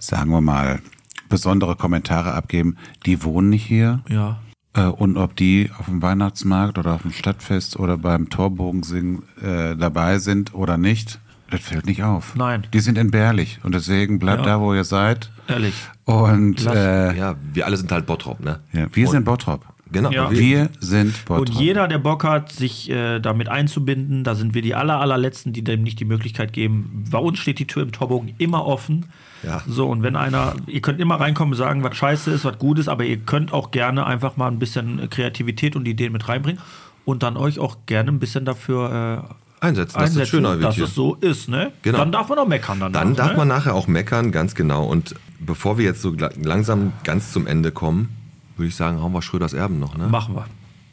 [0.00, 0.80] sagen wir mal,
[1.28, 4.02] besondere Kommentare abgeben, die wohnen nicht hier.
[4.08, 4.40] Ja.
[4.74, 9.76] Äh, und ob die auf dem Weihnachtsmarkt oder auf dem Stadtfest oder beim Torbogensingen äh,
[9.76, 11.20] dabei sind oder nicht,
[11.56, 12.34] das fällt nicht auf.
[12.36, 12.66] Nein.
[12.72, 14.54] Die sind entbehrlich und deswegen bleibt Ja.
[14.56, 15.30] da, wo ihr seid.
[15.48, 15.74] Ehrlich.
[16.04, 18.60] Und äh, ja, wir alle sind halt Bottrop, ne?
[18.72, 19.64] Ja, wir Und- sind Bottrop.
[19.92, 20.10] Genau.
[20.10, 20.28] Ja.
[20.30, 21.48] Wir sind Bottrop.
[21.50, 25.52] Und jeder, der Bock hat, sich äh, damit einzubinden, da sind wir die aller, allerletzten,
[25.52, 27.04] die dem nicht die Möglichkeit geben.
[27.10, 29.06] Bei uns steht die Tür im Torbogen immer offen.
[29.44, 29.62] Ja.
[29.68, 32.78] So, und wenn einer, ihr könnt immer reinkommen und sagen, was scheiße ist, was gut
[32.80, 36.60] ist, aber ihr könnt auch gerne einfach mal ein bisschen Kreativität und Ideen mit reinbringen
[37.04, 39.34] und dann euch auch gerne ein bisschen dafür äh,
[39.64, 40.84] Einsetzen, dass es schöner wird dass hier.
[40.84, 41.72] es so ist, ne?
[41.82, 41.98] Genau.
[41.98, 43.36] Dann darf man auch meckern danach, Dann darf ne?
[43.38, 44.84] man nachher auch meckern, ganz genau.
[44.84, 48.08] Und bevor wir jetzt so langsam ganz zum Ende kommen,
[48.56, 50.06] würde ich sagen, hauen wir Schröders Erben noch, ne?
[50.08, 50.46] Machen wir.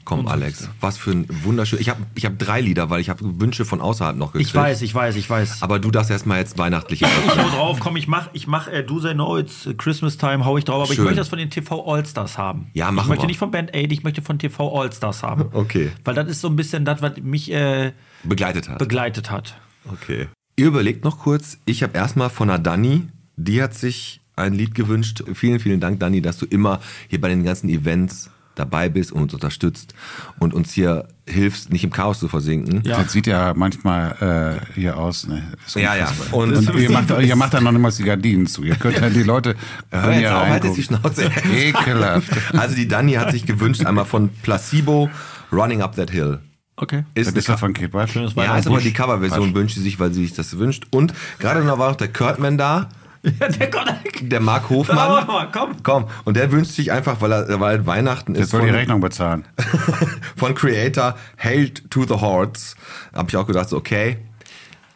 [0.04, 1.80] Komm, Alex, was für ein wunderschön.
[1.80, 4.50] Ich habe ich hab drei Lieder, weil ich habe Wünsche von außerhalb noch gekriegt.
[4.50, 5.62] Ich weiß, ich weiß, ich weiß.
[5.62, 8.84] Aber du darfst erstmal jetzt weihnachtliche Ich hau drauf, komm, ich mach, ich mach äh,
[8.84, 11.06] Do Say No, it's Christmas Time, hau ich drauf, aber ich Schön.
[11.06, 12.66] möchte das von den TV Allstars haben.
[12.74, 13.28] Ja, Ich machen möchte wir.
[13.28, 15.46] nicht von Band Aid, ich möchte von TV Allstars haben.
[15.54, 15.92] Okay.
[16.04, 17.92] Weil das ist so ein bisschen das, was mich äh,
[18.24, 18.78] Begleitet hat.
[18.80, 19.56] begleitet hat.
[19.92, 20.28] Okay.
[20.56, 21.58] Ihr überlegt noch kurz.
[21.66, 25.24] Ich habe erstmal von der Dani, die hat sich ein Lied gewünscht.
[25.34, 29.22] Vielen, vielen Dank, Dani, dass du immer hier bei den ganzen Events dabei bist und
[29.24, 29.96] uns unterstützt
[30.40, 32.84] und uns hier hilfst, nicht im Chaos zu versinken.
[32.84, 35.26] Das sieht ja manchmal äh, hier aus.
[35.26, 35.42] Ne?
[35.76, 36.12] Ja, ja.
[36.32, 38.64] Und- Und, ihr, macht, ihr macht dann noch nicht mal die Gardinen zu.
[38.64, 39.56] Ihr könnt ja die Leute.
[39.90, 40.84] Hör können jetzt ja auf, halt jetzt die.
[40.84, 41.32] Schnauze.
[41.56, 42.30] Ekelhaft.
[42.58, 45.10] Also die Dani hat sich gewünscht, einmal von Placebo,
[45.52, 46.40] Running Up That Hill.
[46.82, 47.04] Okay.
[47.14, 48.16] Ist ja von Kate Bush.
[48.16, 50.88] Ja, ist aber die Coverversion wünscht sie sich, weil sie sich das wünscht.
[50.90, 52.90] Und gerade noch war noch der Kurtman da.
[54.22, 54.98] der Marc Hofmann.
[55.28, 55.76] Mal, komm.
[55.84, 58.50] Komm, und der wünscht sich einfach, weil, er, weil Weihnachten Der ist.
[58.50, 59.46] soll die von- Rechnung bezahlen.
[60.36, 62.76] von Creator Hail to the Hordes.
[63.14, 64.18] Hab ich auch gedacht, so, okay,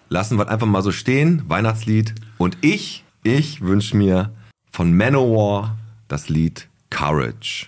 [0.09, 2.15] lassen wir einfach mal so stehen, Weihnachtslied.
[2.39, 4.31] Und ich, ich wünsche mir
[4.71, 7.67] von Manowar das Lied Courage.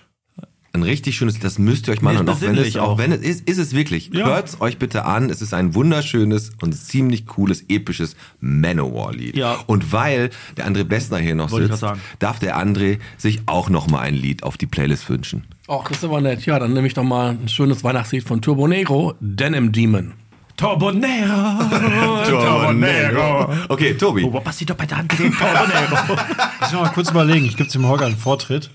[0.74, 2.88] Ein richtig schönes Lied, das müsst ihr euch mal Nee, ist Auch wenn es, auch
[2.90, 2.98] auch.
[2.98, 4.10] wenn es ist, ist es wirklich.
[4.12, 4.26] Ja.
[4.26, 5.30] Hört's euch bitte an.
[5.30, 9.34] Es ist ein wunderschönes und ziemlich cooles, episches Manowar-Lied.
[9.36, 9.56] Ja.
[9.66, 11.86] Und weil der André Bessner hier noch Wollte sitzt,
[12.18, 15.44] darf der André sich auch noch mal ein Lied auf die Playlist wünschen.
[15.68, 16.44] Ach, das ist aber nett.
[16.44, 20.12] Ja, dann nehme ich doch mal ein schönes Weihnachtslied von Turbo Negro, Denim Demon.
[20.56, 21.60] Torbonero!
[22.28, 23.54] Torbonero.
[23.68, 24.24] Okay, Tobi.
[24.24, 26.18] Oh, was passiert doch bei der André Torbonero?
[26.60, 27.46] Ich muss mal kurz überlegen.
[27.46, 28.70] Ich gebe dem Holger einen Vortritt.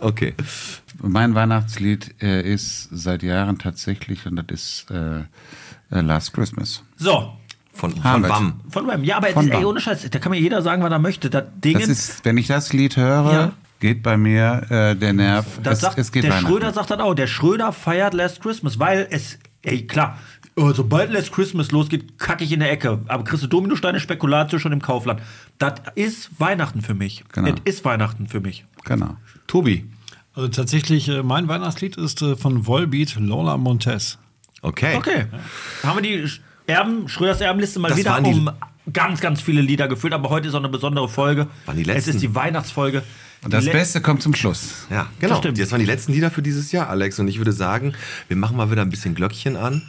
[0.00, 0.34] Okay.
[1.00, 5.20] Mein Weihnachtslied äh, ist seit Jahren tatsächlich, und das ist äh,
[5.90, 6.82] äh, Last Christmas.
[6.96, 7.32] So,
[7.72, 8.28] Von, von wir.
[8.28, 8.60] Wam.
[8.68, 9.04] von Wham.
[9.04, 9.64] Ja, aber Von ey, Wham.
[9.66, 11.30] ohne Scheiß, da kann mir jeder sagen, was er möchte.
[11.30, 13.52] Das Ding, Das ist, wenn ich das Lied höre, Ja.
[13.80, 15.46] geht bei mir äh, der Nerv.
[15.62, 16.46] das es, sagt, es geht der Weihnachten.
[16.48, 17.14] Schröder sagt das auch.
[17.14, 20.18] Der Schröder feiert Last Christmas, weil es, ey, klar,
[20.56, 23.00] äh, sobald Last Christmas losgeht, kacke ich in der Ecke.
[23.06, 25.20] Aber kriegst du Dominosteine, Spekulatio schon im Kaufland.
[25.58, 27.24] Das ist Weihnachten für mich.
[27.32, 27.52] Genau.
[27.52, 28.64] Das ist Weihnachten für mich.
[28.84, 29.16] Genau.
[29.46, 29.88] Tobi.
[30.38, 34.18] Also tatsächlich, äh, mein Weihnachtslied ist äh, von Volbeat Lola Montez.
[34.62, 34.94] Okay.
[34.96, 35.24] Okay.
[35.82, 36.30] Haben wir die
[36.68, 38.48] Erben, Schröders Erbenliste mal Das wieder um
[38.92, 40.12] ganz, ganz viele Lieder gefüllt.
[40.12, 41.48] Aber heute ist auch eine besondere Folge.
[41.66, 42.10] Waren die es letzten.
[42.10, 43.02] ist die Weihnachtsfolge.
[43.42, 44.86] Und das Die le- Beste kommt zum Schluss.
[44.90, 45.30] Ja, genau.
[45.30, 45.58] Das stimmt.
[45.58, 47.18] Das waren die letzten Lieder für dieses Jahr, Alex.
[47.18, 47.94] Und ich würde sagen,
[48.28, 49.82] wir machen mal wieder ein bisschen Glöckchen an.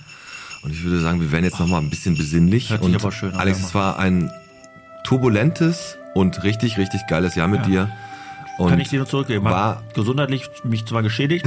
[0.63, 2.71] Und ich würde sagen, wir werden jetzt noch mal ein bisschen besinnlich.
[2.71, 4.31] Hört sich und aber schön an, Alex, ja, es war ein
[5.03, 7.91] turbulentes und richtig, richtig geiles Jahr mit dir.
[8.59, 9.45] Und Kann ich dir nur zurückgeben.
[9.45, 11.45] War, gesundheitlich mich zwar geschädigt,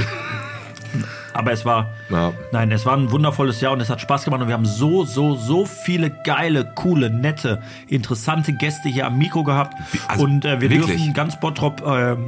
[1.33, 4.41] aber es war, ja, nein, es war ein wundervolles Jahr und es hat Spaß gemacht
[4.41, 9.43] und wir haben so, so, so viele geile, coole, nette, interessante Gäste hier am Mikro
[9.43, 9.75] gehabt
[10.07, 10.97] Also, und äh, wir wirklich.
[10.97, 12.25] dürfen ganz Bottrop ähm,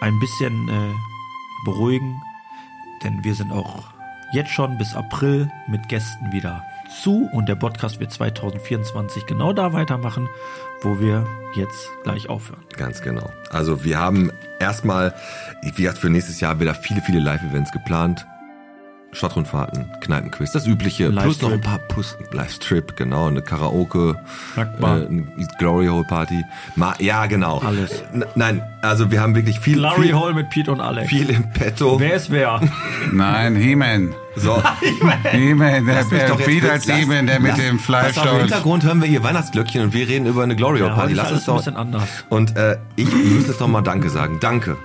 [0.00, 0.94] ein bisschen äh,
[1.64, 2.20] beruhigen,
[3.04, 3.84] denn wir sind auch
[4.32, 6.62] jetzt schon bis April mit Gästen wieder
[7.02, 10.28] zu und der Podcast wird 2024 genau da weitermachen,
[10.82, 12.62] wo wir jetzt gleich aufhören.
[12.76, 13.30] Ganz genau.
[13.50, 15.14] Also wir haben erstmal,
[15.62, 18.26] wie gesagt, für nächstes Jahr wieder viele, viele Live-Events geplant.
[19.18, 21.10] Stadtrundfahrten, Kneipenquiz, das übliche.
[21.10, 24.14] Plus noch ein paar plus Live-Strip, genau, eine Karaoke,
[24.56, 25.26] äh, eine
[25.58, 26.42] Glory Hole Party.
[26.76, 27.58] Ma ja, genau.
[27.58, 28.02] Alles.
[28.12, 29.78] N nein, also wir haben wirklich viel.
[29.78, 31.08] Glory viel, Hole mit Pete und Alex.
[31.08, 31.98] Viel im Petto.
[31.98, 32.60] Wer ist wer?
[33.12, 34.14] Nein, He-Man.
[34.36, 34.62] So.
[35.32, 38.84] He-Man, der, der doch Pete als He-Man, der mit lass- dem Fleisch Pass Im Hintergrund
[38.84, 41.12] hören wir hier Weihnachtsglöckchen und wir reden über eine Glory Hole Ja, Party.
[41.12, 41.54] ist Lass uns doch.
[41.54, 42.08] ein bisschen anders.
[42.28, 44.38] Und äh, ich muss jetzt noch mal Danke sagen.
[44.40, 44.76] Danke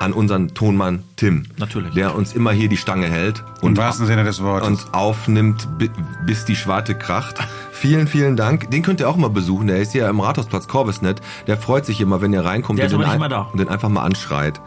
[0.00, 1.44] an unseren Tonmann Tim.
[1.58, 1.94] Natürlich.
[1.94, 3.44] Der uns immer hier die Stange hält.
[3.62, 4.66] Im wahrsten Sinne des Wortes.
[4.68, 5.90] Und aufnimmt, bi-
[6.26, 7.36] bis die Schwarte kracht.
[7.72, 8.70] Vielen, vielen Dank.
[8.70, 9.66] Den könnt ihr auch mal besuchen.
[9.68, 11.20] Der ist hier im Rathausplatz Corvisnet.
[11.46, 13.28] Der freut sich immer, wenn ihr reinkommt Der ist und, aber den nicht ein- mehr
[13.30, 13.48] da.
[13.52, 14.60] und den einfach mal anschreit.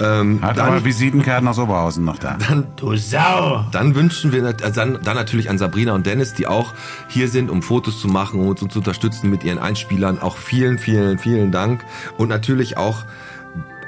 [0.00, 2.36] Ähm, Hat dann- aber Visitenkarten aus Oberhausen noch da.
[2.48, 3.64] dann, du Sau!
[3.72, 6.74] Dann wünschen wir dann, dann natürlich an Sabrina und Dennis, die auch
[7.08, 10.20] hier sind, um Fotos zu machen und uns zu unterstützen mit ihren Einspielern.
[10.20, 11.84] Auch vielen, vielen, vielen Dank.
[12.18, 13.04] Und natürlich auch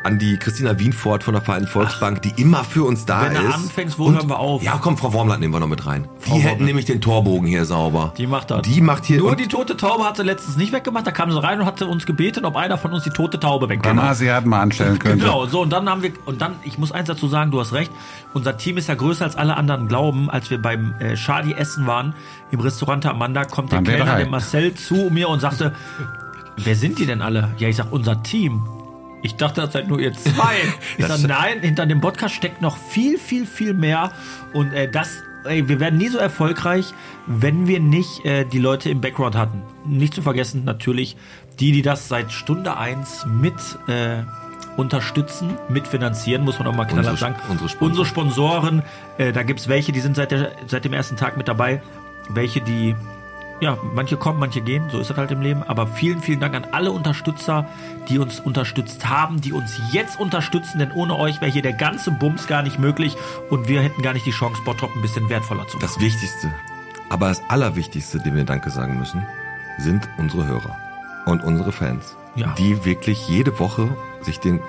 [0.05, 3.41] an die Christina Wienfort von der Vereinten Volksbank, die immer für uns da Wenn du
[3.49, 3.55] ist.
[3.55, 4.63] anfängst, wo Und- hören wir auf?
[4.63, 6.09] Ja, komm, Frau Wormland nehmen wir noch mit rein.
[6.19, 6.67] Die Frau hätten Wormland.
[6.67, 8.13] nämlich den Torbogen hier sauber.
[8.17, 8.63] Die macht das.
[8.63, 11.07] Die macht hier Nur die tote Taube hat sie letztens nicht weggemacht.
[11.07, 13.67] Da kam sie rein und hatte uns gebeten, ob einer von uns die tote Taube
[13.67, 13.99] Beim wegmacht.
[14.09, 15.25] Asiaten mal anstellen könnte.
[15.25, 17.73] Genau, so und dann haben wir und dann, ich muss eins dazu sagen, du hast
[17.73, 17.91] recht,
[18.35, 20.31] unser Team ist ja größer als alle anderen glauben.
[20.31, 22.15] Als wir beim äh, Shadi essen waren
[22.51, 25.75] im Restaurant der Amanda, kommt der Kellner, der Marcel, zu mir und sagte,
[26.57, 27.51] wer sind die denn alle?
[27.59, 28.63] Ja, ich sag, unser Team.
[29.23, 30.55] Ich dachte, das seid nur ihr zwei.
[30.97, 34.13] Ich sag, nein, hinter dem Podcast steckt noch viel, viel, viel mehr.
[34.53, 35.11] Und äh, das,
[35.45, 36.93] ey, wir werden nie so erfolgreich,
[37.27, 39.63] wenn wir nicht äh, die Leute im Background hatten.
[39.85, 41.17] Nicht zu vergessen, natürlich,
[41.59, 43.55] die, die das seit Stunde eins mit
[43.89, 44.23] äh,
[44.77, 47.37] unterstützen, mitfinanzieren, muss man auch mal knallhart Unsere- sagen.
[47.49, 47.91] unsere Sponsoren.
[47.91, 48.83] unsere Sponsoren,
[49.19, 51.83] äh, da gibt's welche, die sind seit, der, seit dem ersten Tag mit dabei,
[52.29, 52.95] welche, die
[53.61, 55.63] ja, manche kommen, manche gehen, so ist das halt im Leben.
[55.65, 57.67] Aber vielen, vielen Dank an alle Unterstützer,
[58.09, 62.11] die uns unterstützt haben, die uns jetzt unterstützen, denn ohne euch wäre hier der ganze
[62.11, 63.17] Bums gar nicht möglich
[63.51, 65.87] und wir hätten gar nicht die Chance, Bottrop ein bisschen wertvoller zu machen.
[65.87, 66.53] Das Wichtigste,
[67.11, 69.23] aber das Allerwichtigste, dem wir Danke sagen müssen,
[69.79, 70.77] sind unsere Hörer
[71.27, 72.55] und unsere Fans, Ja.
[72.59, 73.89] die wirklich jede Woche
[74.23, 74.61] sich den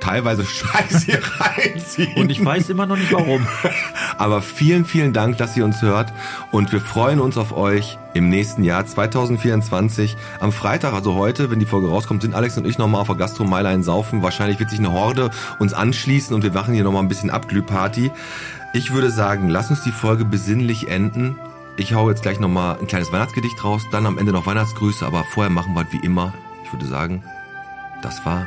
[0.00, 2.14] teilweise Scheiß hier reinziehen.
[2.16, 3.46] Und ich weiß immer noch nicht warum.
[4.18, 6.12] Aber vielen, vielen Dank, dass ihr uns hört
[6.50, 10.16] und wir freuen uns auf euch im nächsten Jahr 2024.
[10.40, 13.16] Am Freitag, also heute, wenn die Folge rauskommt, sind Alex und ich nochmal auf der
[13.16, 14.22] Gastromeile ein Saufen.
[14.22, 18.10] Wahrscheinlich wird sich eine Horde uns anschließen und wir machen hier nochmal ein bisschen Abglühparty.
[18.72, 21.38] Ich würde sagen, lass uns die Folge besinnlich enden.
[21.78, 25.24] Ich hau jetzt gleich nochmal ein kleines Weihnachtsgedicht raus, dann am Ende noch Weihnachtsgrüße, aber
[25.24, 26.32] vorher machen wir es wie immer.
[26.64, 27.22] Ich würde sagen,
[28.02, 28.46] das war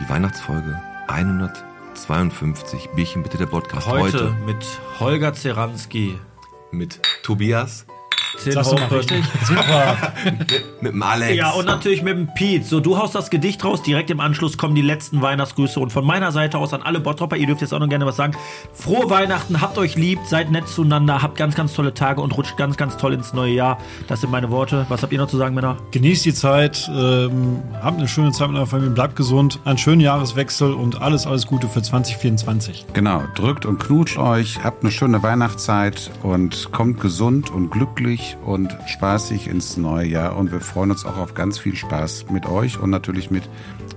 [0.00, 2.90] die Weihnachtsfolge 152.
[2.94, 3.86] Bierchen bitte der Podcast.
[3.86, 4.64] Heute, mit
[4.98, 6.18] Holger Zeranski,
[6.70, 7.86] mit Tobias,
[8.42, 8.96] Till Sagst Hoppe.
[8.96, 9.24] richtig?
[9.44, 10.12] Super.
[10.80, 11.36] mit dem Alex.
[11.36, 12.64] Ja, und natürlich mit dem Pete.
[12.64, 15.78] So, du haust das Gedicht raus, direkt im Anschluss kommen die letzten Weihnachtsgrüße.
[15.78, 18.16] Und von meiner Seite aus an alle Bottropper, ihr dürft jetzt auch noch gerne was
[18.16, 18.34] sagen.
[18.72, 22.56] Frohe Weihnachten, habt euch lieb, seid nett zueinander, habt ganz, ganz tolle Tage und rutscht
[22.56, 23.78] ganz, ganz toll ins neue Jahr.
[24.08, 24.86] Das sind meine Worte.
[24.88, 25.76] Was habt ihr noch zu sagen, Männer?
[25.90, 30.00] Genießt die Zeit, ähm, habt eine schöne Zeit mit eurer Familie, bleibt gesund, einen schönen
[30.00, 32.86] Jahreswechsel und alles, alles Gute für 2024.
[32.92, 38.76] Genau, drückt und knutscht euch, habt eine schöne Weihnachtszeit und kommt gesund und glücklich und
[38.86, 40.36] spaßig ins neue Jahr.
[40.36, 43.48] Und wir freuen uns auch auf ganz viel Spaß mit euch und natürlich mit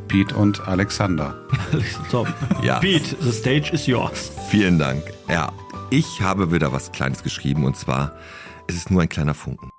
[0.07, 1.35] Pete und Alexander.
[2.11, 2.25] So,
[2.61, 2.79] Ja.
[2.79, 4.31] Pete, the stage is yours.
[4.49, 5.03] Vielen Dank.
[5.29, 5.51] Ja,
[5.89, 8.13] ich habe wieder was Kleines geschrieben und zwar,
[8.67, 9.69] es ist nur ein kleiner Funken.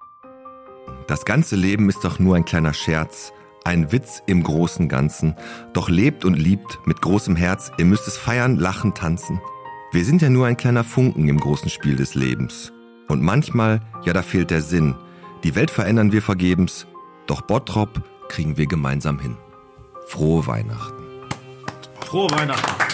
[1.09, 3.33] Das ganze Leben ist doch nur ein kleiner Scherz,
[3.65, 5.35] ein Witz im großen Ganzen.
[5.73, 9.41] Doch lebt und liebt mit großem Herz, ihr müsst es feiern, lachen, tanzen.
[9.93, 12.73] Wir sind ja nur ein kleiner Funken im großen Spiel des Lebens.
[13.09, 14.95] Und manchmal, ja, da fehlt der Sinn.
[15.45, 16.87] Die Welt verändern wir vergebens,
[17.27, 19.37] doch Bottrop kriegen wir gemeinsam hin.
[20.07, 21.05] Frohe Weihnachten.
[22.01, 22.87] Frohe Weihnachten.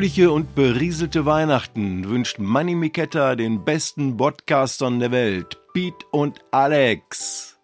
[0.00, 7.58] Fröhliche und berieselte Weihnachten wünscht Manny Miketta den besten Podcastern der Welt, Pete und Alex.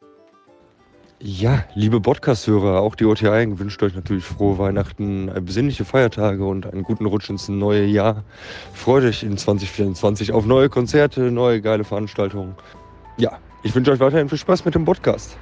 [1.19, 6.67] Ja, liebe Podcast-Hörer, auch die OTI wünscht euch natürlich frohe Weihnachten, äh, besinnliche Feiertage und
[6.67, 8.23] einen guten Rutsch ins neue Jahr.
[8.75, 12.55] Freut euch in 2024 auf neue Konzerte, neue geile Veranstaltungen.
[13.17, 15.39] Ja, ich wünsche euch weiterhin viel Spaß mit dem Podcast.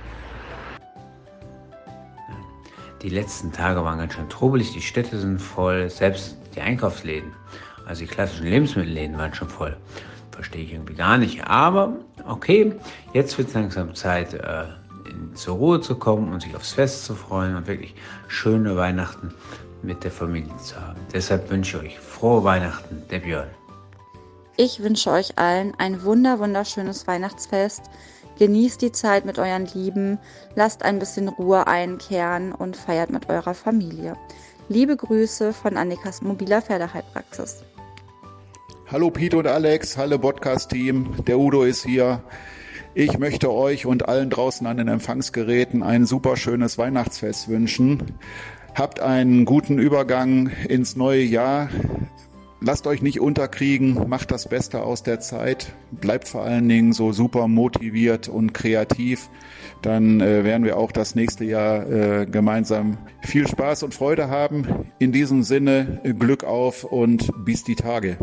[3.03, 7.33] Die letzten Tage waren ganz schön trubelig, die Städte sind voll, selbst die Einkaufsläden,
[7.87, 9.77] also die klassischen Lebensmittelläden waren schon voll.
[10.31, 12.75] Verstehe ich irgendwie gar nicht, aber okay,
[13.13, 14.65] jetzt wird es langsam Zeit, äh,
[15.09, 17.95] in, zur Ruhe zu kommen und sich aufs Fest zu freuen und wirklich
[18.29, 19.33] schöne Weihnachten
[19.83, 20.99] mit der Familie zu haben.
[21.13, 23.49] Deshalb wünsche ich euch frohe Weihnachten, der Björn.
[24.57, 27.83] Ich wünsche euch allen ein wunder wunderschönes Weihnachtsfest.
[28.39, 30.19] Genießt die Zeit mit euren Lieben,
[30.57, 34.17] lasst ein bisschen Ruhe einkehren und feiert mit eurer Familie.
[34.71, 37.63] Liebe Grüße von Annikas mobiler Pferdeheilpraxis.
[38.91, 42.23] Hallo Pete und Alex, hallo Podcast-Team, der Udo ist hier.
[42.95, 48.15] Ich möchte euch und allen draußen an den Empfangsgeräten ein super schönes Weihnachtsfest wünschen.
[48.75, 51.69] Habt einen guten Übergang ins neue Jahr.
[52.67, 57.13] Lasst euch nicht unterkriegen, macht das Beste aus der Zeit, bleibt vor allen Dingen so
[57.13, 59.29] super motiviert und kreativ.
[59.83, 64.91] Dann äh, werden wir auch das nächste Jahr äh, gemeinsam viel Spaß und Freude haben.
[64.99, 68.17] In diesem Sinne, äh, Glück auf und bis die Tage.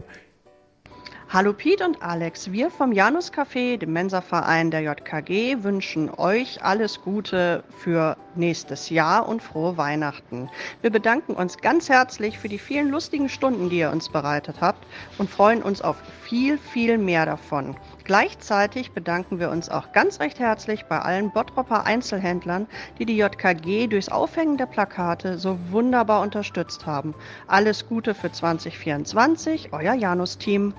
[1.34, 7.02] Hallo Piet und Alex, wir vom Janus Café, dem Mensa-Verein der JKG, wünschen euch alles
[7.04, 10.50] Gute für nächstes Jahr und frohe Weihnachten.
[10.82, 14.86] Wir bedanken uns ganz herzlich für die vielen lustigen Stunden, die ihr uns bereitet habt
[15.20, 17.78] und freuen uns auf viel, viel mehr davon.
[18.04, 22.68] Gleichzeitig bedanken wir uns auch ganz recht herzlich bei allen Bottropper Einzelhändlern,
[23.00, 27.16] die die JKG durchs Aufhängen der Plakate so wunderbar unterstützt haben.
[27.48, 30.74] Alles Gute für 2024, euer Janus-Team.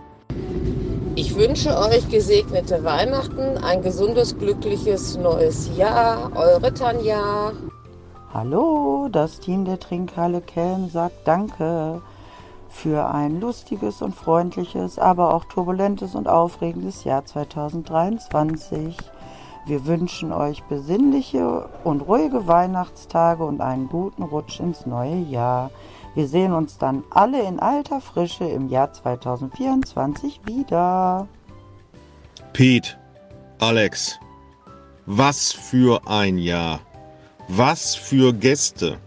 [1.15, 6.31] Ich wünsche euch gesegnete Weihnachten, ein gesundes, glückliches neues Jahr.
[6.35, 7.53] Eure Tanja.
[8.33, 12.01] Hallo, das Team der Trinkhalle Kelm sagt Danke
[12.71, 18.97] für ein lustiges und freundliches, aber auch turbulentes und aufregendes Jahr 2023.
[19.67, 25.71] Wir wünschen euch besinnliche und ruhige Weihnachtstage und einen guten Rutsch ins neue Jahr.
[26.15, 31.27] Wir sehen uns dann alle in alter Frische im Jahr 2024 wieder.
[32.53, 32.99] Pete,
[33.59, 34.19] Alex,
[35.07, 36.81] was für ein Jahr.
[37.49, 38.99] Was für Gäste.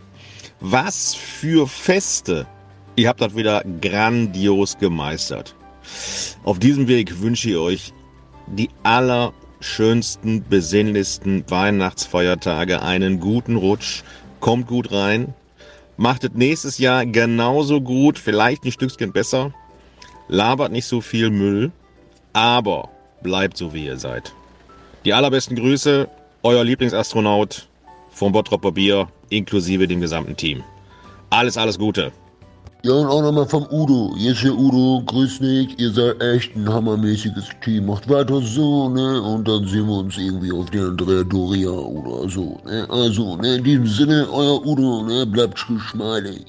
[0.60, 2.48] Was für Feste.
[2.96, 5.56] Ihr habt das wieder grandios gemeistert.
[6.44, 7.94] Auf diesem Weg wünsche ich euch
[8.48, 14.04] die allerschönsten, besinnlichsten Weihnachtsfeiertage, einen guten Rutsch.
[14.40, 15.34] Kommt gut rein,
[15.98, 19.54] Macht es nächstes Jahr genauso gut, vielleicht ein Stückchen besser.
[20.28, 21.72] Labert nicht so viel Müll,
[22.34, 22.90] aber
[23.22, 24.34] bleibt so, wie ihr seid.
[25.06, 26.10] Die allerbesten Grüße,
[26.44, 27.70] euer Lieblingsastronaut
[28.10, 30.64] vom Bottropper Bier, inklusive dem gesamten Team.
[31.30, 32.12] Alles, alles Gute.
[32.86, 34.14] Ja, und auch nochmal vom Udo.
[34.16, 35.80] Hier Udo, grüß dich.
[35.80, 37.88] Ihr seid echt ein hammermäßiges Team.
[37.88, 39.24] Macht weiter so, ne?
[39.24, 42.86] Und dann sehen wir uns irgendwie auf der Andrea Doria oder so, ne?
[42.92, 43.56] Also, ne?
[43.56, 45.26] In diesem Sinne, euer Udo, ne?
[45.26, 46.46] Bleibt geschmeidig.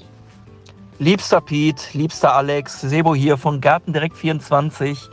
[0.98, 5.08] Liebster Pete, liebster Alex, Sebo hier von Garten Direkt 24.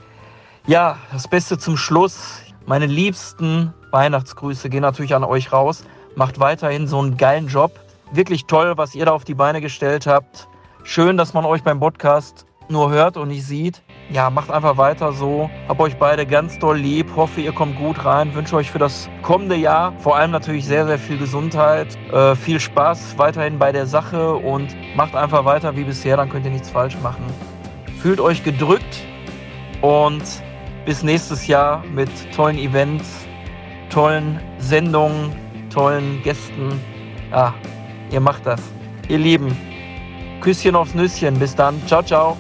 [0.68, 2.42] Ja, das Beste zum Schluss.
[2.66, 5.86] Meine liebsten Weihnachtsgrüße gehen natürlich an euch raus.
[6.18, 7.72] Macht weiterhin so einen geilen Job.
[8.12, 10.50] Wirklich toll, was ihr da auf die Beine gestellt habt.
[10.86, 13.82] Schön, dass man euch beim Podcast nur hört und nicht sieht.
[14.10, 15.50] Ja, macht einfach weiter so.
[15.70, 17.16] Hab euch beide ganz doll lieb.
[17.16, 18.36] Hoffe, ihr kommt gut rein.
[18.36, 21.98] Wünsche euch für das kommende Jahr vor allem natürlich sehr, sehr viel Gesundheit.
[22.12, 26.18] Äh, viel Spaß weiterhin bei der Sache und macht einfach weiter wie bisher.
[26.18, 27.24] Dann könnt ihr nichts falsch machen.
[28.02, 29.06] Fühlt euch gedrückt
[29.82, 30.24] und
[30.86, 33.26] bis nächstes Jahr mit tollen Events,
[33.90, 35.34] tollen Sendungen,
[35.74, 36.78] tollen Gästen.
[37.32, 37.54] Ja,
[38.12, 38.62] ihr macht das.
[39.08, 39.73] Ihr Lieben.
[40.44, 41.40] Küsschen aufs Nüsschen.
[41.40, 41.82] Bis dann.
[41.88, 42.38] Ciao, ciao.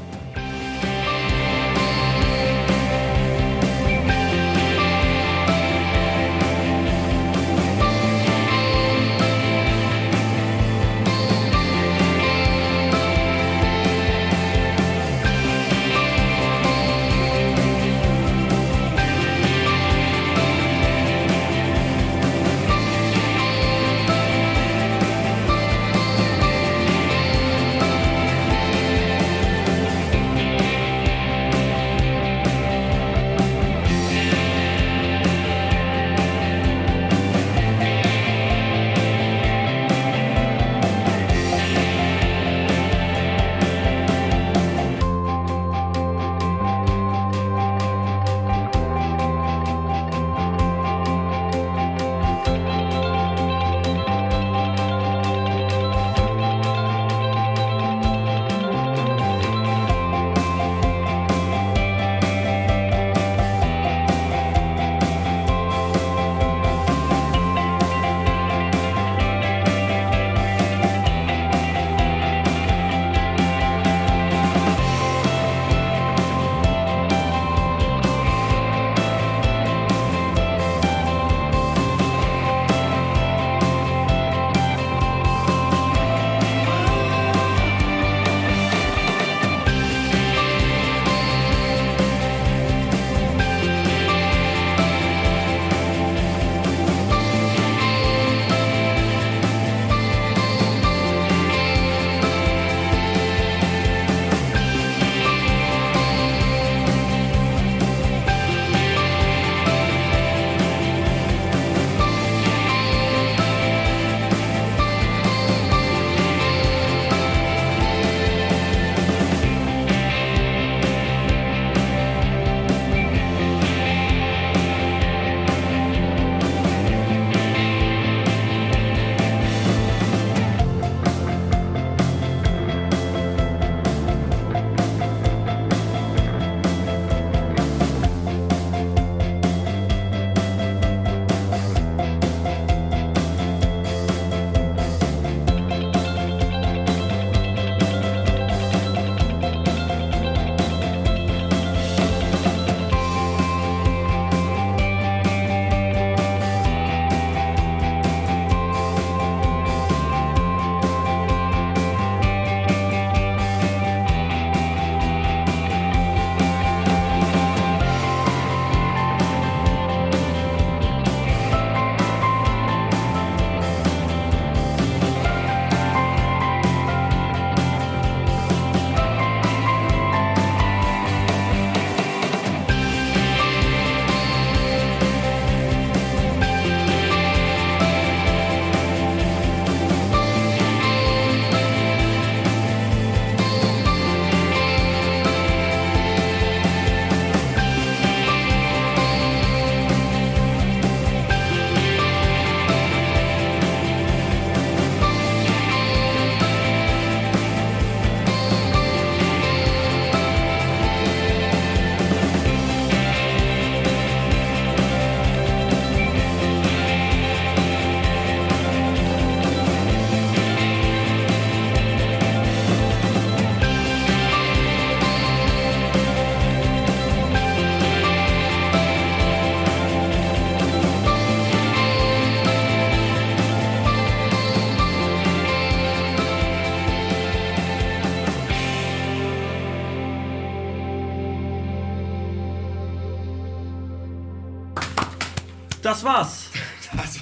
[246.03, 246.49] Das war's.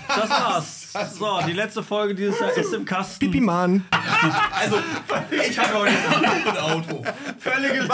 [0.07, 0.91] Das war's.
[1.13, 3.19] so, die letzte Folge dieses Jahr ist im Kasten.
[3.19, 3.85] Pipi Mann.
[4.59, 4.79] Also,
[5.29, 7.05] ich habe heute ein Auto.
[7.37, 7.83] Völlige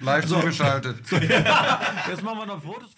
[0.00, 0.96] Live zugeschaltet.
[1.10, 2.94] Jetzt machen wir noch Fotos.